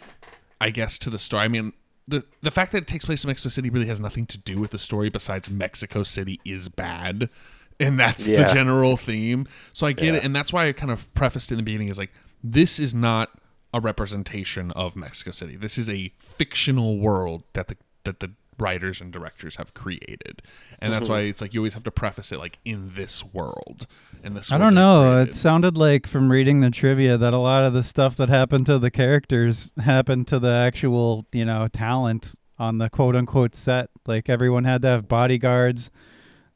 I 0.60 0.72
guess, 0.72 0.97
to 0.99 1.12
the 1.12 1.20
story. 1.20 1.43
I 1.43 1.47
mean, 1.47 1.74
the 2.07 2.26
the 2.41 2.51
fact 2.51 2.72
that 2.72 2.80
it 2.80 2.88
takes 2.88 3.05
place 3.05 3.24
in 3.24 3.28
Mexico 3.28 3.49
City 3.49 3.70
really 3.70 3.86
has 3.86 3.99
nothing 3.99 4.26
to 4.26 4.38
do 4.39 4.60
with 4.60 4.72
the 4.72 4.80
story. 4.80 5.10
Besides, 5.10 5.47
Mexico 5.47 6.01
City 6.01 6.41
is 6.43 6.70
bad, 6.70 7.30
and 7.80 8.00
that's 8.00 8.26
the 8.26 8.50
general 8.54 8.98
theme. 8.98 9.48
So 9.74 9.88
I 9.88 9.94
get 9.94 10.06
Yeah. 10.06 10.14
it, 10.16 10.24
and 10.24 10.36
that's 10.36 10.52
why 10.52 10.68
I 10.68 10.74
kind 10.74 10.92
of 10.92 11.14
prefaced 11.14 11.52
in 11.52 11.58
the 11.58 11.64
beginning 11.64 11.90
is 11.90 11.98
like, 11.98 12.12
this 12.44 12.80
is 12.80 12.94
not 12.94 13.30
a 13.74 13.80
representation 13.80 14.72
of 14.72 14.96
Mexico 14.96 15.32
City. 15.32 15.56
This 15.56 15.78
is 15.78 15.90
a 15.90 16.12
fictional 16.18 16.98
world 16.98 17.44
that 17.54 17.68
the 17.68 17.78
that 18.04 18.20
the 18.20 18.32
writers 18.58 19.00
and 19.00 19.12
directors 19.14 19.56
have 19.56 19.74
created, 19.74 20.42
and 20.80 20.92
that's 20.92 21.04
mm-hmm. 21.04 21.14
why 21.14 21.20
it's 21.22 21.42
like 21.42 21.54
you 21.54 21.62
always 21.62 21.74
have 21.74 21.84
to 21.84 21.92
preface 21.92 22.32
it 22.32 22.40
like 22.40 22.60
in 22.66 22.92
this 22.96 23.24
world. 23.34 23.88
In 24.24 24.34
this, 24.34 24.52
I 24.52 24.56
world 24.56 24.68
don't 24.68 24.76
know. 24.76 25.12
created. 25.12 25.30
It 25.30 25.34
sounded 25.36 25.78
like 25.78 26.08
from 26.08 26.32
reading 26.32 26.62
the 26.62 26.72
trivia 26.72 27.18
that 27.18 27.34
a 27.34 27.38
lot 27.38 27.64
of 27.64 27.74
the 27.74 27.84
stuff 27.84 28.18
that 28.18 28.30
happened 28.30 28.66
to 28.66 28.80
the 28.80 28.92
characters 28.92 29.72
happened 29.84 30.28
to 30.30 30.40
the 30.40 30.52
actual, 30.52 31.26
you 31.32 31.46
know, 31.46 31.68
talent 31.68 32.36
on 32.58 32.78
the 32.78 32.90
quote 32.90 33.16
unquote 33.16 33.56
set. 33.56 33.90
Like 34.06 34.30
everyone 34.30 34.64
had 34.66 34.82
to 34.82 34.88
have 34.90 35.08
bodyguards. 35.08 35.92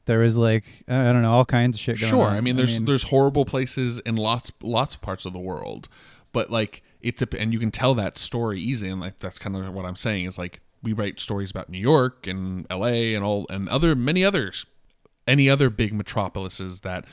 There 0.06 0.20
was 0.20 0.36
like 0.36 0.64
I 0.88 1.04
don't 1.04 1.22
know 1.22 1.30
all 1.30 1.44
kinds 1.44 1.76
of 1.76 1.80
shit 1.80 2.00
going 2.00 2.12
on. 2.12 2.18
Sure, 2.18 2.26
on. 2.28 2.36
I 2.36 2.40
mean, 2.40 2.56
there's 2.56 2.80
there's 2.80 3.04
horrible 3.04 3.44
places 3.44 3.98
in 3.98 4.16
lots 4.16 4.52
lots 4.62 4.94
of 4.94 5.00
parts 5.00 5.24
of 5.24 5.32
the 5.32 5.38
world, 5.38 5.88
but 6.32 6.50
like 6.50 6.82
it 7.00 7.22
and 7.34 7.52
you 7.52 7.58
can 7.58 7.70
tell 7.70 7.94
that 7.94 8.18
story 8.18 8.60
easy, 8.60 8.88
and 8.88 9.00
like 9.00 9.18
that's 9.18 9.38
kind 9.38 9.56
of 9.56 9.72
what 9.72 9.84
I'm 9.84 9.96
saying 9.96 10.26
is 10.26 10.38
like 10.38 10.60
we 10.82 10.92
write 10.92 11.20
stories 11.20 11.50
about 11.50 11.68
New 11.68 11.78
York 11.78 12.26
and 12.26 12.66
L.A. 12.68 13.14
and 13.14 13.24
all 13.24 13.46
and 13.48 13.68
other 13.68 13.94
many 13.94 14.24
others, 14.24 14.66
any 15.26 15.48
other 15.48 15.70
big 15.70 15.92
metropolises 15.92 16.80
that 16.80 17.06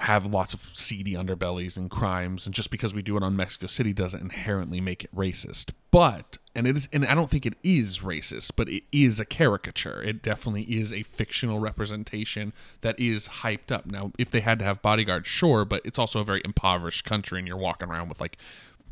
have 0.00 0.24
lots 0.24 0.54
of 0.54 0.62
seedy 0.62 1.12
underbellies 1.12 1.76
and 1.76 1.90
crimes 1.90 2.46
and 2.46 2.54
just 2.54 2.70
because 2.70 2.94
we 2.94 3.02
do 3.02 3.18
it 3.18 3.22
on 3.22 3.36
Mexico 3.36 3.66
City 3.66 3.92
doesn't 3.92 4.22
inherently 4.22 4.80
make 4.80 5.04
it 5.04 5.14
racist. 5.14 5.72
But 5.90 6.38
and 6.54 6.66
it 6.66 6.74
is 6.74 6.88
and 6.90 7.04
I 7.04 7.14
don't 7.14 7.28
think 7.28 7.44
it 7.44 7.52
is 7.62 7.98
racist 7.98 8.52
but 8.56 8.70
it 8.70 8.84
is 8.90 9.20
a 9.20 9.26
caricature. 9.26 10.02
It 10.02 10.22
definitely 10.22 10.62
is 10.62 10.90
a 10.90 11.02
fictional 11.02 11.58
representation 11.58 12.54
that 12.80 12.98
is 12.98 13.28
hyped 13.28 13.70
up. 13.70 13.84
Now 13.84 14.12
if 14.18 14.30
they 14.30 14.40
had 14.40 14.58
to 14.60 14.64
have 14.64 14.80
bodyguards 14.80 15.28
sure 15.28 15.66
but 15.66 15.82
it's 15.84 15.98
also 15.98 16.20
a 16.20 16.24
very 16.24 16.40
impoverished 16.46 17.04
country 17.04 17.38
and 17.38 17.46
you're 17.46 17.58
walking 17.58 17.90
around 17.90 18.08
with 18.08 18.22
like 18.22 18.38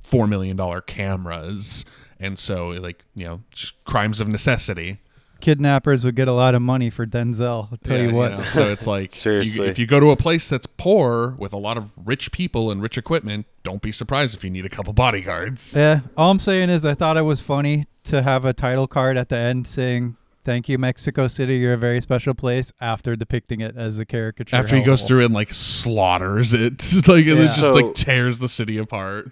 4 0.03 0.27
million 0.27 0.59
dollar 0.59 0.83
cameras. 0.83 1.87
And 2.21 2.39
so 2.39 2.69
like 2.69 3.03
you 3.15 3.25
know 3.25 3.41
just 3.51 3.83
crimes 3.85 4.21
of 4.21 4.29
necessity 4.29 4.99
kidnappers 5.41 6.05
would 6.05 6.17
get 6.17 6.29
a 6.29 6.33
lot 6.33 6.55
of 6.55 6.63
money 6.63 6.91
for 6.91 7.07
Denzel. 7.07 7.69
I'll 7.71 7.79
tell 7.85 7.97
Yeah, 7.99 8.09
you 8.09 8.15
what. 8.15 8.33
know, 8.33 8.43
so 8.45 8.71
it's 8.71 8.87
like 8.97 9.15
you- 9.15 9.21
Seriously. 9.21 9.69
if 9.69 9.79
you 9.79 9.87
go 9.87 10.01
to 10.01 10.11
a 10.11 10.17
place 10.17 10.49
that's 10.49 10.67
poor 10.77 11.35
with 11.39 11.53
a 11.53 11.57
lot 11.59 11.77
of 11.77 11.93
rich 12.05 12.33
people 12.33 12.71
and 12.71 12.83
rich 12.83 12.99
equipment, 12.99 13.47
don't 13.63 13.83
be 13.83 13.93
surprised 13.93 14.35
if 14.35 14.45
you 14.45 14.51
need 14.51 14.65
a 14.67 14.69
couple 14.69 14.93
bodyguards. 14.93 15.75
Yeah, 15.77 16.01
all 16.17 16.31
I'm 16.31 16.39
saying 16.39 16.71
is 16.71 16.85
I 16.85 16.95
thought 16.95 17.17
it 17.17 17.23
was 17.23 17.41
funny 17.41 17.87
to 18.05 18.23
have 18.23 18.45
a 18.45 18.53
title 18.53 18.87
card 18.87 19.17
at 19.17 19.29
the 19.29 19.37
end 19.37 19.67
saying 19.67 20.17
"Thank 20.45 20.69
you, 20.69 20.79
Mexico 20.79 21.27
City. 21.29 21.57
You're 21.57 21.75
a 21.75 21.79
very 21.79 22.01
special 22.01 22.33
place." 22.35 22.73
After 22.81 23.15
depicting 23.17 23.61
it 23.61 23.77
as 23.77 23.99
a 23.99 24.05
caricature. 24.07 24.57
After 24.57 24.77
he 24.77 24.83
goes 24.83 25.03
hellhole. 25.03 25.07
through 25.09 25.25
and 25.27 25.35
like 25.35 25.53
slaughters 25.53 26.55
it, 26.55 26.93
like 27.09 27.27
it 27.27 27.37
Yeah. 27.37 27.43
just 27.43 27.57
So- 27.61 27.73
like 27.75 27.95
tears 27.95 28.39
the 28.39 28.49
city 28.49 28.79
apart. 28.79 29.31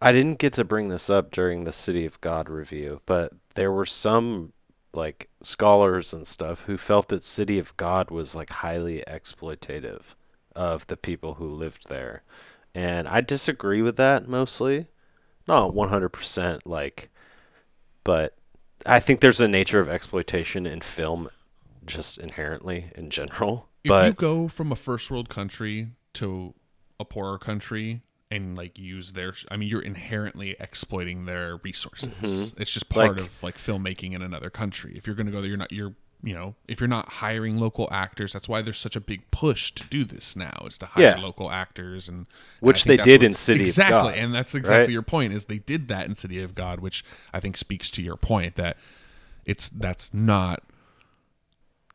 I 0.00 0.12
didn't 0.12 0.38
get 0.38 0.52
to 0.54 0.64
bring 0.64 0.88
this 0.88 1.08
up 1.08 1.30
during 1.30 1.64
the 1.64 1.72
City 1.72 2.04
of 2.04 2.20
God 2.20 2.50
review, 2.50 3.00
but 3.06 3.32
there 3.54 3.72
were 3.72 3.86
some 3.86 4.52
like 4.94 5.28
scholars 5.42 6.12
and 6.12 6.26
stuff 6.26 6.64
who 6.64 6.76
felt 6.76 7.08
that 7.08 7.22
City 7.22 7.58
of 7.58 7.76
God 7.76 8.10
was 8.10 8.34
like 8.34 8.50
highly 8.50 9.02
exploitative 9.06 10.14
of 10.54 10.86
the 10.86 10.96
people 10.96 11.34
who 11.34 11.48
lived 11.48 11.88
there. 11.88 12.22
And 12.74 13.06
I 13.08 13.20
disagree 13.20 13.82
with 13.82 13.96
that 13.96 14.28
mostly. 14.28 14.86
Not 15.46 15.72
100% 15.72 16.60
like 16.64 17.10
but 18.06 18.36
I 18.86 19.00
think 19.00 19.18
there's 19.18 19.40
a 19.40 19.48
nature 19.48 19.80
of 19.80 19.88
exploitation 19.88 20.64
in 20.64 20.80
film 20.80 21.28
just 21.84 22.18
inherently 22.18 22.92
in 22.94 23.10
general. 23.10 23.68
If 23.82 23.90
you 23.90 24.12
go 24.12 24.46
from 24.46 24.70
a 24.70 24.76
first 24.76 25.10
world 25.10 25.28
country 25.28 25.88
to 26.14 26.54
a 27.00 27.04
poorer 27.04 27.36
country 27.36 28.02
and 28.30 28.56
like 28.56 28.78
use 28.78 29.12
their 29.12 29.32
I 29.50 29.56
mean 29.56 29.68
you're 29.68 29.82
inherently 29.82 30.56
exploiting 30.58 31.26
their 31.26 31.56
resources. 31.58 32.08
Mm-hmm. 32.08 32.60
It's 32.60 32.70
just 32.72 32.88
part 32.88 33.16
Like- 33.16 33.20
of 33.26 33.42
like 33.42 33.58
filmmaking 33.58 34.12
in 34.14 34.22
another 34.22 34.50
country. 34.50 34.94
If 34.96 35.06
you're 35.06 35.16
going 35.16 35.26
to 35.26 35.32
go 35.32 35.40
there 35.40 35.48
you're 35.48 35.58
not 35.58 35.72
you're 35.72 35.94
you 36.22 36.34
know, 36.34 36.54
if 36.66 36.80
you're 36.80 36.88
not 36.88 37.08
hiring 37.10 37.58
local 37.58 37.88
actors, 37.92 38.32
that's 38.32 38.48
why 38.48 38.62
there's 38.62 38.78
such 38.78 38.96
a 38.96 39.00
big 39.00 39.30
push 39.30 39.70
to 39.72 39.86
do 39.88 40.02
this 40.02 40.34
now 40.34 40.64
is 40.66 40.78
to 40.78 40.86
hire 40.86 41.04
Yeah. 41.04 41.16
local 41.20 41.50
actors 41.52 42.08
and 42.08 42.16
and 42.18 42.26
Which 42.60 42.84
think 42.84 43.02
they 43.02 43.10
did 43.10 43.22
in 43.22 43.32
City 43.34 43.60
of 43.60 43.66
God. 43.66 43.68
exactly, 43.68 44.12
God, 44.14 44.18
and 44.18 44.34
that's 44.34 44.54
exactly 44.54 44.80
right? 44.84 44.90
your 44.90 45.02
point 45.02 45.34
is 45.34 45.44
they 45.44 45.58
did 45.58 45.88
that 45.88 46.06
in 46.06 46.14
City 46.14 46.42
of 46.42 46.54
God, 46.54 46.80
which 46.80 47.04
I 47.34 47.38
think 47.38 47.56
speaks 47.58 47.90
to 47.92 48.02
your 48.02 48.16
point 48.16 48.56
that 48.56 48.76
it's 49.44 49.68
that's 49.68 50.12
not 50.14 50.62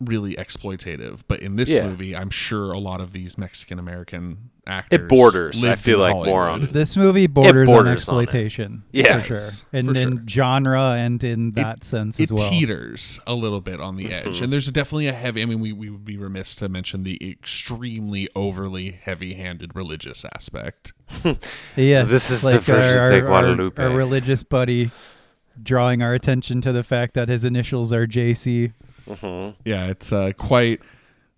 really 0.02 0.36
exploitative. 0.36 1.22
But 1.28 1.42
in 1.42 1.56
this 1.56 1.70
Yeah. 1.70 1.88
movie, 1.88 2.16
I'm 2.16 2.30
sure 2.30 2.72
a 2.72 2.80
lot 2.80 3.00
of 3.02 3.14
these 3.14 3.38
Mexican 3.38 3.80
American 3.80 4.50
actors 4.68 5.00
it 5.02 5.08
borders, 5.10 5.66
I 5.66 5.76
feel 5.76 6.04
in 6.06 6.12
like 6.18 6.26
more 6.28 6.44
on 6.48 6.70
This 6.72 6.96
movie 6.96 7.26
borders, 7.28 7.68
on 7.68 7.74
borders 7.76 7.88
on 8.10 8.20
it. 8.20 8.22
exploitation. 8.24 8.84
Yes, 8.92 9.26
for 9.28 9.36
sure. 9.36 9.68
and 9.74 9.88
for 9.90 9.98
in 9.98 10.10
sure. 10.18 10.28
genre 10.28 10.92
and 10.94 11.24
in 11.24 11.52
that 11.54 11.84
sense 11.84 12.20
it 12.20 12.24
as 12.24 12.34
well. 12.34 12.50
teeters 12.50 13.20
a 13.26 13.34
little 13.34 13.62
bit 13.62 13.80
on 13.82 13.96
the 13.96 14.06
Mm-hmm. 14.06 14.30
edge, 14.30 14.42
and 14.42 14.52
there's 14.54 14.68
definitely 14.68 15.08
a 15.08 15.14
heavy. 15.14 15.42
I 15.42 15.46
mean, 15.46 15.60
we, 15.60 15.72
we 15.74 15.90
would 15.90 16.06
be 16.06 16.18
remiss 16.18 16.56
to 16.58 16.70
mention 16.70 17.04
the 17.04 17.18
extremely 17.28 18.28
overly 18.36 18.92
heavy-handed 18.92 19.76
religious 19.76 20.26
aspect. 20.36 20.94
Yes, 21.76 22.10
This 22.10 22.30
is 22.30 22.42
the 22.42 22.52
like 22.52 22.62
version 22.62 22.98
our, 23.02 23.08
of 23.12 23.14
our, 23.14 23.22
Guadalupe. 23.22 23.84
our 23.84 23.90
religious 23.90 24.44
buddy 24.44 24.92
drawing 25.62 26.02
our 26.02 26.14
attention 26.14 26.62
to 26.62 26.72
the 26.72 26.84
fact 26.84 27.14
that 27.16 27.28
his 27.30 27.44
initials 27.46 27.92
are 27.92 28.08
JC. 28.08 28.74
Yeah, 29.08 29.88
it's 29.88 30.12
uh, 30.12 30.32
quite. 30.38 30.82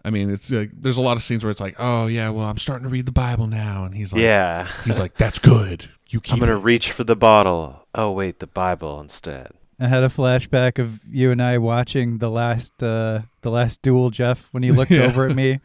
I 0.05 0.09
mean, 0.09 0.29
it's 0.29 0.51
uh, 0.51 0.65
there's 0.73 0.97
a 0.97 1.01
lot 1.01 1.15
of 1.17 1.23
scenes 1.23 1.43
where 1.43 1.51
it's 1.51 1.61
like, 1.61 1.75
oh 1.79 2.07
yeah, 2.07 2.29
well 2.29 2.45
I'm 2.45 2.57
starting 2.57 2.83
to 2.83 2.89
read 2.89 3.05
the 3.05 3.11
Bible 3.13 3.47
now, 3.47 3.85
and 3.85 3.95
he's 3.95 4.11
like, 4.11 4.21
Yeah. 4.21 4.67
he's 4.85 4.99
like, 4.99 5.15
that's 5.15 5.39
good. 5.39 5.89
You 6.09 6.19
keep 6.19 6.33
I'm 6.33 6.39
gonna 6.39 6.57
it." 6.57 6.63
reach 6.63 6.91
for 6.91 7.03
the 7.03 7.15
bottle. 7.15 7.87
Oh 7.95 8.11
wait, 8.11 8.39
the 8.39 8.47
Bible 8.47 8.99
instead. 8.99 9.51
I 9.79 9.87
had 9.87 10.03
a 10.03 10.09
flashback 10.09 10.77
of 10.79 10.99
you 11.09 11.31
and 11.31 11.41
I 11.41 11.57
watching 11.57 12.19
the 12.19 12.29
last 12.29 12.81
uh, 12.83 13.21
the 13.41 13.49
last 13.49 13.81
duel, 13.81 14.09
Jeff, 14.09 14.47
when 14.51 14.61
you 14.63 14.73
looked 14.75 14.91
Yeah. 14.91 15.03
over 15.03 15.27
at 15.27 15.35
me, 15.35 15.59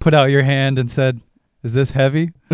put 0.00 0.12
out 0.14 0.26
your 0.30 0.42
hand 0.42 0.78
and 0.78 0.90
said, 0.90 1.20
"Is 1.62 1.72
this 1.74 1.90
heavy?" 1.92 2.30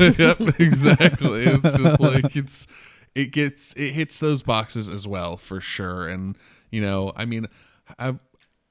yep, 0.00 0.40
exactly. 0.60 1.44
It's 1.46 1.78
just 1.78 2.00
like 2.00 2.36
it's 2.36 2.66
it 3.14 3.30
gets 3.30 3.72
it 3.74 3.92
hits 3.92 4.18
those 4.20 4.42
boxes 4.42 4.88
as 4.88 5.06
well 5.06 5.36
for 5.36 5.60
sure. 5.60 6.08
And 6.08 6.36
you 6.70 6.80
know, 6.80 7.12
I 7.16 7.24
mean, 7.24 7.46
I 7.98 8.14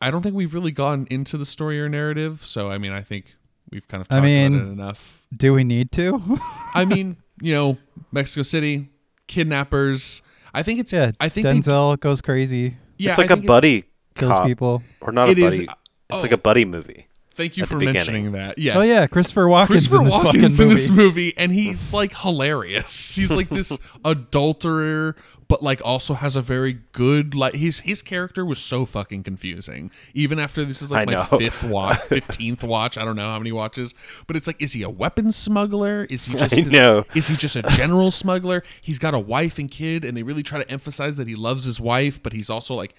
I 0.02 0.12
don't 0.12 0.22
think 0.22 0.36
we've 0.36 0.54
really 0.54 0.72
gone 0.72 1.08
into 1.10 1.38
the 1.38 1.46
story 1.46 1.80
or 1.80 1.88
narrative. 1.90 2.46
So 2.46 2.70
I 2.72 2.78
mean, 2.78 2.92
I 2.92 3.02
think 3.02 3.36
we've 3.72 3.88
kind 3.88 4.02
of 4.02 4.08
I 4.10 4.20
mean- 4.20 4.56
about 4.56 4.68
it 4.68 4.72
enough. 4.72 5.20
Do 5.36 5.54
we 5.54 5.64
need 5.64 5.92
to? 5.94 6.40
I 6.76 6.86
mean, 6.86 7.18
you 7.42 7.54
know, 7.56 7.78
Mexico 8.12 8.44
City 8.44 8.90
kidnappers. 9.28 10.22
I 10.54 10.62
think 10.64 10.80
it's 10.80 10.94
yeah, 10.94 11.12
I 11.20 11.30
think 11.30 11.46
they, 11.46 11.54
Denzel 11.54 12.00
goes 12.00 12.22
crazy, 12.22 12.78
yeah, 13.00 13.10
it's 13.10 13.18
like 13.18 13.32
I 13.32 13.34
a 13.34 13.36
think 13.38 13.46
it- 13.46 13.48
buddy 13.48 13.86
kills 14.16 14.32
cop, 14.34 14.46
people. 14.46 14.84
or 15.02 15.12
not 15.12 15.30
It 15.30 15.40
a 15.40 15.46
is- 15.46 15.56
buddy. 15.56 15.64
it's 16.12 16.22
oh. 16.22 16.22
like 16.22 16.32
a 16.32 16.38
buddy 16.38 16.66
movie. 16.66 17.08
Thank 17.36 17.58
you 17.58 17.66
for 17.66 17.80
mentioning 17.80 18.34
that. 18.34 18.58
Yes. 18.60 18.76
Oh 18.76 18.82
yeah, 18.82 19.08
Christopher 19.08 19.46
Walken's 19.46 19.68
Christopher 19.68 19.98
in 19.98 20.04
this 20.06 20.14
Walken's 20.14 20.58
fucking 20.58 20.70
in 20.70 20.70
this 20.70 20.90
movie, 20.90 21.36
and 21.36 21.52
he's 21.52 21.92
like 21.92 22.16
hilarious. 22.16 23.16
He's 23.24 23.32
like 23.32 23.50
this 23.50 23.76
adulterer, 24.06 25.16
but 25.48 25.64
like 25.64 25.82
also 25.84 26.14
has 26.14 26.36
a 26.36 26.42
very 26.42 26.74
good 26.92 27.34
like 27.34 27.56
his 27.56 27.80
his 27.80 28.04
character 28.04 28.46
was 28.46 28.60
so 28.60 28.86
fucking 28.86 29.24
confusing. 29.24 29.90
Even 30.14 30.38
after 30.40 30.64
this 30.64 30.82
is 30.82 30.92
like 30.92 31.02
I 31.02 31.06
my 31.06 31.12
know. 31.14 31.38
fifth 31.38 31.64
watch, 31.64 31.98
fifteenth 32.08 32.64
watch. 32.64 32.98
I 32.98 33.06
don't 33.06 33.16
know 33.16 33.32
how 33.32 33.40
many 33.40 33.52
watches, 33.52 33.96
but 34.28 34.36
it's 34.36 34.46
like, 34.46 34.62
is 34.62 34.74
he 34.74 34.84
a 34.84 34.90
weapons 34.90 35.36
smuggler? 35.36 36.06
Is 36.06 36.26
he 36.26 36.38
just 36.38 36.56
I 36.56 36.62
know. 36.62 37.04
Is 37.16 37.28
he 37.28 37.36
just 37.36 37.56
a 37.56 37.64
general 37.64 38.12
smuggler? 38.12 38.64
He's 38.82 39.00
got 39.00 39.16
a 39.16 39.20
wife 39.20 39.58
and 39.58 39.72
kid, 39.72 40.06
and 40.06 40.16
they 40.16 40.24
really 40.24 40.44
try 40.44 40.62
to 40.62 40.70
emphasize 40.72 41.18
that 41.18 41.28
he 41.28 41.36
loves 41.36 41.66
his 41.66 41.80
wife, 41.80 42.22
but 42.22 42.34
he's 42.34 42.50
also 42.50 42.76
like. 42.76 42.94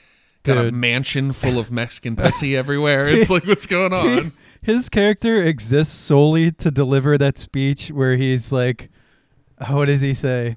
Got 0.45 0.67
a 0.67 0.73
mansion 0.73 1.33
full 1.33 1.59
of 1.59 1.71
Mexican 1.73 2.17
pussy 2.17 2.57
everywhere. 2.57 3.07
It's 3.09 3.31
like, 3.31 3.47
what's 3.47 3.67
going 3.67 3.93
on? 3.95 4.33
His 4.63 4.89
character 4.89 5.43
exists 5.43 5.95
solely 5.95 6.51
to 6.53 6.71
deliver 6.71 7.19
that 7.19 7.37
speech 7.39 7.91
where 7.91 8.17
he's 8.17 8.53
like, 8.53 8.91
"What 9.69 9.87
does 9.87 10.01
he 10.03 10.15
say? 10.15 10.57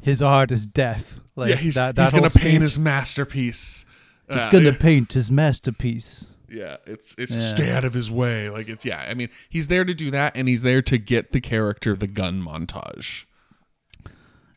His 0.00 0.20
art 0.22 0.50
is 0.52 0.66
death." 0.66 1.18
Like 1.36 1.50
yeah, 1.50 1.56
he's, 1.56 1.74
that. 1.74 1.96
That 1.96 2.04
he's 2.04 2.12
gonna 2.12 2.30
paint 2.30 2.62
his 2.62 2.78
masterpiece. 2.78 3.84
He's 4.28 4.38
Uh, 4.38 4.50
gonna 4.50 4.72
paint 4.72 5.12
his 5.14 5.30
masterpiece. 5.30 6.26
Yeah, 6.48 6.76
it's 6.86 7.14
it's 7.18 7.32
Yeah. 7.32 7.40
stay 7.40 7.70
out 7.72 7.84
of 7.84 7.94
his 7.94 8.10
way. 8.10 8.50
Like 8.50 8.68
it's 8.68 8.84
yeah. 8.84 9.04
I 9.08 9.14
mean, 9.14 9.28
he's 9.48 9.66
there 9.68 9.84
to 9.84 9.94
do 9.94 10.10
that, 10.12 10.32
and 10.36 10.48
he's 10.48 10.62
there 10.62 10.82
to 10.82 10.98
get 10.98 11.32
the 11.32 11.40
character 11.40 11.94
the 11.96 12.06
gun 12.08 12.42
montage. 12.42 13.24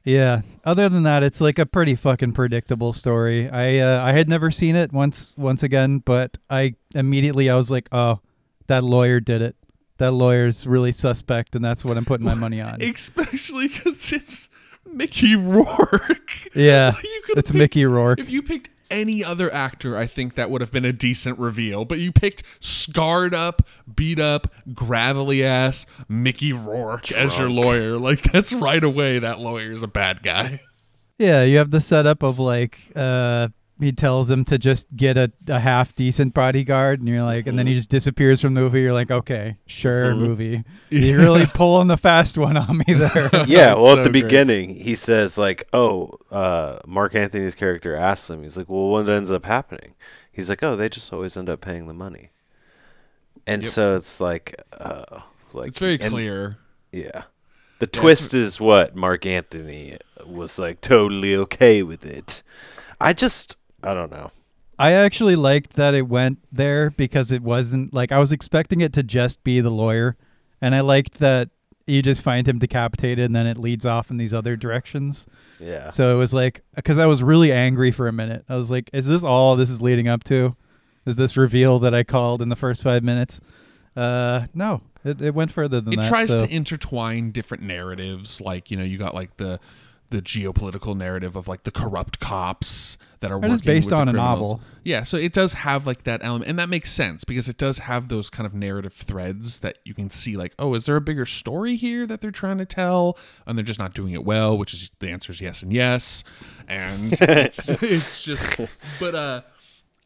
Yeah. 0.03 0.41
Other 0.65 0.89
than 0.89 1.03
that, 1.03 1.23
it's 1.23 1.39
like 1.39 1.59
a 1.59 1.65
pretty 1.65 1.95
fucking 1.95 2.33
predictable 2.33 2.93
story. 2.93 3.49
I 3.49 3.79
uh, 3.79 4.03
I 4.03 4.11
had 4.13 4.29
never 4.29 4.51
seen 4.51 4.75
it 4.75 4.91
once 4.91 5.35
once 5.37 5.63
again, 5.63 5.99
but 5.99 6.37
I 6.49 6.75
immediately 6.93 7.49
I 7.49 7.55
was 7.55 7.71
like, 7.71 7.87
oh, 7.91 8.19
that 8.67 8.83
lawyer 8.83 9.19
did 9.19 9.41
it. 9.41 9.55
That 9.97 10.11
lawyer's 10.11 10.65
really 10.67 10.91
suspect, 10.91 11.55
and 11.55 11.63
that's 11.63 11.85
what 11.85 11.97
I'm 11.97 12.05
putting 12.05 12.25
my 12.25 12.33
money 12.33 12.59
on. 12.59 12.81
Especially 12.81 13.67
because 13.67 14.11
it's 14.11 14.49
Mickey 14.85 15.35
Rourke. 15.35 16.55
Yeah, 16.55 16.93
it's 17.29 17.53
Mickey 17.53 17.85
Rourke. 17.85 18.19
If 18.19 18.29
you 18.29 18.41
picked 18.41 18.69
any 18.93 19.23
other 19.23 19.51
actor, 19.53 19.97
I 19.97 20.05
think 20.05 20.35
that 20.35 20.49
would 20.49 20.61
have 20.61 20.71
been 20.71 20.85
a 20.85 20.93
decent 20.93 21.39
reveal. 21.39 21.83
But 21.83 21.99
you 21.99 22.11
picked 22.11 22.43
scarred 22.61 23.33
up, 23.33 23.63
beat 23.93 24.19
up, 24.19 24.53
gravelly 24.73 25.43
ass 25.43 25.85
Mickey 26.07 26.53
Rourke 26.53 27.11
as 27.11 27.37
your 27.37 27.49
lawyer. 27.49 27.97
Like 28.03 28.23
that's 28.31 28.53
right 28.53 28.83
away. 28.83 29.19
That 29.19 29.39
lawyer 29.39 29.71
is 29.71 29.81
a 29.81 29.87
bad 29.87 30.23
guy. 30.23 30.61
Yeah, 31.17 31.43
you 31.43 31.57
have 31.57 31.71
the 31.71 31.79
setup 31.79 32.21
of 32.21 32.37
like 32.37 32.77
uh 32.95 33.47
he 33.79 33.91
tells 33.91 34.29
him 34.29 34.45
to 34.45 34.57
just 34.57 34.95
get 34.95 35.17
a, 35.17 35.31
a 35.47 35.59
half 35.59 35.95
decent 35.95 36.33
bodyguard 36.33 36.99
and 36.99 37.09
you're 37.09 37.23
like 37.23 37.47
and 37.47 37.57
then 37.57 37.65
he 37.67 37.73
just 37.73 37.89
disappears 37.89 38.39
from 38.41 38.53
the 38.53 38.61
movie, 38.61 38.81
you're 38.81 38.93
like, 38.93 39.11
Okay, 39.11 39.57
sure, 39.65 40.15
movie. 40.15 40.63
You're 40.89 41.17
really 41.19 41.45
pulling 41.47 41.87
the 41.87 41.97
fast 41.97 42.37
one 42.37 42.55
on 42.55 42.77
me 42.77 42.93
there. 42.93 43.29
Yeah, 43.47 43.73
well, 43.73 43.95
so 43.95 43.99
at 43.99 44.03
the 44.03 44.09
great. 44.11 44.23
beginning, 44.23 44.75
he 44.75 44.93
says 44.95 45.37
like, 45.37 45.67
"Oh, 45.73 46.11
uh, 46.31 46.77
Marc 46.85 47.15
Anthony's 47.15 47.55
character 47.55 47.95
asks 47.95 48.29
him. 48.29 48.43
He's 48.43 48.55
like, 48.57 48.69
well, 48.69 48.89
what 48.89 49.09
ends 49.09 49.31
up 49.31 49.45
happening?" 49.45 49.95
He's 50.31 50.49
like, 50.49 50.61
"Oh, 50.63 50.75
they 50.75 50.87
just 50.89 51.11
always 51.11 51.35
end 51.35 51.49
up 51.49 51.61
paying 51.61 51.87
the 51.87 51.93
money." 51.93 52.29
And 53.47 53.61
Yep. 53.63 53.71
so 53.71 53.95
it's 53.95 54.21
like, 54.21 54.55
uh, 54.79 55.21
like 55.53 55.69
It's 55.69 55.79
very 55.79 55.99
and- 55.99 56.11
clear. 56.11 56.57
Yeah, 56.91 57.23
the 57.79 57.87
twist 57.87 58.33
is 58.35 58.61
what 58.61 58.95
Mark 58.95 59.25
Anthony 59.25 59.97
was 60.25 60.59
like 60.59 60.79
totally 60.79 61.35
okay 61.35 61.81
with 61.81 62.05
it. 62.05 62.43
I 63.01 63.13
just, 63.13 63.57
I 63.83 63.93
don't 63.93 64.11
know. 64.11 64.31
I 64.79 64.93
actually 64.93 65.35
liked 65.35 65.73
that 65.73 65.93
it 65.93 66.07
went 66.07 66.39
there 66.51 66.89
because 66.89 67.31
it 67.31 67.43
wasn't 67.43 67.93
like 67.93 68.11
I 68.11 68.19
was 68.19 68.31
expecting 68.31 68.81
it 68.81 68.93
to 68.93 69.03
just 69.03 69.43
be 69.43 69.59
the 69.61 69.69
lawyer, 69.69 70.17
and 70.61 70.73
I 70.73 70.81
liked 70.81 71.19
that 71.19 71.49
you 71.85 72.01
just 72.01 72.21
find 72.21 72.47
him 72.47 72.59
decapitated 72.59 73.25
and 73.25 73.35
then 73.35 73.45
it 73.45 73.57
leads 73.57 73.85
off 73.85 74.09
in 74.09 74.17
these 74.17 74.33
other 74.33 74.55
directions. 74.55 75.27
Yeah, 75.59 75.91
So 75.91 76.15
it 76.15 76.17
was 76.17 76.33
like 76.33 76.61
because 76.75 76.97
I 76.97 77.05
was 77.05 77.21
really 77.21 77.51
angry 77.51 77.91
for 77.91 78.07
a 78.07 78.13
minute. 78.13 78.45
I 78.49 78.55
was 78.55 78.71
like, 78.71 78.89
"Is 78.93 79.05
this 79.05 79.23
all 79.23 79.55
this 79.55 79.69
is 79.69 79.81
leading 79.81 80.07
up 80.07 80.23
to? 80.25 80.55
Is 81.05 81.15
this 81.17 81.37
reveal 81.37 81.79
that 81.79 81.93
I 81.93 82.03
called 82.03 82.41
in 82.41 82.49
the 82.49 82.55
first 82.55 82.81
five 82.83 83.03
minutes?" 83.03 83.39
Uh, 83.95 84.47
no, 84.53 84.81
it, 85.05 85.21
it 85.21 85.35
went 85.35 85.51
further 85.51 85.79
than 85.79 85.93
it 85.93 85.97
that. 85.97 86.05
It 86.05 86.09
tries 86.09 86.29
so- 86.29 86.45
to 86.45 86.53
intertwine 86.53 87.31
different 87.31 87.63
narratives 87.63 88.41
like 88.41 88.71
you 88.71 88.77
know 88.77 88.83
you 88.83 88.97
got 88.97 89.13
like 89.13 89.37
the 89.37 89.59
the 90.13 90.21
geopolitical 90.21 90.95
narrative 90.95 91.35
of 91.35 91.47
like 91.47 91.63
the 91.63 91.71
corrupt 91.71 92.19
cops 92.19 92.97
that 93.19 93.31
are 93.31 93.35
It 93.37 93.41
working 93.41 93.53
is 93.53 93.61
based 93.61 93.85
with 93.87 93.95
the 93.95 94.01
on 94.01 94.09
a 94.09 94.13
novel. 94.13 94.61
yeah 94.83 95.01
so 95.03 95.17
it 95.17 95.33
does 95.33 95.53
have 95.53 95.87
like 95.87 96.03
that 96.03 96.23
element 96.23 96.49
and 96.49 96.59
that 96.59 96.69
makes 96.69 96.91
sense 96.91 97.23
because 97.23 97.49
it 97.49 97.57
does 97.57 97.79
have 97.79 98.09
those 98.09 98.29
kind 98.29 98.45
of 98.45 98.53
narrative 98.53 98.93
threads 98.93 99.59
that 99.59 99.77
you 99.85 99.93
can 99.93 100.11
see 100.11 100.37
like 100.37 100.53
oh 100.59 100.73
is 100.75 100.85
there 100.85 100.95
a 100.95 101.01
bigger 101.01 101.25
story 101.25 101.75
here 101.75 102.05
that 102.05 102.21
they're 102.21 102.31
trying 102.31 102.57
to 102.59 102.65
tell? 102.65 103.17
And 103.47 103.57
they're 103.57 103.65
just 103.65 103.79
not 103.79 103.93
doing 103.95 104.13
it 104.13 104.23
well 104.23 104.57
which 104.57 104.73
is 104.73 104.91
the 104.99 105.09
answer 105.09 105.31
is 105.31 105.41
yes 105.41 105.63
and 105.63 105.73
yes. 105.73 106.23
And 106.67 107.13
it's, 107.21 107.67
it's 107.67 108.23
just 108.23 108.59
but 108.99 109.15
uh 109.15 109.41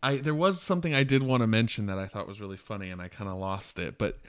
I 0.01 0.17
there 0.17 0.35
was 0.35 0.61
something 0.61 0.93
I 0.95 1.03
did 1.03 1.21
want 1.21 1.41
to 1.41 1.47
mention 1.47 1.87
that 1.87 1.97
I 1.97 2.07
thought 2.07 2.27
was 2.27 2.39
really 2.39 2.55
funny 2.57 2.89
and 2.91 3.01
I 3.01 3.09
kind 3.09 3.29
of 3.29 3.37
lost 3.37 3.77
it 3.77 3.97
but 3.97 4.19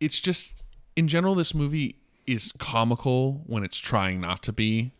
it's 0.00 0.18
just 0.18 0.64
in 0.96 1.06
general 1.08 1.34
this 1.34 1.54
movie 1.54 1.96
is 2.26 2.52
comical 2.58 3.42
when 3.46 3.62
it's 3.64 3.78
trying 3.78 4.20
not 4.20 4.42
to 4.42 4.52
be 4.52 4.92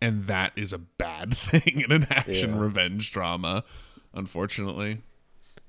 and 0.00 0.26
that 0.26 0.52
is 0.56 0.72
a 0.72 0.78
bad 0.78 1.36
thing 1.36 1.80
in 1.84 1.90
an 1.92 2.06
action 2.10 2.54
Yeah. 2.54 2.60
revenge 2.60 3.10
drama 3.12 3.64
unfortunately 4.14 5.02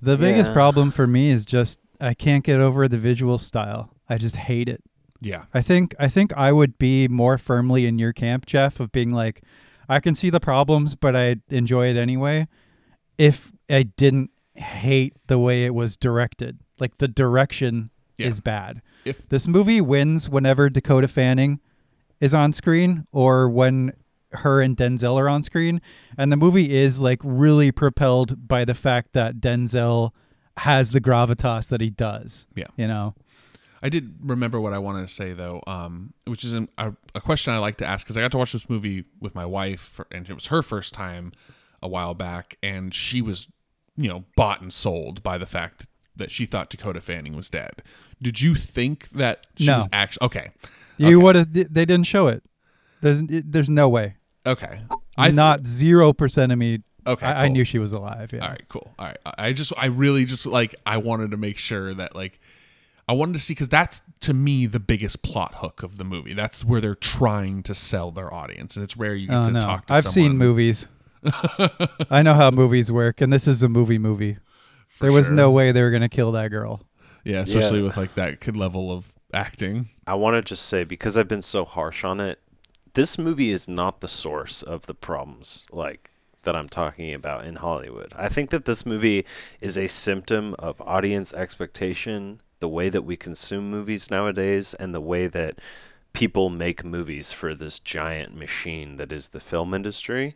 the 0.02 0.18
biggest 0.18 0.50
Yeah. 0.50 0.54
problem 0.54 0.92
for 0.92 1.08
me 1.08 1.30
is 1.30 1.46
just 1.46 1.80
I 2.02 2.14
can't 2.14 2.44
get 2.46 2.62
over 2.62 2.88
the 2.88 2.98
visual 2.98 3.38
style. 3.38 3.94
I 4.08 4.18
just 4.18 4.38
hate 4.38 4.70
it. 4.70 4.82
yeah 5.20 5.46
I 5.54 5.62
think 5.62 5.94
I 6.00 6.08
think 6.08 6.32
I 6.38 6.52
would 6.54 6.78
be 6.78 7.10
more 7.10 7.38
firmly 7.38 7.86
in 7.86 8.00
your 8.00 8.14
camp, 8.14 8.46
Jeff, 8.46 8.80
of 8.80 8.92
being 8.94 9.12
like, 9.12 9.44
I 9.90 10.00
can 10.00 10.16
see 10.16 10.30
the 10.30 10.40
problems, 10.40 10.96
but 10.96 11.16
I 11.16 11.38
enjoy 11.50 11.88
it 11.90 11.98
anyway. 11.98 12.48
If 13.18 13.52
I 13.70 13.84
didn't 13.84 14.30
hate 14.56 15.18
the 15.28 15.38
way 15.38 15.66
it 15.66 15.76
was 15.76 15.98
directed, 15.98 16.60
like 16.80 17.00
the 17.00 17.10
direction 17.10 17.90
Yeah. 18.20 18.28
is 18.28 18.40
bad. 18.40 18.82
if 19.06 19.28
This 19.30 19.48
movie 19.48 19.82
wins 19.82 20.30
whenever 20.30 20.70
Dakota 20.70 21.08
Fanning 21.08 21.60
is 22.20 22.34
on 22.34 22.54
screen 22.54 23.08
or 23.12 23.50
when 23.50 23.94
her 24.32 24.62
and 24.62 24.78
Denzel 24.78 25.16
are 25.16 25.30
on 25.30 25.44
screen. 25.44 25.82
And 26.18 26.32
the 26.32 26.38
movie 26.38 26.78
is 26.78 27.02
like 27.02 27.20
really 27.24 27.72
propelled 27.72 28.48
by 28.48 28.66
the 28.66 28.74
fact 28.74 29.14
that 29.14 29.40
Denzel 29.40 30.12
has 30.58 30.92
the 30.92 31.02
gravitas 31.02 31.70
that 31.70 31.82
he 31.82 31.90
does. 31.90 32.46
Yeah. 32.56 32.68
You 32.78 32.88
know? 32.88 33.16
I 33.82 33.90
did 33.90 34.16
remember 34.22 34.60
what 34.60 34.74
I 34.74 34.78
wanted 34.78 35.08
to 35.08 35.14
say 35.14 35.34
though, 35.34 35.64
um, 35.66 36.14
which 36.26 36.44
is 36.44 36.54
an, 36.54 36.70
a, 36.78 36.94
a 37.16 37.22
question 37.22 37.54
I 37.54 37.60
like 37.60 37.78
to 37.78 37.86
ask 37.86 38.06
because 38.06 38.18
I 38.18 38.22
got 38.22 38.32
to 38.34 38.38
watch 38.38 38.52
this 38.52 38.70
movie 38.70 39.06
with 39.22 39.36
my 39.36 39.46
wife, 39.46 40.02
and 40.12 40.30
it 40.30 40.34
was 40.34 40.48
her 40.48 40.62
first 40.62 40.94
time 40.94 41.32
a 41.82 41.88
while 41.88 42.14
back, 42.14 42.58
and 42.62 42.94
she 42.94 43.22
was, 43.22 43.48
you 43.96 44.10
know, 44.10 44.26
bought 44.36 44.62
and 44.62 44.74
sold 44.74 45.24
by 45.24 45.38
the 45.38 45.46
fact 45.46 45.88
that 46.20 46.30
she 46.32 46.46
thought 46.46 46.70
Dakota 46.70 47.02
Fanning 47.02 47.36
was 47.36 47.50
dead. 47.50 47.82
Did 48.22 48.40
you 48.42 48.54
think 48.56 49.10
that 49.10 49.48
she 49.58 49.66
No. 49.66 49.78
was 49.78 49.90
actually 49.92 50.26
okay? 50.28 50.50
You 50.98 51.08
Okay. 51.08 51.16
would 51.24 51.36
have. 51.36 51.54
They 51.54 51.64
didn't 51.86 52.04
show 52.04 52.28
it. 52.28 52.44
There's 53.02 53.22
there's 53.28 53.70
no 53.70 53.90
way. 53.90 54.16
Okay, 54.46 54.82
I 55.18 55.32
Not 55.32 55.68
zero 55.68 56.14
percent 56.14 56.52
of 56.52 56.58
me. 56.58 56.82
okay. 57.06 57.26
I, 57.26 57.46
I 57.46 57.48
knew 57.50 57.64
she 57.66 57.78
was 57.80 57.92
alive. 57.92 58.32
Yeah. 58.34 58.40
All 58.44 58.50
right, 58.50 58.64
cool. 58.70 58.94
All 59.00 59.06
right, 59.08 59.18
I 59.38 59.54
just, 59.54 59.74
I 59.78 59.88
really 59.88 60.26
just 60.26 60.46
like, 60.46 60.76
I 60.86 60.98
wanted 60.98 61.32
to 61.32 61.38
make 61.38 61.58
sure 61.58 61.94
that 61.94 62.16
like, 62.16 62.40
I 63.08 63.14
wanted 63.14 63.34
to 63.34 63.40
see 63.40 63.54
because 63.54 63.70
that's 63.70 64.02
to 64.22 64.34
me 64.34 64.66
the 64.66 64.80
biggest 64.80 65.22
plot 65.22 65.56
hook 65.56 65.84
of 65.84 65.98
the 65.98 66.04
movie. 66.06 66.34
That's 66.34 66.64
where 66.64 66.80
they're 66.82 66.96
trying 66.96 67.64
to 67.64 67.74
sell 67.76 68.12
their 68.12 68.34
audience, 68.34 68.76
and 68.76 68.84
it's 68.84 68.96
where 68.96 69.14
you 69.16 69.28
get 69.28 69.38
Oh 69.38 69.44
to 69.46 69.52
no! 69.52 69.60
talk 69.60 69.88
to. 69.88 69.94
I've 69.96 70.04
someone. 70.08 70.32
seen 70.32 70.38
movies. 70.38 70.88
I 72.10 72.22
know 72.22 72.34
how 72.34 72.50
movies 72.52 72.92
work, 72.92 73.22
and 73.22 73.32
this 73.32 73.48
is 73.48 73.62
a 73.64 73.70
movie 73.70 73.98
movie. 73.98 74.38
For 75.00 75.06
there 75.06 75.12
was 75.14 75.28
sure. 75.28 75.36
no 75.36 75.50
way 75.52 75.72
they 75.72 75.82
were 75.82 75.92
gonna 75.92 76.10
kill 76.10 76.32
that 76.34 76.50
girl. 76.52 76.82
Yeah, 77.24 77.42
especially 77.42 77.80
Yeah. 77.80 77.86
with 77.86 77.98
like 77.98 78.16
that 78.16 78.40
kid 78.40 78.56
level 78.56 78.92
of 78.92 79.14
acting. 79.34 79.90
I 80.06 80.16
want 80.16 80.36
to 80.36 80.42
just 80.42 80.66
say 80.66 80.84
because 80.84 81.18
I've 81.18 81.28
been 81.28 81.42
so 81.42 81.66
harsh 81.66 82.04
on 82.04 82.20
it, 82.20 82.40
this 82.94 83.18
movie 83.18 83.50
is 83.52 83.68
not 83.68 84.02
the 84.02 84.08
source 84.08 84.62
of 84.62 84.86
the 84.86 84.94
problems 84.94 85.68
like 85.72 86.12
that 86.44 86.56
I'm 86.56 86.70
talking 86.70 87.14
about 87.14 87.46
in 87.46 87.58
Hollywood. 87.58 88.14
I 88.16 88.30
think 88.30 88.50
that 88.50 88.66
this 88.66 88.86
movie 88.86 89.26
is 89.62 89.78
a 89.78 89.88
symptom 89.88 90.56
of 90.58 90.82
audience 90.82 91.34
expectation, 91.34 92.42
the 92.60 92.70
way 92.70 92.90
that 92.90 93.04
we 93.04 93.16
consume 93.18 93.70
movies 93.70 94.10
nowadays 94.10 94.74
and 94.74 94.94
the 94.96 95.02
way 95.02 95.28
that 95.28 95.60
people 96.14 96.50
make 96.50 96.84
movies 96.84 97.32
for 97.34 97.54
this 97.54 97.78
giant 97.80 98.36
machine 98.36 98.96
that 98.96 99.12
is 99.12 99.30
the 99.30 99.40
film 99.40 99.74
industry. 99.74 100.36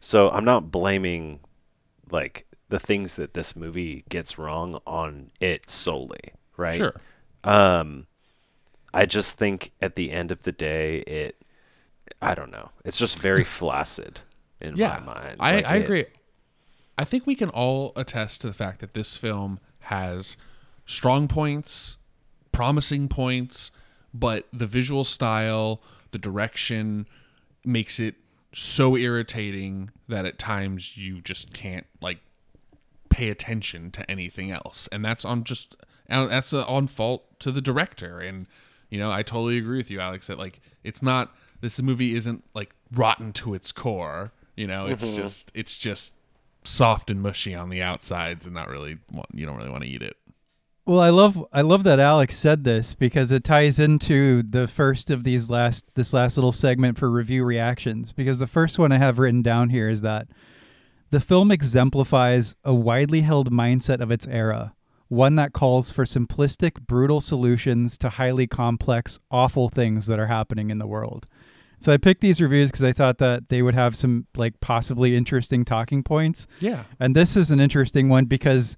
So 0.00 0.30
I'm 0.30 0.44
not 0.44 0.70
blaming 0.72 1.40
like 2.10 2.46
the 2.72 2.80
things 2.80 3.16
that 3.16 3.34
this 3.34 3.54
movie 3.54 4.02
gets 4.08 4.38
wrong 4.38 4.80
on 4.86 5.30
it 5.40 5.68
solely, 5.68 6.32
right? 6.56 6.78
Sure. 6.78 6.94
Um, 7.44 8.06
I 8.94 9.04
just 9.04 9.36
think 9.36 9.72
at 9.82 9.94
the 9.94 10.10
end 10.10 10.32
of 10.32 10.42
the 10.44 10.52
day, 10.52 11.00
it, 11.00 11.36
I 12.22 12.34
don't 12.34 12.50
know, 12.50 12.70
it's 12.82 12.96
just 12.98 13.18
very 13.18 13.44
flaccid 13.58 14.22
in 14.58 14.76
Yeah, 14.76 15.00
my 15.04 15.14
mind. 15.14 15.36
I, 15.38 15.54
Like, 15.56 15.66
I 15.66 15.76
it- 15.76 15.84
agree. 15.84 16.04
I 16.96 17.04
think 17.04 17.26
we 17.26 17.34
can 17.34 17.50
all 17.50 17.92
attest 17.96 18.40
to 18.40 18.46
the 18.46 18.52
fact 18.54 18.80
that 18.80 18.94
this 18.94 19.16
film 19.18 19.60
has 19.80 20.36
strong 20.86 21.28
points, 21.28 21.98
promising 22.52 23.08
points, 23.08 23.70
but 24.14 24.46
the 24.52 24.66
visual 24.66 25.04
style, 25.04 25.82
the 26.10 26.18
direction 26.18 27.06
makes 27.64 27.98
it 28.00 28.14
so 28.54 28.96
irritating 28.96 29.90
that 30.08 30.24
at 30.26 30.38
times 30.38 30.96
you 30.96 31.20
just 31.20 31.52
can't 31.54 31.86
like 32.02 32.18
pay 33.12 33.28
attention 33.28 33.90
to 33.92 34.10
anything 34.10 34.50
else. 34.50 34.88
And 34.90 35.04
that's 35.04 35.24
on 35.24 35.44
just 35.44 35.76
and 36.06 36.30
that's 36.30 36.52
uh, 36.52 36.64
on 36.66 36.86
fault 36.86 37.38
to 37.40 37.52
the 37.52 37.60
director 37.60 38.18
and 38.18 38.46
you 38.90 38.98
know, 38.98 39.10
I 39.10 39.22
totally 39.22 39.56
agree 39.56 39.78
with 39.78 39.90
you 39.90 40.00
Alex 40.00 40.26
that 40.26 40.38
like 40.38 40.60
it's 40.82 41.02
not 41.02 41.34
this 41.60 41.80
movie 41.80 42.14
isn't 42.14 42.44
like 42.54 42.74
rotten 42.92 43.32
to 43.34 43.54
its 43.54 43.72
core, 43.72 44.32
you 44.56 44.66
know, 44.66 44.86
it's 44.86 45.14
just 45.14 45.50
it's 45.54 45.78
just 45.78 46.12
soft 46.64 47.10
and 47.10 47.22
mushy 47.22 47.54
on 47.54 47.70
the 47.70 47.82
outsides 47.82 48.46
and 48.46 48.54
not 48.54 48.68
really 48.68 48.98
want, 49.10 49.26
you 49.32 49.46
don't 49.46 49.56
really 49.56 49.70
want 49.70 49.82
to 49.82 49.88
eat 49.88 50.02
it. 50.02 50.16
Well, 50.84 51.00
I 51.00 51.10
love 51.10 51.42
I 51.52 51.60
love 51.60 51.84
that 51.84 52.00
Alex 52.00 52.36
said 52.36 52.64
this 52.64 52.94
because 52.94 53.30
it 53.30 53.44
ties 53.44 53.78
into 53.78 54.42
the 54.42 54.66
first 54.66 55.10
of 55.10 55.22
these 55.22 55.48
last 55.48 55.84
this 55.94 56.12
last 56.12 56.36
little 56.36 56.52
segment 56.52 56.98
for 56.98 57.10
review 57.10 57.44
reactions 57.44 58.12
because 58.12 58.40
the 58.40 58.46
first 58.46 58.78
one 58.78 58.90
I 58.90 58.98
have 58.98 59.18
written 59.18 59.42
down 59.42 59.70
here 59.70 59.88
is 59.88 60.00
that 60.00 60.26
the 61.12 61.20
film 61.20 61.50
exemplifies 61.50 62.56
a 62.64 62.74
widely 62.74 63.20
held 63.20 63.52
mindset 63.52 64.00
of 64.00 64.10
its 64.10 64.26
era, 64.26 64.74
one 65.08 65.34
that 65.36 65.52
calls 65.52 65.90
for 65.90 66.04
simplistic, 66.04 66.86
brutal 66.86 67.20
solutions 67.20 67.98
to 67.98 68.08
highly 68.08 68.46
complex, 68.46 69.18
awful 69.30 69.68
things 69.68 70.06
that 70.06 70.18
are 70.18 70.28
happening 70.28 70.70
in 70.70 70.78
the 70.78 70.86
world. 70.86 71.26
So 71.80 71.92
I 71.92 71.98
picked 71.98 72.22
these 72.22 72.40
reviews 72.40 72.70
because 72.70 72.84
I 72.84 72.92
thought 72.92 73.18
that 73.18 73.50
they 73.50 73.60
would 73.60 73.74
have 73.74 73.94
some 73.94 74.26
like 74.36 74.58
possibly 74.60 75.14
interesting 75.14 75.66
talking 75.66 76.02
points. 76.02 76.46
Yeah. 76.60 76.84
And 76.98 77.14
this 77.14 77.36
is 77.36 77.50
an 77.50 77.60
interesting 77.60 78.08
one 78.08 78.24
because 78.24 78.76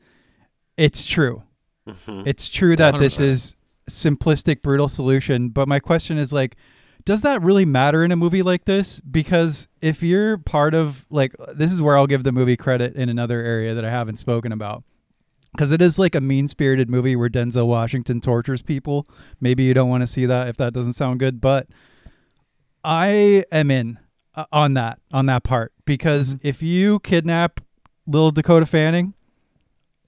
it's 0.76 1.06
true. 1.06 1.44
Mhm. 1.88 2.26
It's 2.26 2.48
true 2.48 2.74
that 2.74 2.98
this 2.98 3.18
100%. 3.18 3.30
is 3.30 3.56
simplistic, 3.88 4.60
brutal 4.60 4.88
solution. 4.88 5.50
But 5.50 5.68
my 5.68 5.78
question 5.78 6.18
is 6.18 6.32
like, 6.32 6.56
does 7.04 7.22
that 7.22 7.42
really 7.42 7.64
matter 7.64 8.02
in 8.04 8.12
a 8.12 8.16
movie 8.16 8.42
like 8.42 8.64
this? 8.64 9.00
Because 9.00 9.68
if 9.80 10.02
you're 10.02 10.38
part 10.38 10.74
of 10.74 11.04
like, 11.10 11.34
this 11.54 11.70
is 11.72 11.82
where 11.82 11.96
I'll 11.96 12.06
give 12.06 12.24
the 12.24 12.32
movie 12.32 12.56
credit 12.56 12.94
in 12.96 13.08
another 13.08 13.40
area 13.40 13.74
that 13.74 13.84
I 13.84 13.90
haven't 13.90 14.18
spoken 14.18 14.52
about. 14.52 14.82
Because 15.52 15.70
it 15.70 15.80
is 15.80 15.98
like 15.98 16.16
a 16.16 16.20
mean 16.20 16.48
spirited 16.48 16.90
movie 16.90 17.14
where 17.14 17.28
Denzel 17.28 17.68
Washington 17.68 18.20
tortures 18.20 18.60
people. 18.60 19.06
Maybe 19.40 19.62
you 19.62 19.72
don't 19.74 19.88
want 19.88 20.02
to 20.02 20.06
see 20.08 20.26
that 20.26 20.48
if 20.48 20.56
that 20.56 20.72
doesn't 20.72 20.94
sound 20.94 21.20
good, 21.20 21.40
but 21.40 21.68
I 22.82 23.44
am 23.52 23.70
in 23.70 23.98
uh, 24.34 24.46
on 24.50 24.74
that 24.74 24.98
on 25.12 25.26
that 25.26 25.44
part 25.44 25.72
because 25.84 26.36
if 26.42 26.60
you 26.60 26.98
kidnap 27.00 27.60
little 28.06 28.32
Dakota 28.32 28.66
Fanning, 28.66 29.14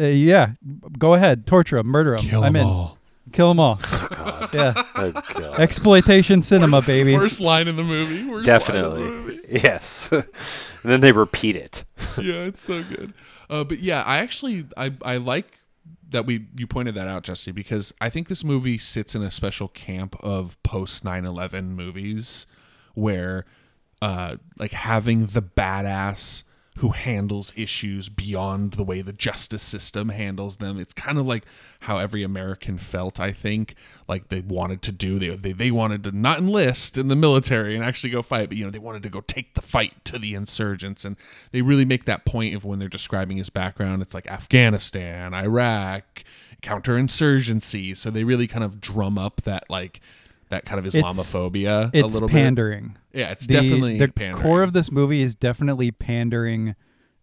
uh, 0.01 0.07
yeah, 0.07 0.51
go 0.99 1.15
ahead, 1.15 1.47
torture 1.47 1.79
him, 1.79 1.87
murder 1.87 2.17
him. 2.17 2.43
I'm 2.43 2.57
in. 2.57 2.67
Kill 3.33 3.49
them 3.49 3.61
all. 3.61 3.77
God. 4.11 4.49
Yeah, 4.55 4.85
Oh, 4.95 5.11
God. 5.11 5.59
exploitation 5.61 6.43
cinema, 6.43 6.81
baby. 6.83 7.15
First 7.15 7.41
line 7.41 7.69
in 7.69 7.77
the 7.77 7.83
movie. 7.83 8.25
Worst 8.25 8.29
line 8.29 8.37
in 8.37 8.43
the 8.43 8.43
Definitely. 8.45 9.03
movie. 9.03 9.41
Yes. 9.49 10.09
and 10.13 10.25
then 10.85 11.01
they 11.01 11.13
repeat 11.13 11.55
it. 11.57 11.85
yeah, 12.19 12.45
it's 12.45 12.63
so 12.63 12.83
good. 12.83 13.13
Uh, 13.49 13.63
but 13.65 13.79
yeah, 13.81 14.03
I 14.03 14.19
actually 14.19 14.67
I 14.77 14.93
I 15.05 15.17
like 15.19 15.59
that 16.11 16.27
we 16.27 16.47
you 16.57 16.67
pointed 16.67 16.95
that 16.97 17.07
out, 17.09 17.23
Jesse, 17.25 17.53
because 17.53 17.93
I 18.01 18.11
think 18.11 18.27
this 18.29 18.43
movie 18.43 18.77
sits 18.79 19.15
in 19.15 19.23
a 19.23 19.31
special 19.31 19.69
camp 19.69 20.17
of 20.21 20.61
post 20.65 21.05
9/11 21.05 21.71
movies 21.77 22.47
where 22.95 23.45
uh 24.03 24.37
like 24.59 24.73
having 24.73 25.27
the 25.27 25.43
badass 25.43 26.43
who 26.77 26.91
handles 26.91 27.53
issues 27.57 28.09
beyond 28.11 28.73
the 28.73 28.85
way 28.85 29.01
the 29.01 29.13
justice 29.13 29.63
system 29.63 30.11
handles 30.11 30.59
them. 30.59 30.79
It's 30.79 30.93
kind 30.93 31.17
of 31.17 31.25
like 31.27 31.45
how 31.81 31.99
every 31.99 32.23
American 32.23 32.77
felt, 32.77 33.19
I 33.19 33.33
think, 33.33 33.75
like 34.07 34.29
they 34.29 34.43
wanted 34.43 34.83
to 34.83 34.93
do. 34.93 35.19
They, 35.19 35.31
they 35.31 35.53
they 35.53 35.71
wanted 35.71 36.05
to 36.05 36.13
not 36.13 36.39
enlist 36.39 36.99
in 36.99 37.09
the 37.09 37.17
military 37.17 37.75
and 37.75 37.85
actually 37.85 38.11
go 38.11 38.21
fight, 38.21 38.49
but 38.51 38.59
you 38.59 38.65
know, 38.65 38.71
they 38.71 38.79
wanted 38.79 39.03
to 39.05 39.09
go 39.09 39.23
take 39.23 39.55
the 39.55 39.63
fight 39.63 40.05
to 40.05 40.19
the 40.19 40.35
insurgents 40.35 41.05
and 41.05 41.17
they 41.51 41.63
really 41.63 41.87
make 41.87 42.05
that 42.05 42.27
point 42.27 42.55
of 42.55 42.65
when 42.65 42.79
they're 42.79 42.89
describing 42.89 43.39
his 43.39 43.49
background, 43.49 44.03
it's 44.03 44.15
like 44.15 44.31
Afghanistan, 44.31 45.33
Iraq, 45.33 46.25
counterinsurgency. 46.63 47.97
So 47.97 48.11
they 48.11 48.25
really 48.25 48.47
kind 48.47 48.65
of 48.65 48.81
drum 48.81 49.17
up 49.17 49.43
that 49.43 49.65
like 49.71 50.01
that 50.49 50.65
kind 50.65 50.79
of 50.79 50.87
It's- 50.87 51.03
Islamophobia 51.03 51.87
a 51.87 51.91
It's 51.93 52.15
little 52.15 52.29
bit. 52.29 52.35
pandering. 52.35 52.97
Yeah, 53.13 53.31
it's 53.33 53.47
The- 53.47 53.55
definitely 53.55 53.99
the 53.99 54.09
pandering. 54.09 54.43
core 54.43 54.63
of 54.63 54.73
this 54.73 54.91
movie 54.93 55.23
is 55.23 55.35
definitely 55.35 55.91
pandering 55.91 56.75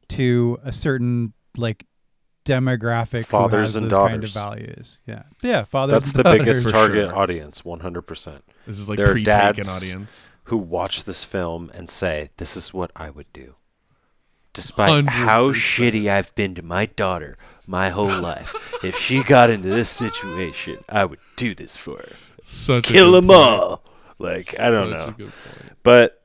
to 0.09 0.59
a 0.63 0.71
certain 0.71 1.33
like 1.55 1.85
demographic 2.45 3.25
Fathers 3.25 3.51
who 3.51 3.57
has 3.59 3.75
and 3.77 3.91
those 3.91 3.97
kind 3.97 4.23
of 4.23 4.33
daughters. 4.33 4.33
values. 4.33 4.99
Yeah, 5.07 5.23
yeah, 5.41 5.63
fathers. 5.63 5.91
That's 5.93 6.05
and 6.11 6.19
the 6.19 6.23
daughters. 6.23 6.39
biggest 6.39 6.69
target 6.69 7.09
sure. 7.09 7.15
audience, 7.17 7.61
100%. 7.63 8.41
This 8.67 8.79
is 8.79 8.89
like 8.89 8.97
There 8.97 9.11
pre-taken 9.13 9.39
dads 9.39 9.83
audience. 9.83 10.27
Who 10.47 10.57
watch 10.57 11.05
this 11.05 11.23
film 11.23 11.71
and 11.73 11.89
say, 11.89 12.29
this 12.35 12.57
is 12.57 12.73
what 12.73 12.91
I 12.97 13.09
would 13.09 13.31
do. 13.31 13.55
Despite 14.53 15.07
how 15.07 15.51
100%. 15.51 15.53
shitty 15.55 16.09
I've 16.09 16.35
been 16.35 16.53
to 16.55 16.61
my 16.61 16.85
daughter 16.85 17.37
my 17.65 17.89
whole 17.89 18.19
life, 18.19 18.53
if 18.83 18.97
she 18.97 19.23
got 19.23 19.49
into 19.49 19.69
this 19.69 19.89
situation, 19.89 20.79
I 20.89 21.05
would 21.05 21.19
do 21.37 21.55
this 21.55 21.77
for 21.77 21.97
her. 21.99 22.15
Such 22.45 22.89
a 22.89 22.93
Kill 22.93 23.11
good 23.11 23.23
them 23.23 23.27
point. 23.27 23.39
all. 23.39 23.83
Like, 24.19 24.59
I 24.59 24.69
don't 24.69 24.89
Such 24.91 24.99
a 25.01 25.07
know. 25.07 25.13
good 25.17 25.31
point. 25.31 25.73
But 25.83 26.23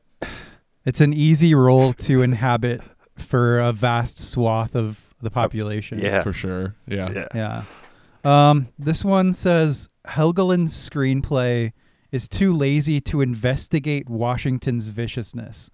It's 0.84 1.00
an 1.00 1.12
easy 1.14 1.54
role 1.54 1.92
to 1.94 2.22
inhabit 2.22 2.80
for 3.16 3.60
a 3.60 3.72
vast 3.72 4.18
swath 4.20 4.74
of 4.74 5.14
the 5.20 5.30
population. 5.30 5.98
yeah. 5.98 6.22
For 6.22 6.32
sure. 6.32 6.74
Yeah. 6.86 7.10
Yeah. 7.12 7.26
Yeah. 7.34 8.50
Um, 8.50 8.68
this 8.78 9.04
one 9.04 9.32
says 9.34 9.88
Helgeland's 10.06 10.74
screenplay 10.74 11.72
is 12.10 12.26
too 12.28 12.52
lazy 12.52 13.00
to 13.02 13.20
investigate 13.20 14.08
Washington's 14.08 14.88
viciousness. 14.88 15.70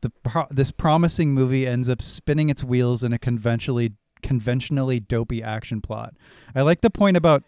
The 0.00 0.10
pro- 0.10 0.46
this 0.50 0.70
promising 0.72 1.32
movie 1.32 1.66
ends 1.66 1.88
up 1.88 2.00
spinning 2.00 2.48
its 2.48 2.64
wheels 2.64 3.04
in 3.04 3.12
a 3.12 3.18
conventionally 3.18 3.92
conventionally 4.22 5.00
dopey 5.00 5.42
action 5.42 5.80
plot. 5.80 6.14
I 6.54 6.62
like 6.62 6.80
the 6.80 6.90
point 6.90 7.16
about 7.16 7.42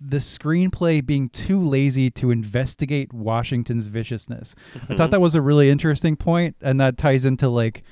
the 0.00 0.16
screenplay 0.16 1.04
being 1.04 1.28
too 1.28 1.62
lazy 1.62 2.10
to 2.10 2.30
investigate 2.30 3.12
Washington's 3.12 3.86
viciousness. 3.86 4.54
I 4.74 4.78
thought 4.78 4.88
mm-hmm. 4.96 5.10
that 5.10 5.20
was 5.20 5.34
a 5.34 5.42
really 5.42 5.68
interesting 5.68 6.16
point, 6.16 6.56
and 6.62 6.80
that 6.80 6.96
ties 6.96 7.24
into 7.24 7.48
like 7.48 7.82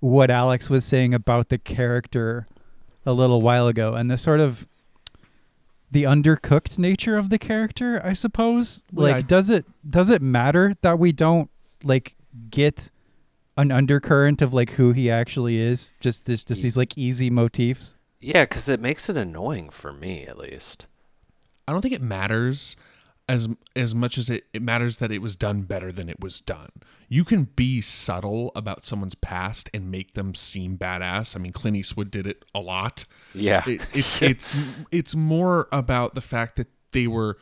what 0.00 0.30
Alex 0.30 0.70
was 0.70 0.84
saying 0.84 1.12
about 1.12 1.48
the 1.48 1.58
character 1.58 2.46
a 3.04 3.12
little 3.12 3.42
while 3.42 3.66
ago, 3.66 3.94
and 3.94 4.10
the 4.10 4.16
sort 4.16 4.40
of 4.40 4.66
the 5.90 6.04
undercooked 6.04 6.78
nature 6.78 7.16
of 7.16 7.30
the 7.30 7.38
character, 7.38 8.00
I 8.04 8.12
suppose. 8.12 8.84
Like, 8.92 9.16
yeah, 9.16 9.22
does 9.22 9.50
it 9.50 9.66
does 9.88 10.10
it 10.10 10.22
matter 10.22 10.74
that 10.82 10.98
we 10.98 11.12
don't 11.12 11.50
like 11.82 12.14
get 12.50 12.90
an 13.56 13.72
undercurrent 13.72 14.42
of 14.42 14.52
like 14.52 14.72
who 14.72 14.92
he 14.92 15.10
actually 15.10 15.58
is? 15.58 15.92
Just 15.98 16.26
just, 16.26 16.46
just 16.46 16.58
Ye- 16.58 16.62
these 16.62 16.76
like 16.76 16.96
easy 16.96 17.30
motifs. 17.30 17.96
Yeah, 18.20 18.44
because 18.44 18.68
it 18.68 18.80
makes 18.80 19.08
it 19.08 19.16
annoying 19.16 19.70
for 19.70 19.92
me, 19.92 20.26
at 20.26 20.38
least. 20.38 20.86
I 21.66 21.72
don't 21.72 21.80
think 21.80 21.94
it 21.94 22.02
matters 22.02 22.76
as 23.28 23.48
as 23.74 23.94
much 23.94 24.18
as 24.18 24.30
it, 24.30 24.44
it 24.52 24.62
matters 24.62 24.98
that 24.98 25.10
it 25.10 25.20
was 25.20 25.34
done 25.34 25.62
better 25.62 25.90
than 25.90 26.08
it 26.08 26.20
was 26.20 26.40
done. 26.40 26.70
You 27.08 27.24
can 27.24 27.44
be 27.44 27.80
subtle 27.80 28.52
about 28.54 28.84
someone's 28.84 29.14
past 29.14 29.68
and 29.74 29.90
make 29.90 30.14
them 30.14 30.34
seem 30.34 30.78
badass. 30.78 31.34
I 31.34 31.40
mean, 31.40 31.52
Clint 31.52 31.76
Eastwood 31.76 32.10
did 32.10 32.26
it 32.26 32.44
a 32.54 32.60
lot. 32.60 33.04
Yeah. 33.34 33.62
It, 33.66 33.86
it's 33.94 34.22
it's 34.22 34.56
it's 34.90 35.14
more 35.14 35.68
about 35.72 36.14
the 36.14 36.20
fact 36.20 36.56
that 36.56 36.68
they 36.92 37.06
were 37.06 37.38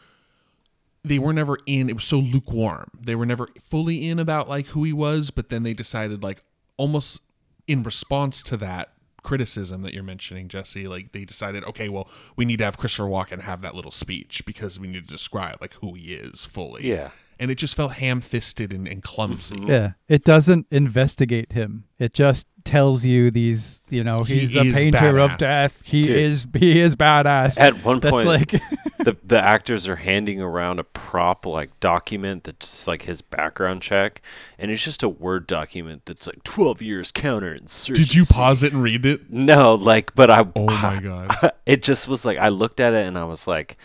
they 1.03 1.19
were 1.19 1.35
never 1.35 1.59
in. 1.67 1.91
It 1.91 1.95
was 1.95 2.05
so 2.05 2.19
lukewarm. 2.19 2.91
They 2.99 3.15
were 3.15 3.27
never 3.27 3.49
fully 3.63 4.09
in 4.09 4.19
about 4.19 4.49
like 4.49 4.69
who 4.69 4.85
he 4.85 4.93
was, 4.93 5.31
but 5.31 5.51
then 5.51 5.65
they 5.65 5.75
decided 5.75 6.23
like 6.23 6.43
almost 6.79 7.21
in 7.67 7.83
response 7.83 8.43
to 8.45 8.57
that 8.59 8.94
criticism 9.25 9.83
that 9.83 9.93
you're 9.93 10.05
mentioning, 10.05 10.47
Jesse, 10.47 10.87
like 10.87 11.11
they 11.11 11.25
decided, 11.25 11.65
okay, 11.65 11.89
well, 11.89 12.09
we 12.37 12.45
need 12.45 12.59
to 12.59 12.65
have 12.65 12.77
Christopher 12.77 13.09
Walken 13.09 13.41
have 13.41 13.63
that 13.63 13.75
little 13.75 13.91
speech 13.91 14.45
because 14.47 14.79
we 14.79 14.87
need 14.87 15.03
to 15.09 15.13
describe 15.13 15.57
like 15.61 15.75
who 15.75 15.95
he 15.95 16.15
is 16.15 16.45
fully. 16.45 16.87
Yeah. 16.87 17.11
And 17.39 17.51
it 17.51 17.57
just 17.57 17.75
felt 17.75 17.93
ham 17.95 18.21
fisted 18.21 18.73
and, 18.73 18.87
and 18.87 19.03
clumsy. 19.03 19.63
Yeah, 19.67 19.93
it 20.09 20.25
doesn't 20.25 20.67
investigate 20.71 21.53
him. 21.53 21.85
It 21.99 22.13
just 22.15 22.47
tells 22.65 23.05
you 23.05 23.31
these, 23.31 23.83
you 23.91 24.03
know, 24.05 24.25
He 24.25 24.41
he's 24.41 24.57
a 24.57 24.63
painter 24.73 24.99
badass. 24.99 25.33
of 25.33 25.39
death. 25.39 25.79
He 25.85 26.03
Dude. 26.03 26.17
is 26.17 26.47
he 26.57 26.81
is 26.81 26.97
badass. 26.97 27.59
At 27.59 27.85
one 27.85 28.01
That's 28.01 28.15
point, 28.15 28.27
like 28.27 28.51
the 29.05 29.17
the 29.25 29.41
actors 29.41 29.89
are 29.89 29.97
handing 29.97 30.41
around 30.41 30.79
a 30.79 30.85
prop 30.85 31.45
like 31.47 31.79
document 31.81 32.45
that's 32.45 32.87
like 32.87 33.03
his 33.03 33.21
background 33.23 33.83
check, 33.83 34.23
and 34.59 34.71
it's 34.71 34.83
just 34.85 35.03
a 35.03 35.09
word 35.09 35.47
document 35.47 36.03
that's 36.07 36.27
like 36.27 36.43
twelve 36.45 36.81
years 36.83 37.11
counterinsurgency. 37.13 37.95
Did 37.95 38.15
you 38.15 38.25
pause 38.25 38.63
it 38.63 38.73
and 38.73 38.83
read 38.83 39.05
it? 39.07 39.31
No, 39.31 39.75
like, 39.75 40.15
but 40.15 40.31
I. 40.31 40.47
Oh 40.57 40.67
my 40.67 41.01
god. 41.03 41.53
it 41.67 41.83
just 41.83 42.09
was 42.09 42.25
like 42.25 42.39
I 42.39 42.49
looked 42.49 42.81
at 42.81 42.93
it 42.93 43.07
and 43.07 43.19
I 43.19 43.25
was 43.25 43.47
like, 43.47 43.77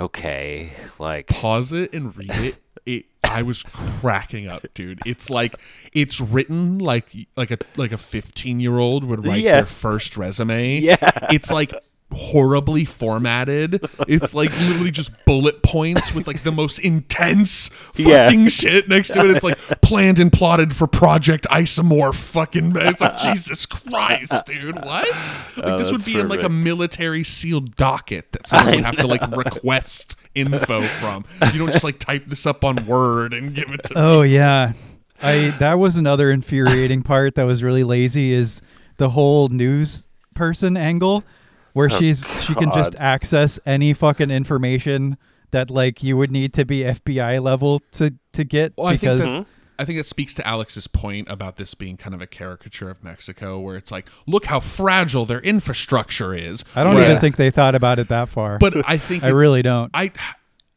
okay, 0.00 0.72
like 0.98 1.26
pause 1.28 1.72
it 1.72 1.92
and 1.92 2.16
read 2.16 2.30
it. 2.32 2.56
It 2.86 3.06
I 3.22 3.42
was 3.42 3.62
cracking 3.62 4.48
up, 4.48 4.66
dude. 4.74 5.00
It's 5.06 5.30
like 5.30 5.54
it's 5.92 6.20
written 6.20 6.78
like 6.78 7.06
like 7.36 7.50
a 7.50 7.58
like 7.76 7.92
a 7.92 7.96
15-year-old 7.96 9.04
would 9.04 9.24
write 9.26 9.40
Yeah. 9.42 9.56
their 9.56 9.66
first 9.66 10.16
resume. 10.16 10.80
Yeah. 10.80 10.96
It's 11.30 11.50
like 11.52 11.72
horribly 12.12 12.84
formatted. 12.84 13.84
It's 14.08 14.34
like 14.34 14.50
literally 14.60 14.90
just 14.90 15.12
bullet 15.24 15.62
points 15.62 16.14
with 16.14 16.26
like 16.26 16.42
the 16.42 16.52
most 16.52 16.78
intense 16.78 17.68
fucking 17.68 18.06
Yeah. 18.08 18.48
shit 18.48 18.88
next 18.88 19.10
to 19.10 19.20
it. 19.20 19.30
It's 19.30 19.44
like 19.44 19.58
planned 19.80 20.18
and 20.18 20.32
plotted 20.32 20.74
for 20.74 20.86
Project 20.86 21.46
Isomorph 21.50 22.14
fucking 22.14 22.72
it's 22.76 23.00
like 23.00 23.18
Jesus 23.18 23.66
Christ, 23.66 24.46
dude. 24.46 24.74
What? 24.76 24.86
Like 24.86 25.08
Oh, 25.62 25.78
this 25.78 25.90
would 25.90 26.00
that's 26.00 26.06
be 26.06 26.18
in 26.18 26.28
like 26.28 26.42
a 26.42 26.48
military 26.48 27.22
sealed 27.24 27.76
docket 27.76 28.32
that 28.32 28.46
someone 28.46 28.76
would 28.76 28.84
have 28.84 28.96
to 28.96 29.06
like 29.06 29.22
request 29.36 30.16
info 30.34 30.82
from. 30.82 31.24
You 31.52 31.58
don't 31.58 31.72
just 31.72 31.84
like 31.84 31.98
type 31.98 32.24
this 32.26 32.46
up 32.46 32.64
on 32.64 32.86
Word 32.86 33.32
and 33.34 33.54
give 33.54 33.70
it 33.70 33.82
to 33.84 33.92
Oh 33.96 34.22
yeah. 34.22 34.72
I 35.22 35.54
that 35.58 35.78
was 35.78 35.96
another 35.96 36.30
infuriating 36.30 37.02
part 37.02 37.34
that 37.34 37.44
was 37.44 37.62
really 37.62 37.84
lazy 37.84 38.32
is 38.32 38.62
the 38.96 39.10
whole 39.10 39.48
news 39.48 40.08
person 40.34 40.76
angle 40.76 41.24
where 41.72 41.88
oh, 41.90 41.98
she's 41.98 42.24
she 42.44 42.54
can 42.54 42.70
just 42.72 42.94
Oh, 42.96 43.02
access 43.02 43.58
any 43.66 43.92
fucking 43.92 44.30
information 44.30 45.16
that 45.52 45.70
like 45.70 46.02
you 46.02 46.16
would 46.16 46.30
need 46.30 46.52
to 46.54 46.64
be 46.64 46.80
FBI 46.82 47.42
level 47.42 47.80
to 47.92 48.14
to 48.32 48.44
get 48.44 48.72
Well, 48.76 48.86
I 48.86 48.90
think 48.96 49.00
because 49.00 49.20
that, 49.22 49.46
I 49.78 49.84
think 49.84 49.98
that 49.98 50.06
speaks 50.06 50.34
to 50.34 50.46
Alex's 50.46 50.86
point 50.86 51.28
about 51.30 51.56
this 51.56 51.74
being 51.74 51.96
kind 51.96 52.14
of 52.14 52.20
a 52.20 52.26
caricature 52.26 52.90
of 52.90 53.02
Mexico, 53.02 53.58
where 53.58 53.76
it's 53.76 53.90
like, 53.90 54.06
look 54.26 54.44
how 54.44 54.60
fragile 54.60 55.24
their 55.24 55.40
infrastructure 55.40 56.34
is. 56.34 56.64
I 56.76 56.84
don't 56.84 56.94
Whereas- 56.96 57.08
even 57.10 57.20
think 57.20 57.36
they 57.36 57.50
thought 57.50 57.74
about 57.74 57.98
it 57.98 58.08
that 58.08 58.28
far. 58.28 58.58
But 58.58 58.86
I 58.88 58.98
think 58.98 59.24
I 59.24 59.28
really 59.28 59.62
don't. 59.62 59.90
I 59.94 60.12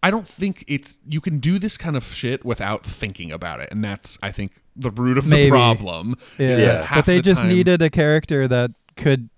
I 0.02 0.10
don't 0.12 0.28
think 0.28 0.64
it's 0.68 1.00
you 1.08 1.22
can 1.22 1.40
do 1.40 1.60
this 1.60 1.78
kind 1.78 1.96
of 1.98 2.04
shit 2.06 2.44
without 2.46 2.86
thinking 2.86 3.32
about 3.32 3.60
it, 3.60 3.70
and 3.72 3.84
that's 3.84 4.18
I 4.24 4.32
think 4.32 4.62
the 4.76 4.90
root 4.90 5.18
of 5.18 5.26
Maybe. 5.26 5.44
the 5.46 5.50
problem. 5.50 6.16
Yeah, 6.40 6.48
is 6.50 6.62
that 6.62 6.90
but 6.96 7.06
they 7.06 7.18
the 7.18 7.22
just 7.24 7.42
time- 7.42 7.50
needed 7.50 7.82
a 7.82 7.90
character 7.90 8.48
that 8.48 8.72
could 8.98 9.30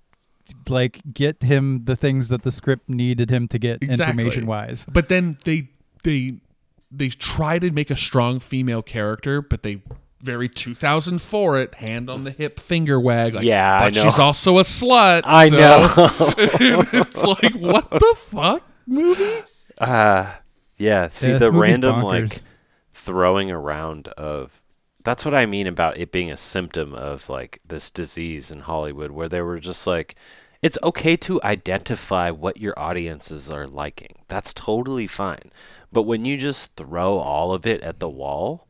like 0.68 1.02
get 1.14 1.42
him 1.44 1.86
the 1.86 1.96
things 1.96 2.30
that 2.30 2.44
the 2.44 2.52
script 2.52 2.90
needed 2.90 3.30
him 3.30 3.48
to 3.50 3.60
get 3.60 3.82
Exactly. 3.82 4.06
information 4.24 4.46
wise. 4.48 4.86
But 4.92 5.10
then 5.10 5.38
they 5.46 5.70
they 6.04 6.38
they 6.92 7.10
try 7.10 7.60
to 7.60 7.72
make 7.72 7.90
a 7.90 7.96
strong 7.96 8.40
female 8.40 8.82
character, 8.82 9.42
but 9.42 9.64
they 9.64 9.82
very 10.22 10.50
2004 10.50 11.60
it 11.60 11.76
hand 11.76 12.10
on 12.10 12.24
the 12.24 12.32
hip 12.32 12.60
finger 12.60 13.00
wag 13.00 13.36
like 13.36 13.44
Yeah, 13.46 13.76
I 13.76 13.80
but 13.90 13.96
know. 13.96 14.04
she's 14.04 14.18
also 14.20 14.58
a 14.58 14.64
slut 14.64 15.22
I 15.26 15.50
so- 15.50 15.58
know. 15.58 15.94
it's 16.94 17.24
like 17.24 17.54
what 17.56 17.90
the 17.92 18.16
fuck 18.32 18.64
movie 18.88 19.44
Uh, 19.78 20.32
yeah. 20.78 21.10
See 21.10 21.32
this 21.32 21.40
the 21.42 21.52
random 21.52 21.96
bonkers. 22.02 22.04
like 22.34 22.42
throwing 22.92 23.52
around 23.52 24.08
of. 24.10 24.62
That's 25.06 25.24
what 25.24 25.34
I 25.36 25.46
mean 25.46 25.68
about 25.68 25.98
it 25.98 26.12
being 26.12 26.32
a 26.32 26.38
symptom 26.38 26.94
of 26.94 27.30
like 27.30 27.62
this 27.66 27.90
disease 27.90 28.52
in 28.52 28.62
Hollywood, 28.62 29.12
where 29.12 29.30
they 29.30 29.42
were 29.42 29.60
just 29.60 29.88
like, 29.88 30.16
it's 30.62 30.80
okay 30.82 31.16
to 31.18 31.42
identify 31.44 32.32
what 32.32 32.58
your 32.58 32.78
audiences 32.78 33.52
are 33.52 33.68
liking. 33.68 34.18
That's 34.28 34.54
totally 34.54 35.06
fine. 35.06 35.52
But 35.92 36.04
when 36.04 36.26
you 36.26 36.38
just 36.38 36.76
throw 36.76 37.20
all 37.20 37.54
of 37.54 37.68
it 37.68 37.82
at 37.82 38.00
the 38.00 38.10
wall, 38.10 38.65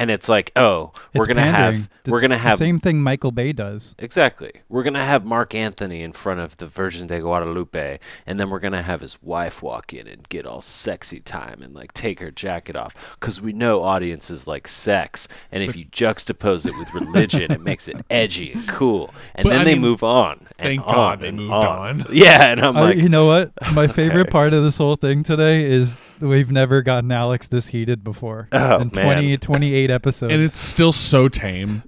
and 0.00 0.10
it's 0.10 0.28
like, 0.30 0.50
oh, 0.56 0.92
we're 1.14 1.22
It's 1.24 1.28
gonna 1.28 1.42
pandering. 1.42 1.72
have, 1.82 1.88
It's 2.00 2.08
we're 2.08 2.20
gonna 2.22 2.34
the 2.36 2.38
have 2.38 2.58
same 2.58 2.80
thing 2.80 3.02
Michael 3.02 3.30
Bay 3.32 3.52
does. 3.52 3.94
Exactly. 3.98 4.52
We're 4.68 4.82
going 4.82 4.94
to 4.94 5.00
have 5.04 5.24
Marc 5.26 5.54
Anthony 5.54 6.02
in 6.02 6.12
front 6.12 6.40
of 6.40 6.56
the 6.56 6.66
Virgin 6.66 7.06
de 7.08 7.20
Guadalupe, 7.20 7.98
and 8.26 8.40
then 8.40 8.48
we're 8.48 8.60
going 8.60 8.72
to 8.72 8.82
have 8.82 9.02
his 9.02 9.22
wife 9.22 9.62
walk 9.62 9.92
in 9.92 10.06
and 10.06 10.26
get 10.30 10.46
all 10.46 10.60
sexy 10.62 11.20
time 11.20 11.60
and 11.62 11.74
like 11.74 11.92
take 11.92 12.20
her 12.20 12.30
jacket 12.30 12.76
off 12.76 12.94
because 13.20 13.40
we 13.42 13.52
know 13.52 13.82
audiences 13.82 14.46
like 14.46 14.66
sex. 14.66 15.28
And 15.52 15.62
if 15.62 15.76
you 15.76 15.84
juxtapose 15.86 16.66
it 16.66 16.76
with 16.78 16.94
religion, 16.94 17.52
it 17.52 17.60
makes 17.60 17.86
it 17.88 17.96
edgy 18.08 18.52
and 18.52 18.66
cool. 18.68 19.12
And 19.34 19.44
But, 19.44 19.50
then 19.50 19.60
I 19.60 19.64
they 19.64 19.72
mean, 19.74 19.82
move 19.82 20.02
on. 20.02 20.38
And 20.38 20.48
thank 20.58 20.86
on 20.86 20.94
God 20.94 21.20
they 21.20 21.30
moved 21.30 21.52
on. 21.52 22.00
on. 22.02 22.06
Yeah. 22.12 22.52
And 22.52 22.60
I'm 22.60 22.76
I- 22.76 22.80
like, 22.80 22.96
you 22.98 23.08
know 23.10 23.26
what? 23.26 23.52
My 23.74 23.86
favorite 24.00 24.30
part 24.30 24.54
of 24.54 24.62
this 24.64 24.76
whole 24.78 24.96
thing 24.96 25.22
today 25.22 25.64
is 25.70 25.98
we've 26.20 26.50
never 26.50 26.80
gotten 26.82 27.12
Alex 27.12 27.48
this 27.48 27.66
heated 27.68 28.02
before. 28.02 28.48
Oh, 28.52 28.80
in 28.80 28.90
man. 28.94 29.04
20, 29.16 29.36
28 29.38 29.89
episodes. 29.90 30.32
and 30.32 30.42
it's 30.42 30.58
still 30.58 30.92
so 30.92 31.28
tame 31.28 31.82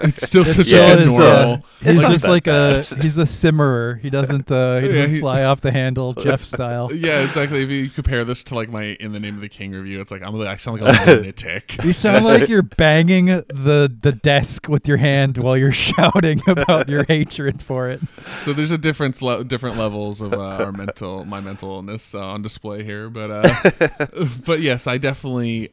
it's 0.00 0.26
still 0.26 0.42
It's 0.46 0.56
such 0.56 0.66
still 0.66 0.82
a 0.84 0.98
it's, 0.98 1.06
normal 1.06 1.52
uh, 1.52 1.56
he's 1.80 1.88
It's 1.88 2.00
not 2.02 2.10
just 2.10 2.24
that 2.24 2.30
like 2.30 2.46
a 2.48 2.82
he's 3.00 3.16
a 3.16 3.22
simmerer. 3.22 4.00
He 4.00 4.10
doesn't 4.10 4.50
uh, 4.50 4.80
he 4.80 4.88
doesn't 4.88 5.10
he- 5.14 5.20
fly 5.20 5.44
off 5.44 5.60
the 5.60 5.70
handle 5.70 6.14
Jeff 6.14 6.42
style. 6.42 6.92
yeah 6.92 7.20
exactly 7.22 7.62
if 7.62 7.68
you 7.70 7.88
compare 7.88 8.24
this 8.24 8.42
to 8.44 8.56
like 8.56 8.70
my 8.70 8.96
in 8.98 9.12
the 9.12 9.20
name 9.20 9.36
of 9.36 9.40
the 9.40 9.48
king 9.48 9.70
review 9.70 10.00
it's 10.00 10.10
like 10.10 10.22
i'm 10.26 10.34
like 10.34 10.48
i 10.48 10.56
sound 10.56 10.80
like 10.80 11.06
a 11.08 11.10
lunatic 11.12 11.76
You 11.84 11.92
sound 11.92 12.24
like 12.24 12.48
you're 12.48 12.62
banging 12.62 13.26
the 13.26 13.96
the 14.02 14.10
desk 14.10 14.66
with 14.68 14.88
your 14.88 14.96
hand 14.96 15.38
while 15.38 15.56
you're 15.56 15.70
shouting 15.70 16.42
about 16.48 16.88
your 16.88 17.04
hatred 17.04 17.62
for 17.62 17.88
it. 17.88 18.00
So 18.40 18.52
there's 18.52 18.72
a 18.72 18.78
difference, 18.78 19.22
le- 19.22 19.44
different 19.44 19.76
levels 19.76 20.20
of 20.20 20.32
uh, 20.32 20.64
our 20.64 20.72
mental, 20.72 21.24
my 21.24 21.40
mental 21.40 21.70
illness 21.70 22.14
uh, 22.14 22.18
on 22.20 22.42
display 22.42 22.82
here. 22.82 23.08
But, 23.08 23.30
uh, 23.30 24.26
but 24.44 24.60
yes, 24.60 24.86
I 24.86 24.98
definitely, 24.98 25.70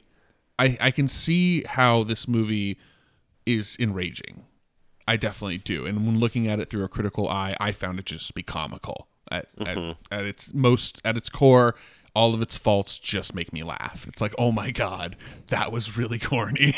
I, 0.57 0.77
I 0.79 0.91
can 0.91 1.07
see 1.07 1.63
how 1.63 2.03
this 2.03 2.27
movie 2.27 2.77
is 3.45 3.75
enraging. 3.79 4.45
I 5.07 5.17
definitely 5.17 5.59
do. 5.59 5.85
And 5.85 6.05
when 6.05 6.19
looking 6.19 6.47
at 6.47 6.59
it 6.59 6.69
through 6.69 6.83
a 6.83 6.87
critical 6.89 7.29
eye, 7.29 7.55
I 7.59 7.71
found 7.71 7.99
it 7.99 8.05
just 8.05 8.33
be 8.33 8.43
comical 8.43 9.07
at, 9.31 9.47
at, 9.59 9.77
at 10.11 10.25
its 10.25 10.53
most, 10.53 11.01
at 11.05 11.17
its 11.17 11.29
core. 11.29 11.75
All 12.15 12.33
of 12.33 12.41
its 12.41 12.55
faults 12.55 12.97
just 12.97 13.35
make 13.35 13.51
me 13.51 13.61
laugh. 13.61 14.05
It's 14.07 14.21
like, 14.21 14.33
oh 14.37 14.53
my 14.53 14.71
god, 14.71 15.17
that 15.49 15.71
was 15.71 15.97
really 15.97 16.17
corny. 16.19 16.73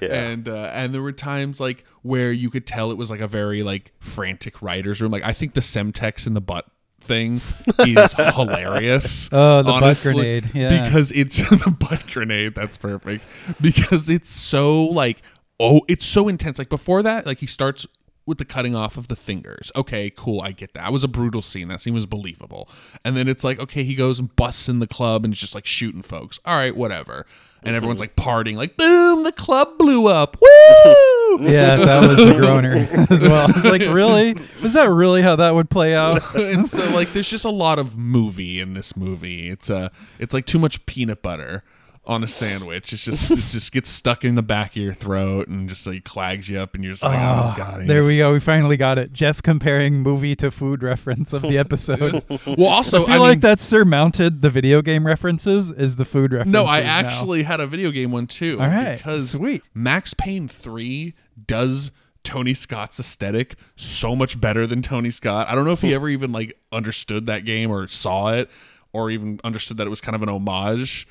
Yeah. 0.00 0.14
And 0.14 0.48
uh, 0.48 0.70
and 0.72 0.94
there 0.94 1.02
were 1.02 1.10
times 1.10 1.58
like 1.58 1.84
where 2.02 2.30
you 2.30 2.50
could 2.50 2.68
tell 2.68 2.92
it 2.92 2.96
was 2.96 3.10
like 3.10 3.20
a 3.20 3.26
very 3.26 3.64
like 3.64 3.92
frantic 3.98 4.62
writer's 4.62 5.02
room. 5.02 5.10
Like 5.10 5.24
I 5.24 5.32
think 5.32 5.54
the 5.54 5.60
Semtex 5.60 6.24
in 6.26 6.34
the 6.34 6.40
butt 6.40 6.66
thing 7.06 7.40
is 7.80 8.12
hilarious. 8.12 9.28
Oh, 9.32 9.58
the 9.58 9.70
butt 9.70 9.82
honestly, 9.82 10.12
grenade, 10.12 10.50
yeah. 10.54 10.84
Because 10.84 11.12
it's 11.12 11.36
the 11.50 11.70
butt 11.70 12.06
grenade. 12.06 12.54
That's 12.54 12.76
perfect. 12.76 13.26
Because 13.60 14.08
it's 14.08 14.30
so 14.30 14.84
like 14.84 15.22
oh, 15.60 15.82
it's 15.88 16.04
so 16.04 16.28
intense. 16.28 16.58
Like 16.58 16.68
before 16.68 17.02
that, 17.02 17.26
like 17.26 17.38
he 17.38 17.46
starts 17.46 17.86
with 18.26 18.38
the 18.38 18.44
cutting 18.44 18.74
off 18.74 18.96
of 18.96 19.08
the 19.08 19.16
fingers. 19.16 19.70
Okay, 19.76 20.10
cool, 20.10 20.40
I 20.40 20.50
get 20.50 20.74
that. 20.74 20.82
That 20.82 20.92
was 20.92 21.04
a 21.04 21.08
brutal 21.08 21.42
scene. 21.42 21.68
That 21.68 21.80
scene 21.80 21.94
was 21.94 22.06
believable. 22.06 22.68
And 23.04 23.16
then 23.16 23.28
it's 23.28 23.44
like, 23.44 23.60
okay, 23.60 23.84
he 23.84 23.94
goes 23.94 24.18
and 24.18 24.34
busts 24.34 24.68
in 24.68 24.80
the 24.80 24.86
club 24.88 25.24
and 25.24 25.32
is 25.32 25.38
just 25.38 25.54
like 25.54 25.64
shooting 25.64 26.02
folks. 26.02 26.40
All 26.44 26.56
right, 26.56 26.76
whatever. 26.76 27.24
And 27.66 27.74
everyone's 27.76 28.00
like 28.00 28.16
partying, 28.16 28.56
like 28.56 28.76
boom, 28.76 29.24
the 29.24 29.32
club 29.32 29.78
blew 29.78 30.06
up. 30.06 30.36
Woo! 30.40 31.38
Yeah, 31.40 31.76
that 31.76 32.08
was 32.08 32.24
a 32.24 32.34
groaner 32.40 32.76
as 33.10 33.22
well. 33.22 33.48
I 33.48 33.52
was 33.52 33.64
like, 33.64 33.82
really? 33.82 34.36
Was 34.62 34.72
that 34.74 34.88
really 34.88 35.22
how 35.22 35.36
that 35.36 35.54
would 35.54 35.68
play 35.68 35.94
out? 35.94 36.34
and 36.34 36.68
so 36.68 36.84
like 36.94 37.12
there's 37.12 37.28
just 37.28 37.44
a 37.44 37.50
lot 37.50 37.78
of 37.78 37.96
movie 37.96 38.60
in 38.60 38.74
this 38.74 38.96
movie. 38.96 39.48
It's 39.50 39.68
uh 39.68 39.88
it's 40.18 40.32
like 40.32 40.46
too 40.46 40.58
much 40.58 40.84
peanut 40.86 41.22
butter 41.22 41.62
on 42.06 42.22
a 42.22 42.26
sandwich. 42.28 42.92
It's 42.92 43.04
just 43.04 43.30
it 43.30 43.36
just 43.50 43.72
gets 43.72 43.90
stuck 43.90 44.24
in 44.24 44.34
the 44.34 44.42
back 44.42 44.70
of 44.70 44.82
your 44.82 44.94
throat 44.94 45.48
and 45.48 45.68
just 45.68 45.86
like 45.86 46.04
clags 46.04 46.48
you 46.48 46.58
up 46.58 46.74
and 46.74 46.84
you're 46.84 46.92
just 46.92 47.02
like, 47.02 47.18
oh, 47.18 47.22
ah, 47.22 47.54
god. 47.56 47.82
I 47.82 47.84
there 47.86 48.04
we 48.04 48.18
go. 48.18 48.32
We 48.32 48.40
finally 48.40 48.76
got 48.76 48.98
it. 48.98 49.12
Jeff 49.12 49.42
comparing 49.42 50.02
movie 50.02 50.36
to 50.36 50.50
food 50.50 50.82
reference 50.82 51.32
of 51.32 51.42
the 51.42 51.58
episode. 51.58 52.24
Well, 52.46 52.68
also, 52.68 53.02
I 53.02 53.06
feel 53.06 53.14
I 53.14 53.18
like 53.18 53.30
mean, 53.36 53.40
that 53.40 53.60
surmounted 53.60 54.42
the 54.42 54.50
video 54.50 54.82
game 54.82 55.06
references 55.06 55.70
is 55.70 55.96
the 55.96 56.04
food 56.04 56.32
reference. 56.32 56.52
no, 56.52 56.64
I 56.64 56.80
actually 56.80 57.42
had 57.42 57.60
a 57.60 57.66
video 57.66 57.90
game 57.90 58.12
one 58.12 58.26
too. 58.26 58.60
All 58.60 58.68
right, 58.68 58.96
because 58.96 59.32
sweet. 59.32 59.62
Max 59.74 60.14
Payne 60.14 60.48
three 60.48 61.14
does 61.46 61.90
Tony 62.22 62.54
Scott's 62.54 62.98
aesthetic 62.98 63.56
so 63.76 64.16
much 64.16 64.40
better 64.40 64.66
than 64.66 64.82
Tony 64.82 65.10
Scott. 65.10 65.48
I 65.48 65.54
don't 65.54 65.64
know 65.64 65.72
if 65.72 65.82
he 65.82 65.90
hmm. 65.90 65.94
ever 65.94 66.08
even 66.08 66.32
like 66.32 66.58
understood 66.72 67.26
that 67.26 67.44
game 67.44 67.70
or 67.70 67.86
saw 67.88 68.32
it 68.32 68.50
or 68.92 69.10
even 69.10 69.40
understood 69.44 69.76
that 69.76 69.86
it 69.86 69.90
was 69.90 70.00
kind 70.00 70.14
of 70.14 70.22
an 70.22 70.28
homage. 70.28 71.06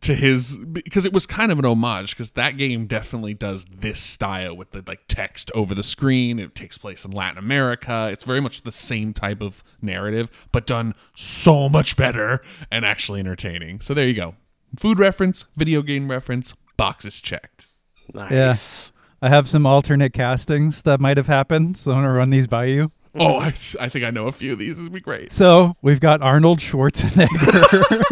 To 0.00 0.14
his 0.14 0.56
because 0.58 1.04
it 1.04 1.12
was 1.12 1.26
kind 1.26 1.50
of 1.50 1.58
an 1.58 1.64
homage 1.64 2.10
because 2.10 2.30
that 2.32 2.56
game 2.56 2.86
definitely 2.86 3.34
does 3.34 3.64
this 3.64 4.00
style 4.00 4.56
with 4.56 4.70
the 4.70 4.82
like 4.86 5.00
text 5.08 5.50
over 5.54 5.74
the 5.74 5.82
screen. 5.82 6.38
It 6.38 6.54
takes 6.54 6.78
place 6.78 7.04
in 7.04 7.10
Latin 7.10 7.38
America. 7.38 8.08
It's 8.12 8.24
very 8.24 8.40
much 8.40 8.62
the 8.62 8.72
same 8.72 9.12
type 9.12 9.40
of 9.40 9.64
narrative, 9.82 10.30
but 10.52 10.66
done 10.66 10.94
so 11.14 11.68
much 11.68 11.96
better 11.96 12.40
and 12.70 12.84
actually 12.84 13.20
entertaining. 13.20 13.80
So 13.80 13.94
there 13.94 14.06
you 14.06 14.14
go. 14.14 14.34
Food 14.78 14.98
reference, 14.98 15.46
video 15.56 15.82
game 15.82 16.10
reference, 16.10 16.54
boxes 16.76 17.20
checked. 17.20 17.66
Nice. 18.14 18.92
I 19.20 19.28
have 19.28 19.48
some 19.48 19.66
alternate 19.66 20.12
castings 20.12 20.82
that 20.82 21.00
might 21.00 21.16
have 21.16 21.26
happened, 21.26 21.76
so 21.76 21.90
I'm 21.90 21.98
gonna 21.98 22.12
run 22.12 22.30
these 22.30 22.46
by 22.46 22.66
you. 22.66 22.90
Oh, 23.14 23.38
I, 23.38 23.48
I 23.80 23.88
think 23.88 24.04
I 24.04 24.10
know 24.10 24.28
a 24.28 24.32
few 24.32 24.52
of 24.52 24.58
these. 24.58 24.76
This 24.76 24.84
would 24.84 24.92
be 24.92 25.00
great. 25.00 25.32
So 25.32 25.72
we've 25.82 25.98
got 25.98 26.22
Arnold 26.22 26.60
Schwarzenegger. 26.60 28.04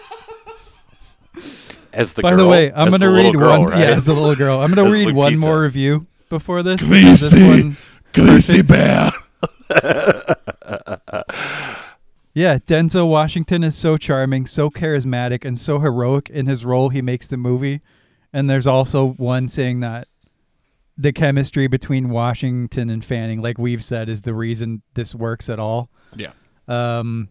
As 1.92 2.14
the 2.14 2.22
By 2.22 2.30
girl, 2.30 2.38
the 2.40 2.46
way, 2.46 2.72
I'm 2.72 2.90
gonna 2.90 3.10
read 3.10 3.34
girl, 3.34 3.60
one. 3.62 3.70
right? 3.70 3.80
Yeah, 3.80 3.94
as 3.94 4.04
the 4.06 4.12
little 4.12 4.34
girl. 4.36 4.60
I'm 4.60 4.72
gonna 4.72 4.86
As 4.88 4.92
read 4.92 5.14
one 5.14 5.38
more 5.38 5.62
review 5.62 6.06
before 6.28 6.62
this. 6.62 6.82
because 6.82 7.20
this 7.20 7.32
Greasy. 7.32 7.46
one- 7.62 7.76
Greasy 8.12 8.62
bear. 8.62 9.10
Yeah, 12.34 12.58
Denzel 12.58 13.08
Washington 13.08 13.64
is 13.64 13.76
so 13.76 13.96
charming, 13.96 14.46
so 14.46 14.70
charismatic, 14.70 15.44
and 15.44 15.58
so 15.58 15.80
heroic 15.80 16.30
in 16.30 16.46
his 16.46 16.64
role 16.64 16.88
he 16.88 17.02
makes 17.02 17.26
the 17.26 17.36
movie. 17.36 17.80
And 18.32 18.48
there's 18.48 18.66
also 18.66 19.08
one 19.14 19.48
saying 19.48 19.80
that 19.80 20.06
the 20.96 21.12
chemistry 21.12 21.66
between 21.66 22.10
Washington 22.10 22.90
and 22.90 23.04
Fanning, 23.04 23.42
like 23.42 23.58
we've 23.58 23.82
said, 23.82 24.08
is 24.08 24.22
the 24.22 24.34
reason 24.34 24.82
this 24.94 25.16
works 25.16 25.48
at 25.48 25.58
all. 25.58 25.90
Yeah. 26.14 26.30
Um, 26.68 27.30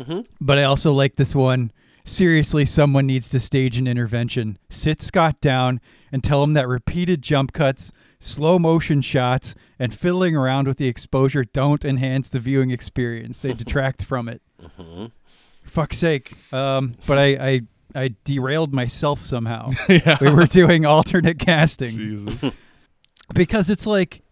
Mhm. 0.00 0.24
But 0.40 0.56
I 0.58 0.62
also 0.62 0.92
like 0.92 1.16
this 1.16 1.34
one. 1.34 1.70
Seriously, 2.08 2.64
someone 2.64 3.06
needs 3.06 3.28
to 3.28 3.38
stage 3.38 3.76
an 3.76 3.86
intervention. 3.86 4.56
Sit 4.70 5.02
Scott 5.02 5.42
down 5.42 5.78
and 6.10 6.24
tell 6.24 6.42
him 6.42 6.54
that 6.54 6.66
repeated 6.66 7.20
jump 7.20 7.52
cuts, 7.52 7.92
slow 8.18 8.58
motion 8.58 9.02
shots, 9.02 9.54
and 9.78 9.92
fiddling 9.94 10.34
around 10.34 10.66
with 10.66 10.78
the 10.78 10.88
exposure 10.88 11.44
don't 11.44 11.84
enhance 11.84 12.30
the 12.30 12.40
viewing 12.40 12.70
experience. 12.70 13.38
They 13.38 13.52
detract 13.54 14.04
from 14.04 14.26
it. 14.26 14.40
Mhm. 14.80 15.12
Fuck's 15.64 15.98
sake. 15.98 16.32
Um, 16.50 16.94
but 17.06 17.18
I, 17.18 17.26
I, 17.26 17.60
I 17.94 18.14
derailed 18.24 18.72
myself 18.72 19.20
somehow. 19.20 19.72
yeah. 19.90 20.16
we 20.18 20.30
were 20.30 20.46
doing 20.46 20.86
alternate 20.86 21.38
casting 21.38 21.94
Jesus. 21.94 22.54
because 23.34 23.68
it's 23.68 23.86
like 23.86 24.22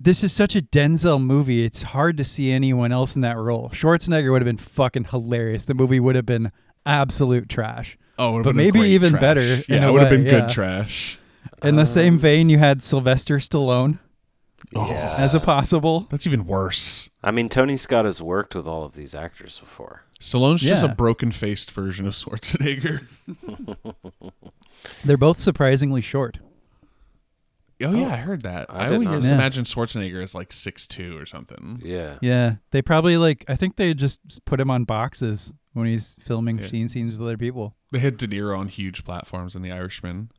this 0.00 0.24
is 0.24 0.32
such 0.32 0.56
a 0.56 0.62
Denzel 0.62 1.22
movie. 1.22 1.62
It's 1.62 1.82
hard 1.82 2.16
to 2.16 2.24
see 2.24 2.50
anyone 2.50 2.90
else 2.90 3.14
in 3.16 3.20
that 3.20 3.36
role. 3.36 3.68
Schwarzenegger 3.68 4.32
would 4.32 4.40
have 4.40 4.46
been 4.46 4.56
fucking 4.56 5.04
hilarious. 5.04 5.64
The 5.64 5.74
movie 5.74 6.00
would 6.00 6.16
have 6.16 6.24
been 6.26 6.50
absolute 6.86 7.48
trash. 7.48 7.96
Oh, 8.18 8.42
But 8.42 8.54
maybe 8.54 8.80
even 8.80 9.10
trash. 9.10 9.20
better 9.20 9.40
in 9.40 9.64
Yeah, 9.68 9.86
a 9.86 9.88
it 9.88 9.92
would 9.92 10.02
have 10.02 10.10
way, 10.10 10.16
been 10.18 10.26
yeah. 10.26 10.40
good 10.40 10.48
trash. 10.50 11.18
In 11.62 11.76
the 11.76 11.86
same 11.86 12.14
Um, 12.14 12.18
vein, 12.20 12.48
you 12.50 12.58
had 12.58 12.82
Sylvester 12.82 13.36
Stallone 13.38 13.98
Yeah. 14.74 15.14
as 15.18 15.34
a 15.34 15.40
possible. 15.40 16.06
That's 16.10 16.26
even 16.26 16.44
worse. 16.46 17.08
I 17.22 17.30
mean, 17.30 17.48
Tony 17.48 17.76
Scott 17.76 18.04
has 18.04 18.20
worked 18.20 18.54
with 18.54 18.66
all 18.66 18.84
of 18.84 18.94
these 18.94 19.14
actors 19.14 19.58
before. 19.58 20.02
Stallone's 20.20 20.60
just 20.60 20.84
a 20.84 20.88
broken 20.88 21.32
faced 21.32 21.70
version 21.72 22.06
of 22.06 22.14
Schwarzenegger. 22.14 23.06
They're 25.04 25.16
both 25.16 25.38
surprisingly 25.38 26.00
short. 26.00 26.38
Oh, 27.82 27.92
yeah, 27.92 28.12
I 28.12 28.16
heard 28.16 28.42
that. 28.42 28.66
I 28.70 28.84
I, 28.84 28.88
did 28.88 28.92
always 28.94 29.08
not 29.08 29.22
know. 29.24 29.34
imagine 29.34 29.64
Schwarzenegger 29.64 30.22
is 30.22 30.34
like 30.36 30.52
six 30.52 30.86
two 30.86 31.16
or 31.18 31.26
something. 31.26 31.80
Yeah. 31.84 32.18
Yeah, 32.22 32.56
they 32.70 32.80
probably 32.82 33.16
like. 33.16 33.44
I 33.48 33.56
think 33.56 33.74
they 33.76 33.92
just 33.94 34.20
put 34.44 34.60
him 34.60 34.70
on 34.70 34.84
boxes 34.84 35.52
when 35.72 35.86
he's 35.86 36.14
filming 36.20 36.58
Yeah. 36.58 36.66
scene 36.66 36.88
scenes 36.88 37.18
with 37.18 37.26
other 37.26 37.38
people. 37.38 37.74
They 37.90 37.98
had 38.00 38.16
De 38.16 38.26
Niro 38.28 38.58
on 38.58 38.68
huge 38.68 39.04
platforms 39.04 39.54
in 39.56 39.62
The 39.62 39.70
Irishman. 39.72 40.30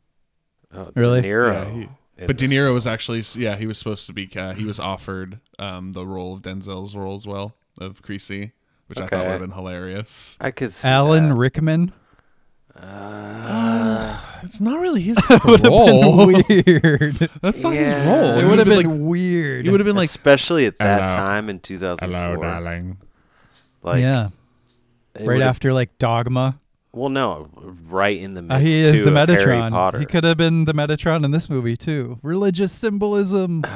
Oh, 0.74 0.92
Really? 0.96 1.22
De 1.22 1.28
Niro. 1.28 1.54
Yeah, 1.54 1.88
he- 2.20 2.26
But 2.28 2.38
De 2.38 2.46
Niro 2.48 2.74
was 2.74 2.86
actually, 2.88 3.24
yeah, 3.36 3.56
he 3.56 3.66
was 3.68 3.78
supposed 3.78 4.06
to 4.08 4.14
be, 4.14 4.30
uh, 4.36 4.54
he 4.54 4.64
was 4.66 4.80
offered 4.80 5.40
um, 5.60 5.94
the 5.94 6.06
role 6.06 6.34
of 6.34 6.42
Denzel's 6.42 6.96
role 6.96 7.16
as 7.16 7.26
well, 7.28 7.56
of 7.80 8.02
Creasy, 8.02 8.52
which 8.88 9.00
I 9.00 9.08
thought 9.08 9.20
would 9.26 9.32
have 9.32 9.40
been 9.42 9.52
hilarious. 9.52 10.38
I 10.42 10.52
could 10.52 10.72
see 10.72 10.88
Alan 10.88 11.30
that. 11.30 11.36
Rickman 11.36 11.92
Uh, 12.76 14.20
It's 14.44 14.60
not 14.60 14.80
really 14.80 15.02
his 15.02 15.18
type 15.28 15.46
would 15.46 15.62
of 15.62 15.68
role. 15.68 16.28
have 16.34 16.48
been 16.48 16.64
weird. 16.66 17.30
That's 17.42 17.62
not 17.62 17.74
his 17.74 17.94
role. 18.06 18.38
It 18.38 18.44
it 18.44 18.48
would 18.48 18.60
have 18.60 18.68
been 18.68 18.78
like, 18.90 19.00
weird. 19.10 19.66
he 19.66 19.72
would 19.72 19.80
have 19.80 19.86
been 19.88 19.96
like, 19.96 20.06
especially 20.06 20.66
at 20.66 20.78
that 20.80 21.10
Hello. 21.10 21.16
time 21.16 21.50
in 21.50 21.60
2004. 21.60 22.20
Hello, 22.20 22.42
darling. 22.42 22.98
Like, 23.84 24.02
yeah, 24.02 24.28
it 24.28 24.32
right 25.22 25.42
after 25.42 25.74
like 25.74 25.98
Dogma. 26.00 26.60
Well, 26.92 27.10
no, 27.10 27.50
right 27.88 28.18
in 28.18 28.36
the 28.36 28.42
Uh, 28.42 28.60
midst 28.60 28.62
he 28.68 28.82
is 28.82 29.00
too 29.00 29.06
the 29.10 29.20
of 29.22 29.28
Harry 29.30 29.46
Metatron. 29.58 29.70
Potter. 29.72 30.00
He 30.00 30.06
could 30.06 30.24
have 30.24 30.38
been 30.38 30.66
the 30.66 30.74
Metatron 30.74 31.26
in 31.26 31.32
this 31.32 31.50
movie 31.50 31.76
too. 31.76 32.20
Religious 32.22 32.72
symbolism. 32.72 33.64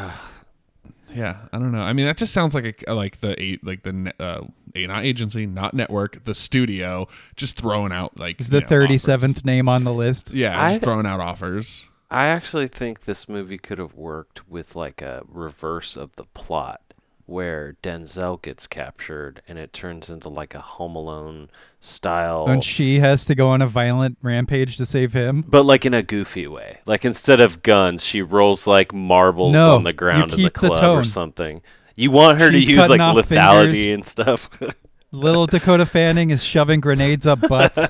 Yeah, 1.13 1.37
I 1.51 1.57
don't 1.57 1.71
know. 1.71 1.81
I 1.81 1.93
mean, 1.93 2.05
that 2.05 2.17
just 2.17 2.33
sounds 2.33 2.53
like 2.53 2.83
a, 2.87 2.93
like 2.93 3.21
the 3.21 3.41
eight, 3.41 3.65
like 3.65 3.81
the 3.81 3.93
ne- 3.93 4.11
uh, 4.19 4.41
a 4.75 4.85
not 4.87 5.03
agency, 5.05 5.47
not 5.47 5.73
network, 5.73 6.23
the 6.25 6.35
studio, 6.35 7.07
just 7.35 7.57
throwing 7.59 7.91
out 7.91 8.19
like 8.19 8.39
Is 8.41 8.49
the 8.49 8.59
know, 8.61 8.67
thirty 8.67 8.95
offers. 8.95 9.03
seventh 9.03 9.45
name 9.45 9.67
on 9.69 9.83
the 9.83 9.93
list? 9.93 10.31
Yeah, 10.33 10.61
I- 10.61 10.69
just 10.71 10.83
throwing 10.83 11.05
out 11.07 11.19
offers. 11.19 11.87
I 12.11 12.25
actually 12.27 12.67
think 12.67 13.05
this 13.05 13.27
movie 13.27 13.57
could 13.57 13.79
have 13.79 13.95
worked 13.95 14.47
with 14.49 14.75
like 14.75 15.01
a 15.01 15.23
reverse 15.27 15.97
of 15.97 16.15
the 16.17 16.25
plot 16.25 16.81
where 17.27 17.75
Denzel 17.83 18.41
gets 18.41 18.65
captured 18.67 19.41
and 19.47 19.59
it 19.59 19.71
turns 19.73 20.09
into 20.09 20.29
like 20.29 20.55
a 20.55 20.61
Home 20.61 20.95
Alone 20.95 21.49
style 21.79 22.45
And 22.47 22.63
she 22.63 22.99
has 22.99 23.25
to 23.25 23.35
go 23.35 23.49
on 23.49 23.61
a 23.61 23.67
violent 23.67 24.17
rampage 24.23 24.77
to 24.77 24.85
save 24.85 25.13
him. 25.13 25.43
but 25.47 25.63
like 25.63 25.85
in 25.85 25.93
a 25.93 26.01
goofy 26.01 26.47
way. 26.47 26.79
Like 26.85 27.05
instead 27.05 27.39
of 27.39 27.61
guns, 27.63 28.03
she 28.03 28.21
rolls 28.21 28.65
like 28.65 28.93
marbles 28.93 29.53
No, 29.53 29.75
on 29.75 29.83
the 29.83 29.93
ground 29.93 30.23
in 30.23 30.29
the 30.31 30.35
keep 30.37 30.53
the 30.53 30.69
club 30.69 30.97
or 30.97 31.03
something. 31.03 31.61
You 31.95 32.11
want 32.11 32.39
her 32.39 32.51
She's 32.51 32.65
to 32.67 32.73
use 32.73 32.89
like 32.89 32.99
lethality 32.99 33.71
fingers. 33.73 33.91
and 33.91 34.05
stuff. 34.05 34.49
Little 35.11 35.47
Dakota 35.47 35.85
Fanning 35.85 36.31
is 36.31 36.43
shoving 36.43 36.81
grenades 36.81 37.25
up 37.25 37.39
butts. 37.47 37.77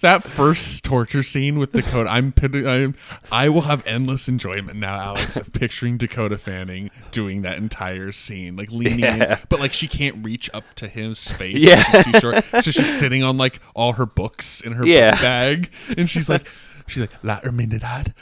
That 0.00 0.22
first 0.22 0.84
torture 0.84 1.24
scene 1.24 1.58
with 1.58 1.72
Dakota, 1.72 2.08
I'm, 2.08 2.32
I'm 2.40 2.94
I 3.32 3.48
will 3.48 3.62
have 3.62 3.84
endless 3.84 4.28
enjoyment 4.28 4.78
now, 4.78 4.94
Alex, 4.96 5.36
of 5.36 5.52
picturing 5.52 5.96
Dakota 5.98 6.38
Fanning 6.38 6.92
doing 7.10 7.42
that 7.42 7.56
entire 7.58 8.12
scene, 8.12 8.54
like 8.54 8.70
leaning 8.70 9.00
Yeah. 9.00 9.32
in, 9.32 9.38
but 9.48 9.58
like 9.58 9.72
she 9.72 9.88
can't 9.88 10.24
reach 10.24 10.48
up 10.54 10.62
to 10.76 10.86
his 10.86 11.26
face. 11.26 11.56
Yeah. 11.56 11.82
she's 11.82 12.04
too 12.12 12.20
short, 12.20 12.44
so 12.62 12.70
she's 12.70 12.96
sitting 12.96 13.24
on 13.24 13.38
like 13.38 13.60
all 13.74 13.94
her 13.94 14.06
books 14.06 14.60
in 14.60 14.74
her 14.74 14.86
Yeah. 14.86 15.10
book 15.10 15.20
bag, 15.20 15.70
and 15.96 16.08
she's 16.08 16.28
like. 16.28 16.46
She's 16.88 17.02
like, 17.02 17.12
"La 17.22 17.40
minute 17.50 17.80
dad." 17.82 18.14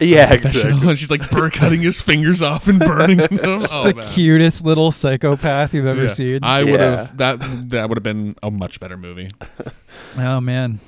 yeah, 0.00 0.32
exactly. 0.32 0.70
And 0.88 0.98
she's 0.98 1.10
like 1.10 1.28
burr 1.30 1.50
cutting 1.50 1.82
his 1.82 2.00
fingers 2.02 2.42
off 2.42 2.66
and 2.68 2.78
burning 2.78 3.16
them. 3.18 3.38
Oh, 3.42 3.84
the 3.88 3.94
man. 3.94 4.12
cutest 4.12 4.64
little 4.64 4.90
psychopath 4.90 5.74
you've 5.74 5.86
ever 5.86 6.04
Yeah. 6.04 6.08
seen. 6.12 6.38
I 6.42 6.64
would 6.64 6.80
Yeah. 6.80 6.96
have 6.96 7.16
that. 7.18 7.38
That 7.70 7.88
would 7.88 7.96
have 7.98 8.02
been 8.02 8.34
a 8.42 8.50
much 8.50 8.80
better 8.80 8.96
movie. 8.96 9.30
oh 10.18 10.40
man. 10.40 10.80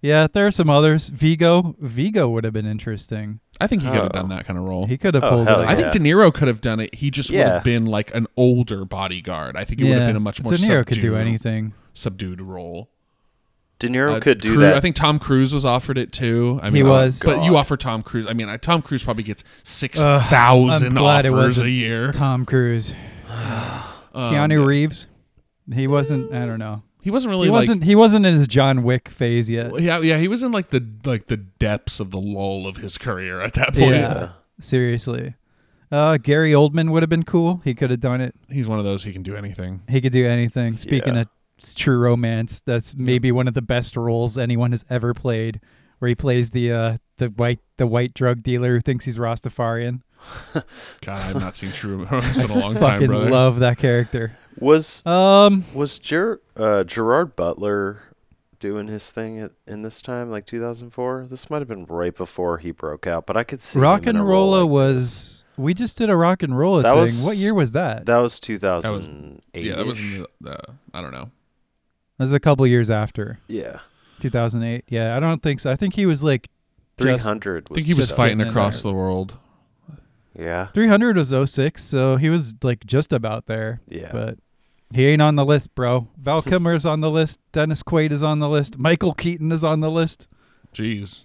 Yeah, 0.00 0.28
there 0.32 0.46
are 0.46 0.52
some 0.52 0.70
others. 0.70 1.08
Viggo, 1.08 1.74
Viggo 1.80 2.28
would 2.28 2.44
have 2.44 2.52
been 2.52 2.66
interesting. 2.66 3.40
I 3.60 3.66
think 3.66 3.82
he 3.82 3.88
could 3.88 3.96
have 3.96 4.04
Oh. 4.14 4.20
done 4.20 4.28
that 4.28 4.46
kind 4.46 4.56
of 4.56 4.64
role. 4.64 4.86
He 4.86 4.96
could 4.96 5.14
have 5.14 5.24
Oh, 5.24 5.30
pulled 5.30 5.48
hell 5.48 5.62
it. 5.62 5.66
I 5.66 5.74
think 5.74 5.90
De 5.92 5.98
Niro 5.98 6.32
could 6.32 6.46
have 6.46 6.60
done 6.60 6.78
it. 6.78 6.94
He 6.94 7.10
just 7.10 7.32
would 7.32 7.40
have 7.40 7.64
been 7.64 7.84
like 7.84 8.14
an 8.14 8.28
older 8.36 8.84
bodyguard. 8.84 9.56
I 9.56 9.64
think 9.64 9.80
it 9.80 9.84
would 9.84 9.98
have 9.98 10.06
been 10.06 10.14
a 10.16 10.20
much 10.20 10.40
more 10.40 10.52
De 10.52 10.56
Niro 10.58 10.86
could 10.86 11.00
do 11.00 11.16
anything. 11.16 11.72
subdued 11.94 12.40
role. 12.40 12.90
De 13.78 13.88
Niro 13.88 14.16
Uh, 14.16 14.20
could 14.20 14.40
do 14.40 14.52
Cru- 14.54 14.60
that. 14.62 14.74
I 14.74 14.80
think 14.80 14.96
Tom 14.96 15.18
Cruise 15.20 15.54
was 15.54 15.64
offered 15.64 15.98
it 15.98 16.10
too. 16.12 16.58
I 16.62 16.70
mean, 16.70 16.76
He 16.76 16.82
was. 16.82 17.20
but 17.24 17.44
you 17.44 17.56
offer 17.56 17.76
Tom 17.76 18.02
Cruise. 18.02 18.26
I 18.28 18.32
mean, 18.32 18.48
I- 18.48 18.56
Tom 18.56 18.82
Cruise 18.82 19.04
probably 19.04 19.22
gets 19.22 19.44
six 19.62 20.00
Ugh, 20.00 20.20
thousand 20.28 20.96
it 20.96 21.00
offers 21.00 21.26
a 21.26 21.32
wasn't 21.32 21.70
year. 21.70 22.10
Tom 22.12 22.44
Cruise, 22.44 22.92
Um, 24.14 24.34
Keanu 24.34 24.64
Reeves. 24.66 25.06
He 25.72 25.86
wasn't. 25.86 26.32
I 26.34 26.46
don't 26.46 26.58
know. 26.58 26.82
He 27.02 27.10
wasn't 27.10 27.30
really 27.30 27.46
He 27.46 27.50
like. 27.52 27.58
wasn't. 27.60 27.84
He 27.84 27.94
wasn't 27.94 28.26
in 28.26 28.34
his 28.34 28.48
John 28.48 28.82
Wick 28.82 29.08
phase 29.08 29.48
yet. 29.48 29.78
yeah, 29.80 30.00
yeah, 30.00 30.18
he 30.18 30.26
was 30.28 30.42
in 30.42 30.50
like 30.50 30.70
the 30.70 30.84
like 31.04 31.26
the 31.28 31.36
depths 31.36 32.00
of 32.00 32.10
the 32.10 32.18
lull 32.18 32.66
of 32.66 32.78
his 32.78 32.98
career 32.98 33.40
at 33.40 33.54
that 33.54 33.74
point. 33.74 33.94
Yeah. 33.94 34.30
Seriously. 34.60 35.34
Uh, 35.92 36.18
Gary 36.18 36.50
Oldman 36.52 36.90
would 36.90 37.02
have 37.02 37.08
been 37.08 37.22
cool. 37.22 37.62
He 37.64 37.74
could 37.74 37.90
have 37.90 38.00
done 38.00 38.20
it. 38.20 38.34
He's 38.50 38.66
one 38.66 38.78
of 38.78 38.84
those. 38.84 39.04
He 39.04 39.12
can 39.12 39.22
do 39.22 39.36
anything. 39.36 39.82
He 39.88 40.00
could 40.00 40.12
do 40.12 40.26
anything. 40.26 40.76
Speaking 40.76 41.14
Yeah. 41.14 41.20
of 41.20 41.26
s- 41.28 41.32
true 41.74 41.98
romance, 41.98 42.60
that's 42.60 42.94
maybe 42.94 43.32
one 43.32 43.48
of 43.48 43.54
the 43.54 43.62
best 43.62 43.96
roles 43.96 44.36
anyone 44.38 44.70
has 44.72 44.84
ever 44.90 45.14
played. 45.14 45.60
Where 45.98 46.08
he 46.10 46.14
plays 46.14 46.50
the 46.50 46.70
uh, 46.72 46.96
the 47.16 47.26
white 47.28 47.58
the 47.76 47.86
white 47.86 48.14
drug 48.14 48.42
dealer 48.42 48.74
who 48.76 48.80
thinks 48.80 49.04
he's 49.04 49.18
Rastafarian. 49.18 50.02
God, 50.54 50.64
I 51.06 51.18
have 51.18 51.40
not 51.40 51.56
seen 51.56 51.72
True 51.72 52.04
Romance 52.04 52.42
in 52.44 52.50
a 52.50 52.54
long 52.58 52.74
time, 52.74 52.82
Fucking 52.82 53.06
brother. 53.08 53.30
love 53.30 53.58
that 53.60 53.78
character. 53.78 54.36
was 54.58 55.04
Um, 55.06 55.64
was 55.74 55.98
Ger- 55.98 56.40
uh, 56.56 56.84
Gerard 56.84 57.34
Butler 57.36 58.02
doing 58.60 58.86
his 58.88 59.10
thing 59.10 59.38
at, 59.40 59.52
in 59.66 59.82
this 59.82 60.00
time, 60.02 60.30
like 60.30 60.46
2004? 60.46 61.26
This 61.28 61.50
might 61.50 61.58
have 61.60 61.68
been 61.68 61.84
right 61.86 62.14
before 62.16 62.58
he 62.58 62.70
broke 62.72 63.06
out, 63.08 63.26
but 63.26 63.36
I 63.36 63.42
could 63.44 63.60
see 63.60 63.78
Rock 63.80 64.02
him 64.02 64.10
and 64.10 64.18
a 64.18 64.22
Rolla 64.22 64.62
like 64.62 64.70
was. 64.70 65.44
We 65.56 65.74
just 65.74 65.96
did 65.96 66.10
a 66.10 66.16
rock 66.16 66.44
and 66.44 66.56
rolla 66.56 66.82
That 66.82 66.92
thing. 66.92 67.00
was- 67.02 67.22
what 67.24 67.36
year 67.36 67.54
was 67.54 67.72
that? 67.72 68.06
That 68.06 68.18
was 68.18 68.38
2008. 68.38 69.64
Yeah, 69.64 69.74
that 69.76 69.86
was 69.86 69.98
uh, 70.46 70.56
I 70.94 71.00
don't 71.00 71.10
know. 71.12 71.30
That 72.18 72.24
was 72.24 72.32
a 72.32 72.40
couple 72.40 72.66
years 72.66 72.90
after. 72.90 73.38
yeah. 73.48 73.80
2008. 74.20 74.84
Yeah, 74.88 75.16
I 75.16 75.20
don't 75.20 75.40
think 75.42 75.60
so. 75.60 75.70
I 75.70 75.76
think 75.76 75.94
he 75.94 76.04
was 76.04 76.24
like 76.24 76.48
Three 76.96 77.12
just- 77.12 77.24
hundred. 77.26 77.68
I 77.70 77.74
think 77.74 77.86
he 77.86 77.94
was 77.94 78.10
fighting 78.10 78.38
getting 78.38 78.50
in 78.52 78.58
across 78.58 78.82
there. 78.82 78.90
the 78.90 78.96
world. 78.96 79.36
Yeah. 80.36 80.66
300 80.66 81.16
was 81.16 81.32
06, 81.50 81.82
so 81.82 82.16
he 82.16 82.28
was 82.28 82.54
like 82.62 82.84
just 82.84 83.12
about 83.12 83.46
there. 83.46 83.80
Yeah. 83.88 84.10
But 84.12 84.38
he 84.94 85.06
ain't 85.06 85.22
on 85.22 85.36
the 85.36 85.44
list, 85.44 85.74
bro. 85.76 86.08
Val 86.16 86.42
Kilmer's 86.50 86.84
on 86.86 87.00
the 87.00 87.10
list. 87.10 87.38
Dennis 87.52 87.82
Quaid 87.84 88.10
is 88.10 88.22
on 88.24 88.38
the 88.40 88.48
list. 88.48 88.78
Michael 88.78 89.14
Keaton 89.14 89.52
is 89.52 89.62
on 89.62 89.80
the 89.80 89.90
list. 89.90 90.26
Jeez. 90.74 91.22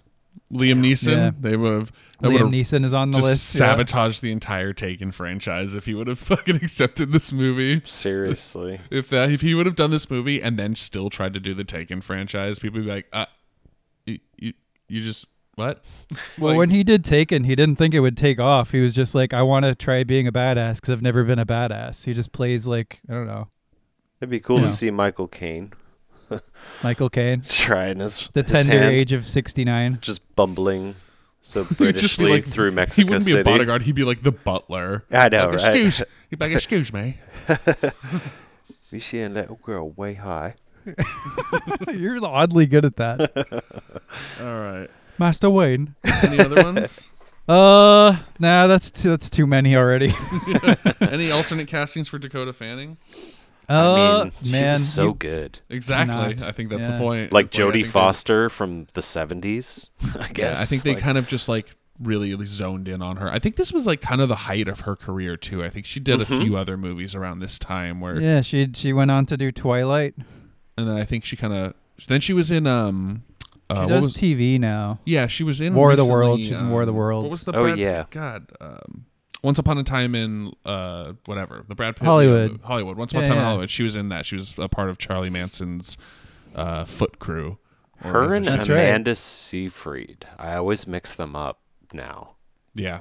Liam 0.52 0.80
Neeson, 0.80 1.16
Yeah. 1.16 1.30
they 1.38 1.56
would 1.56 1.72
have 1.72 1.92
that 2.20 2.28
Liam 2.30 2.50
Neeson 2.50 2.84
is 2.84 2.94
on 2.94 3.10
the 3.10 3.18
just 3.18 3.28
list. 3.28 3.54
yeah. 3.54 3.58
sabotaged 3.58 4.22
the 4.22 4.30
entire 4.32 4.72
Taken 4.72 5.10
franchise 5.12 5.74
if 5.74 5.86
he 5.86 5.94
would 5.94 6.06
have 6.06 6.18
fucking 6.30 6.56
accepted 6.56 7.12
this 7.12 7.32
movie. 7.32 7.80
Seriously. 7.84 8.80
If 8.90 9.08
that 9.10 9.30
if 9.32 9.40
he 9.40 9.54
would 9.54 9.66
have 9.66 9.76
done 9.76 9.90
this 9.90 10.08
movie 10.10 10.40
and 10.40 10.56
then 10.58 10.74
still 10.76 11.10
tried 11.10 11.34
to 11.34 11.40
do 11.40 11.54
the 11.54 11.64
Taken 11.64 12.00
franchise, 12.00 12.58
people 12.58 12.78
would 12.80 12.86
be 12.86 12.90
like, 12.90 13.06
uh, 13.12 13.26
you 14.06 14.18
you, 14.36 14.52
you 14.88 15.00
just 15.00 15.26
what? 15.56 15.84
Well, 16.38 16.50
Like, 16.52 16.58
when 16.58 16.70
he 16.70 16.82
did 16.84 17.04
Taken, 17.04 17.44
he 17.44 17.54
didn't 17.54 17.76
think 17.76 17.94
it 17.94 18.00
would 18.00 18.16
take 18.16 18.38
off. 18.40 18.70
He 18.72 18.80
was 18.80 18.94
just 18.94 19.14
like, 19.14 19.32
I 19.32 19.42
want 19.42 19.64
to 19.64 19.74
try 19.74 20.02
being 20.04 20.26
a 20.26 20.32
badass 20.32 20.76
because 20.76 20.90
I've 20.92 21.02
never 21.02 21.24
been 21.24 21.38
a 21.38 21.46
badass. 21.46 22.04
He 22.04 22.12
just 22.12 22.32
plays 22.32 22.66
like, 22.66 23.00
I 23.08 23.12
don't 23.14 23.26
know, 23.26 23.48
It'd 24.20 24.30
be 24.30 24.40
cool 24.40 24.58
Yeah. 24.60 24.66
to 24.66 24.70
see 24.70 24.90
Michael 24.90 25.28
Caine 25.28 25.72
Michael 26.82 27.10
Caine. 27.10 27.42
trying 27.48 27.98
his 28.00 28.28
The 28.32 28.42
his 28.42 28.52
tender 28.52 28.72
hand, 28.78 28.94
age 28.94 29.12
of 29.12 29.26
69. 29.26 29.98
just 30.00 30.34
bumbling 30.36 30.96
so 31.42 31.64
he 31.64 31.84
would 31.84 31.94
Britishly 31.96 32.30
like 32.30 32.44
through 32.44 32.70
He 32.70 33.04
wouldn't 33.04 33.26
be 33.26 33.32
City. 33.32 33.40
a 33.40 33.44
bodyguard. 33.44 33.82
He'd 33.82 33.94
be 33.94 34.04
like 34.04 34.22
the 34.22 34.32
butler. 34.32 35.04
I 35.10 35.28
know, 35.28 35.48
like, 35.50 35.58
right? 35.58 35.76
Excuse, 35.76 36.02
he'd 36.30 36.38
be 36.38 36.44
like, 36.46 36.54
excuse 36.54 36.92
me. 36.92 37.18
You 38.90 39.00
see 39.00 39.20
a 39.22 39.28
little 39.28 39.56
girl 39.56 39.90
way 39.90 40.14
high. 40.14 40.54
You're 41.92 42.24
oddly 42.24 42.66
good 42.66 42.84
at 42.84 42.94
that. 42.94 43.64
All 44.40 44.54
right. 44.60 44.88
Master 45.18 45.50
Wayne. 45.50 45.96
Any 46.04 46.38
other 46.38 46.62
ones? 46.62 47.10
Uh, 47.48 48.18
nah, 48.38 48.68
that's 48.68 48.92
too, 48.92 49.10
that's 49.10 49.28
too 49.28 49.48
many 49.48 49.74
already. 49.74 50.14
Any 51.00 51.32
alternate 51.32 51.66
castings 51.66 52.08
for 52.08 52.18
Dakota 52.18 52.52
Fanning? 52.52 52.96
Uh, 53.68 54.20
I 54.20 54.24
mean, 54.42 54.52
man, 54.52 54.72
was 54.72 54.88
so 54.92 55.08
you- 55.08 55.14
good. 55.14 55.58
Exactly. 55.70 56.14
Not. 56.34 56.42
I 56.42 56.52
think 56.52 56.70
that's 56.70 56.82
Yeah. 56.88 56.92
the 56.92 56.98
point. 56.98 57.32
Like 57.32 57.46
It's 57.46 57.58
I 57.58 57.62
Jodie 57.62 57.72
think 57.72 57.86
they- 57.86 57.90
Foster 57.90 58.50
from 58.50 58.86
the 58.94 59.00
70s, 59.00 59.90
I 60.20 60.28
guess. 60.28 60.56
Yeah, 60.56 60.62
I 60.62 60.64
think 60.64 60.82
they 60.82 60.94
Like, 60.94 61.02
kind 61.02 61.18
of 61.18 61.26
just 61.28 61.48
like 61.48 61.74
really 62.00 62.34
zoned 62.44 62.88
in 62.88 63.00
on 63.02 63.16
her. 63.18 63.30
I 63.30 63.38
think 63.38 63.56
this 63.56 63.72
was 63.72 63.86
like 63.86 64.00
kind 64.00 64.20
of 64.20 64.28
the 64.28 64.34
height 64.34 64.66
of 64.68 64.80
her 64.80 64.96
career 64.96 65.36
too. 65.36 65.62
I 65.62 65.70
think 65.70 65.86
she 65.86 66.00
did 66.00 66.18
Mhm. 66.20 66.22
a 66.22 66.44
few 66.44 66.56
other 66.56 66.76
movies 66.76 67.14
around 67.14 67.38
this 67.38 67.58
time 67.58 68.00
where, 68.00 68.20
yeah, 68.20 68.40
she 68.40 68.68
she 68.74 68.92
went 68.92 69.10
on 69.12 69.26
to 69.26 69.36
do 69.36 69.52
Twilight. 69.52 70.14
and 70.76 70.88
then 70.88 70.96
I 70.96 71.04
think 71.04 71.24
she 71.24 71.36
kind 71.36 71.52
of 71.54 71.74
then 72.08 72.20
she 72.20 72.32
was 72.32 72.50
in 72.50 72.66
um, 72.66 73.22
uh, 73.70 73.74
She 73.76 73.80
what 73.82 73.88
does 73.88 74.02
was 74.02 74.12
TV 74.14 74.58
now. 74.58 74.98
yeah 75.04 75.28
she 75.28 75.44
was 75.44 75.60
in 75.60 75.72
War 75.74 75.92
of 75.92 75.96
the 75.96 76.02
recently, 76.02 76.12
Worlds. 76.26 76.46
She's 76.48 76.58
in 76.60 76.68
War 76.68 76.80
of 76.82 76.86
the 76.88 76.92
um, 76.92 76.98
Worlds. 76.98 77.22
What 77.24 77.30
was 77.30 77.44
the 77.44 77.52
Oh, 77.56 77.62
Brad- 77.62 77.78
yeah. 77.78 78.04
God 78.10 78.50
um, 78.60 79.04
Once 79.44 79.58
Upon 79.58 79.78
a 79.78 79.84
Time 79.84 80.14
in 80.14 80.52
uh 80.64 81.12
whatever 81.26 81.64
the 81.68 81.74
Brad 81.74 81.94
Pitt 81.96 82.06
Hollywood. 82.06 82.50
movie. 82.52 82.62
Hollywood 82.64 82.96
Once 82.96 83.12
Upon 83.12 83.22
a 83.22 83.26
Yeah, 83.26 83.28
Time 83.28 83.36
in 83.38 83.42
yeah. 83.42 83.46
Hollywood 83.48 83.70
she 83.70 83.82
was 83.84 83.94
in 83.94 84.08
that 84.08 84.26
she 84.26 84.34
was 84.36 84.54
a 84.58 84.68
part 84.68 84.88
of 84.88 84.98
Charlie 84.98 85.30
Manson's 85.30 85.96
uh, 86.54 86.84
Foot 86.84 87.18
Crew. 87.18 87.58
Her 87.98 88.08
and 88.34 88.44
That's 88.46 88.68
organization. 88.68 88.74
right. 88.74 88.84
Amanda 88.88 89.14
Seyfried. 89.16 90.26
I 90.38 90.54
always 90.54 90.86
mix 90.86 91.14
them 91.14 91.36
up 91.36 91.60
now. 91.92 92.36
yeah 92.74 93.00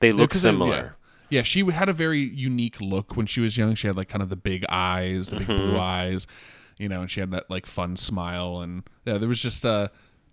They 0.00 0.08
Yeah, 0.08 0.14
look 0.14 0.30
'cause 0.30 0.44
it- 0.44 0.50
similar. 0.50 0.96
Yeah, 1.30 1.42
she 1.42 1.64
had 1.70 1.88
a 1.88 1.92
very 1.92 2.20
unique 2.20 2.80
look 2.80 3.16
when 3.16 3.26
she 3.26 3.40
was 3.40 3.56
young. 3.56 3.74
She 3.74 3.86
had 3.86 3.96
like 3.96 4.08
kind 4.08 4.22
of 4.22 4.28
the 4.28 4.36
big 4.36 4.64
eyes, 4.68 5.30
the 5.30 5.36
big 5.36 5.48
Mm-hmm. 5.48 5.70
blue 5.70 5.78
eyes, 5.78 6.26
you 6.78 6.88
know, 6.88 7.00
and 7.00 7.10
she 7.10 7.18
had 7.20 7.30
that 7.32 7.50
like 7.50 7.66
fun 7.66 7.96
smile, 7.96 8.60
and 8.60 8.82
yeah, 9.04 9.18
there 9.18 9.28
was 9.28 9.40
just 9.40 9.64
uh 9.64 9.88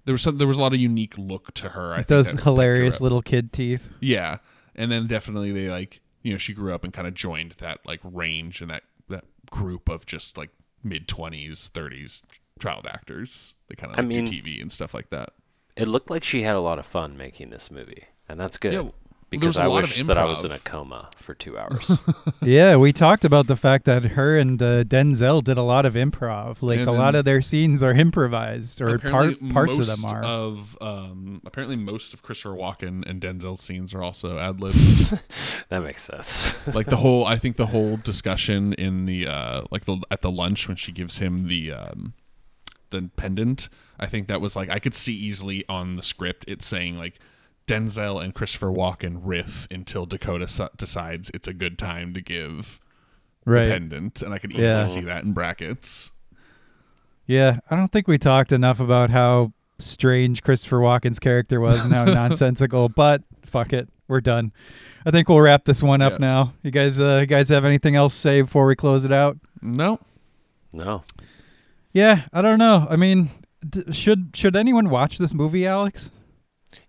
there 0.05 0.11
was 0.13 0.21
some 0.21 0.37
there 0.37 0.47
was 0.47 0.57
a 0.57 0.61
lot 0.61 0.73
of 0.73 0.79
unique 0.79 1.17
look 1.17 1.53
to 1.55 1.69
her. 1.69 1.93
I 1.93 2.01
Those 2.03 2.27
that 2.27 2.31
picked 2.37 2.45
her 2.45 2.51
hilarious 2.51 2.99
little 3.01 3.21
kid 3.21 3.51
teeth. 3.53 3.89
yeah, 3.99 4.37
and 4.75 4.91
then 4.91 5.07
definitely 5.07 5.51
they 5.51 5.67
like 5.69 6.01
you 6.21 6.31
know 6.31 6.37
she 6.37 6.53
grew 6.53 6.73
up 6.73 6.83
and 6.83 6.93
kind 6.93 7.07
of 7.07 7.13
joined 7.13 7.53
that 7.59 7.79
like 7.85 7.99
range 8.03 8.61
and 8.61 8.69
that 8.71 8.83
that 9.09 9.25
group 9.49 9.89
of 9.89 10.05
just 10.05 10.37
like 10.37 10.49
mid 10.83 11.07
twenties, 11.07 11.69
thirties 11.69 12.21
child 12.59 12.87
actors. 12.87 13.53
They 13.67 13.75
kind 13.75 13.91
of 13.93 13.99
I 13.99 14.01
mean- 14.03 14.25
do 14.25 14.31
TV 14.41 14.61
and 14.61 14.71
stuff 14.71 14.93
like 14.93 15.09
that. 15.09 15.31
It 15.77 15.87
looked 15.87 16.09
like 16.09 16.23
she 16.23 16.41
had 16.41 16.55
a 16.57 16.59
lot 16.59 16.79
of 16.79 16.85
fun 16.85 17.15
making 17.15 17.49
this 17.49 17.71
movie, 17.71 18.03
and 18.27 18.37
that's 18.39 18.57
good. 18.57 18.73
Yeah, 18.73 18.89
because 19.31 19.55
there's 19.55 19.57
a 19.57 19.61
I 19.63 19.67
lot 19.67 19.83
of 19.85 19.89
wish 19.89 20.03
that 20.03 20.17
I 20.17 20.25
was 20.25 20.43
in 20.43 20.51
a 20.51 20.59
coma 20.59 21.09
for 21.15 21.33
two 21.33 21.57
hours. 21.57 22.01
yeah, 22.41 22.75
we 22.75 22.91
talked 22.91 23.23
about 23.23 23.47
the 23.47 23.55
fact 23.55 23.85
that 23.85 24.03
her 24.03 24.37
and 24.37 24.61
uh, 24.61 24.83
Denzel 24.83 25.41
did 25.41 25.57
a 25.57 25.61
lot 25.61 25.85
of 25.85 25.93
improv. 25.93 26.61
Like 26.61 26.79
And 26.79 26.89
a 26.89 26.91
lot 26.91 27.15
of 27.15 27.23
their 27.23 27.41
scenes 27.41 27.81
are 27.81 27.93
improvised, 27.93 28.81
or 28.81 28.99
part, 28.99 29.05
Apparently 29.05 29.51
parts 29.51 29.77
of 29.79 29.87
them 29.87 30.05
are. 30.05 30.23
Of 30.23 30.77
um, 30.81 31.41
apparently, 31.45 31.77
most 31.77 32.13
of 32.13 32.21
Christopher 32.21 32.55
Walken 32.55 33.09
and 33.09 33.21
Denzel's 33.21 33.61
scenes 33.61 33.93
are 33.93 34.03
also 34.03 34.37
ad 34.37 34.59
lib. 34.59 34.73
that 35.69 35.81
makes 35.81 36.03
sense. 36.03 36.53
like 36.75 36.87
the 36.87 36.97
whole, 36.97 37.25
I 37.25 37.37
think 37.37 37.55
the 37.55 37.67
whole 37.67 37.95
discussion 37.97 38.73
in 38.73 39.05
the 39.05 39.27
uh, 39.27 39.63
like 39.71 39.85
the 39.85 40.01
at 40.11 40.21
the 40.21 40.31
lunch 40.31 40.67
when 40.67 40.75
she 40.75 40.91
gives 40.91 41.19
him 41.19 41.47
the 41.47 41.71
um, 41.71 42.13
the 42.89 43.09
pendant. 43.15 43.69
I 43.97 44.07
think 44.07 44.27
that 44.27 44.41
was 44.41 44.57
like 44.57 44.69
I 44.69 44.79
could 44.79 44.93
see 44.93 45.13
easily 45.13 45.63
on 45.69 45.95
the 45.95 46.03
script 46.03 46.43
it 46.49 46.61
saying 46.61 46.97
like 46.97 47.19
Denzel 47.67 48.21
and 48.23 48.33
Christopher 48.33 48.67
Walken 48.71 49.19
riff 49.23 49.67
until 49.71 50.05
Dakota 50.05 50.47
su- 50.47 50.67
decides 50.77 51.29
it's 51.33 51.47
a 51.47 51.53
good 51.53 51.77
time 51.77 52.13
to 52.13 52.21
give 52.21 52.79
the 53.45 53.51
right. 53.51 53.67
pendant, 53.69 54.21
and 54.21 54.33
I 54.33 54.37
could 54.39 54.51
easily 54.51 54.67
Yeah. 54.67 54.83
see 54.83 55.01
that 55.01 55.23
in 55.23 55.33
brackets. 55.33 56.11
Yeah, 57.27 57.59
I 57.69 57.75
don't 57.75 57.91
think 57.91 58.07
we 58.07 58.17
talked 58.17 58.51
enough 58.51 58.79
about 58.79 59.09
how 59.09 59.53
strange 59.79 60.43
Christopher 60.43 60.77
Walken's 60.79 61.19
character 61.19 61.59
was 61.59 61.83
and 61.85 61.93
how 61.93 62.03
nonsensical. 62.05 62.89
But 62.89 63.23
fuck 63.45 63.73
it, 63.73 63.87
we're 64.07 64.21
done. 64.21 64.51
I 65.05 65.11
think 65.11 65.29
we'll 65.29 65.39
wrap 65.41 65.65
this 65.65 65.81
one 65.81 66.01
up 66.01 66.13
Yeah. 66.13 66.17
now. 66.19 66.53
You 66.61 66.71
guys, 66.71 66.99
uh, 66.99 67.19
you 67.21 67.25
guys 67.27 67.49
have 67.49 67.63
anything 67.65 67.95
else 67.95 68.13
to 68.15 68.19
say 68.19 68.41
before 68.41 68.65
we 68.65 68.75
close 68.75 69.05
it 69.05 69.11
out? 69.11 69.37
No, 69.61 69.99
no. 70.73 71.03
Yeah, 71.93 72.23
I 72.33 72.41
don't 72.41 72.59
know. 72.59 72.87
I 72.89 72.95
mean, 72.95 73.29
d- 73.67 73.91
should 73.91 74.31
should 74.35 74.55
anyone 74.55 74.89
watch 74.89 75.17
this 75.17 75.33
movie, 75.33 75.65
Alex? 75.65 76.11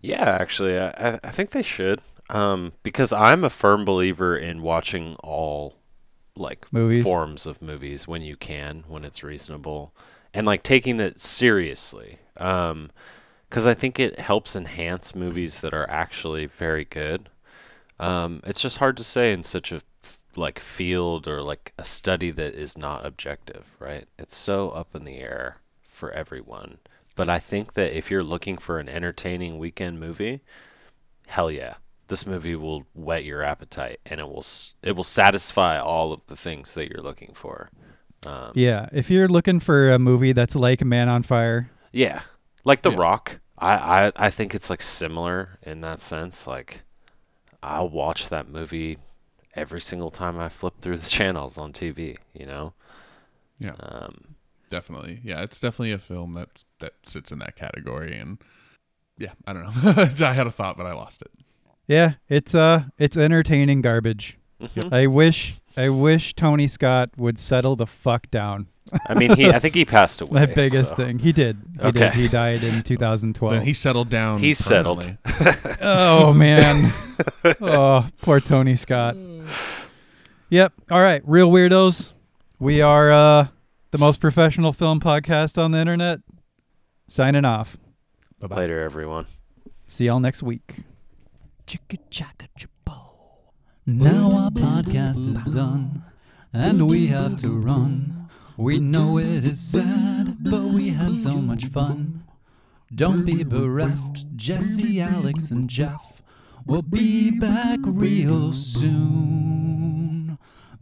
Yeah, 0.00 0.24
actually, 0.40 0.78
I, 0.78 1.18
I- 1.22 1.30
think 1.30 1.50
they 1.50 1.62
should. 1.62 2.00
Um, 2.30 2.72
because 2.82 3.12
I'm 3.12 3.44
a 3.44 3.50
firm 3.50 3.84
believer 3.84 4.36
in 4.36 4.62
watching 4.62 5.16
all 5.22 5.74
like 6.36 6.72
Movies. 6.72 7.02
forms 7.04 7.46
of 7.46 7.60
movies 7.60 8.08
when 8.08 8.22
you 8.22 8.36
can, 8.36 8.84
when 8.88 9.04
it's 9.04 9.22
reasonable, 9.22 9.92
and 10.32 10.46
like 10.46 10.62
taking 10.62 10.98
it 11.00 11.18
seriously. 11.18 12.18
Um, 12.38 12.90
because 13.48 13.66
I 13.66 13.74
think 13.74 14.00
it 14.00 14.18
helps 14.18 14.56
enhance 14.56 15.14
movies 15.14 15.60
that 15.60 15.74
are 15.74 15.88
actually 15.90 16.46
very 16.46 16.86
good. 16.86 17.28
Um, 18.00 18.40
it's 18.44 18.62
just 18.62 18.78
hard 18.78 18.96
to 18.96 19.04
say 19.04 19.30
in 19.32 19.42
such 19.42 19.72
a 19.72 19.82
like 20.36 20.58
field 20.58 21.28
or 21.28 21.42
like 21.42 21.74
a 21.78 21.84
study 21.84 22.30
that 22.30 22.54
is 22.54 22.78
not 22.78 23.04
objective, 23.04 23.76
right? 23.78 24.06
It's 24.18 24.34
so 24.34 24.70
up 24.70 24.94
in 24.94 25.04
the 25.04 25.18
air 25.18 25.58
for 25.82 26.10
everyone. 26.12 26.78
But 27.14 27.28
I 27.28 27.38
think 27.38 27.74
that 27.74 27.96
if 27.96 28.10
you're 28.10 28.22
looking 28.24 28.58
for 28.58 28.78
an 28.78 28.88
entertaining 28.88 29.58
weekend 29.58 30.00
movie, 30.00 30.40
hell 31.26 31.50
yeah, 31.50 31.74
this 32.08 32.26
movie 32.26 32.54
will 32.56 32.86
whet 32.94 33.24
your 33.24 33.42
appetite 33.42 34.00
and 34.06 34.20
it 34.20 34.28
will 34.28 34.44
it 34.82 34.92
will 34.96 35.04
satisfy 35.04 35.78
all 35.78 36.12
of 36.12 36.20
the 36.26 36.36
things 36.36 36.74
that 36.74 36.90
you're 36.90 37.02
looking 37.02 37.32
for. 37.34 37.70
Um, 38.24 38.52
Yeah, 38.54 38.88
if 38.92 39.10
you're 39.10 39.28
looking 39.28 39.60
for 39.60 39.90
a 39.92 39.98
movie 39.98 40.32
that's 40.32 40.54
like 40.54 40.84
Man 40.84 41.08
on 41.08 41.22
Fire, 41.22 41.70
Yeah, 41.92 42.22
like 42.64 42.82
The 42.82 42.90
Yeah. 42.90 42.96
Rock. 42.96 43.40
I, 43.58 44.06
I 44.06 44.12
I 44.16 44.30
think 44.30 44.54
it's 44.54 44.70
like 44.70 44.82
similar 44.82 45.58
in 45.62 45.80
that 45.82 46.00
sense. 46.00 46.46
Like, 46.46 46.82
I'll 47.62 47.88
watch 47.88 48.28
that 48.28 48.48
movie 48.48 48.98
every 49.54 49.80
single 49.80 50.10
time 50.10 50.38
I 50.38 50.48
flip 50.48 50.74
through 50.80 50.98
the 50.98 51.08
channels 51.18 51.58
on 51.58 51.72
TV. 51.72 52.18
You 52.32 52.46
know. 52.46 52.74
yeah. 53.58 53.74
Um, 53.80 54.31
definitely 54.72 55.20
yeah 55.22 55.42
it's 55.42 55.60
definitely 55.60 55.92
a 55.92 55.98
film 55.98 56.32
that 56.32 56.64
that 56.80 56.94
sits 57.04 57.30
in 57.30 57.38
that 57.38 57.54
category 57.56 58.16
and 58.18 58.38
yeah 59.18 59.32
i 59.46 59.52
don't 59.52 59.64
know 59.64 60.02
i 60.26 60.32
had 60.32 60.46
a 60.46 60.50
thought 60.50 60.76
but 60.76 60.86
i 60.86 60.92
lost 60.92 61.22
it 61.22 61.30
yeah, 61.88 62.12
it's 62.28 62.54
uh, 62.54 62.84
it's 62.96 63.16
entertaining 63.16 63.82
garbage. 63.82 64.38
mhm. 64.62 64.92
I 64.92 65.08
wish, 65.08 65.56
I 65.76 65.88
wish 65.88 66.32
Tony 66.34 66.68
Scott 66.68 67.10
would 67.18 67.40
settle 67.40 67.74
the 67.74 67.86
fuck 67.88 68.30
down. 68.30 68.68
I 69.08 69.14
mean, 69.14 69.34
he. 69.34 69.50
I 69.50 69.58
think 69.58 69.74
he 69.74 69.84
passed 69.84 70.20
away. 70.22 70.40
My 70.40 70.46
biggest 70.46 70.90
so- 70.90 70.96
thing. 70.96 71.18
He 71.18 71.32
did. 71.32 71.56
He 71.80 71.86
Okay. 71.88 71.98
did. 71.98 72.12
He 72.14 72.28
died 72.28 72.62
in 72.62 72.82
2012. 72.84 73.52
then 73.52 73.64
he 73.66 73.74
settled 73.74 74.08
down 74.10 74.38
He 74.38 74.54
settled. 74.54 75.12
oh 75.82 76.32
man. 76.32 76.92
oh, 77.60 78.06
poor 78.22 78.38
Tony 78.40 78.76
Scott. 78.76 79.16
Yep. 80.50 80.72
All 80.90 81.00
right, 81.00 81.20
Reel 81.26 81.50
Weirdos. 81.50 82.12
We 82.60 82.80
are 82.80 83.10
uh 83.10 83.46
the 83.92 83.98
most 83.98 84.20
professional 84.20 84.72
film 84.72 84.98
podcast 85.00 85.62
on 85.62 85.70
the 85.70 85.78
internet. 85.78 86.20
Signing 87.08 87.44
off. 87.44 87.76
Bye-bye. 88.40 88.56
Later, 88.56 88.82
everyone. 88.82 89.26
See 89.86 90.06
y'all 90.06 90.18
next 90.18 90.42
week. 90.42 90.84
Chicka 91.66 91.98
chaka 92.10 92.48
chapo. 92.58 93.10
Now 93.84 94.32
our 94.32 94.50
podcast 94.50 95.18
is 95.18 95.44
done, 95.44 96.02
and 96.54 96.90
we 96.90 97.08
have 97.08 97.36
to 97.42 97.50
run. 97.50 98.30
We 98.56 98.80
know 98.80 99.18
it 99.18 99.46
is 99.46 99.60
sad, 99.60 100.38
but 100.40 100.62
we 100.62 100.88
had 100.88 101.18
so 101.18 101.32
much 101.32 101.66
fun. 101.66 102.24
Don't 102.94 103.26
be 103.26 103.44
bereft, 103.44 104.24
Jesse, 104.36 105.02
Alex, 105.02 105.50
and 105.50 105.68
Jeff. 105.68 106.22
We'll 106.64 106.80
be 106.82 107.30
back 107.30 107.80
real 107.82 108.54
soon. 108.54 110.21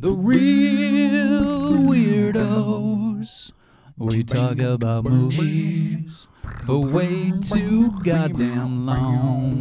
The 0.01 0.13
Reel 0.13 1.77
Weirdos. 1.85 3.53
We 3.99 4.25
talk 4.25 4.59
about 4.59 5.05
movies 5.05 6.27
for 6.65 6.83
way 6.83 7.35
too 7.43 7.91
goddamn 8.03 8.87
long. 8.87 9.61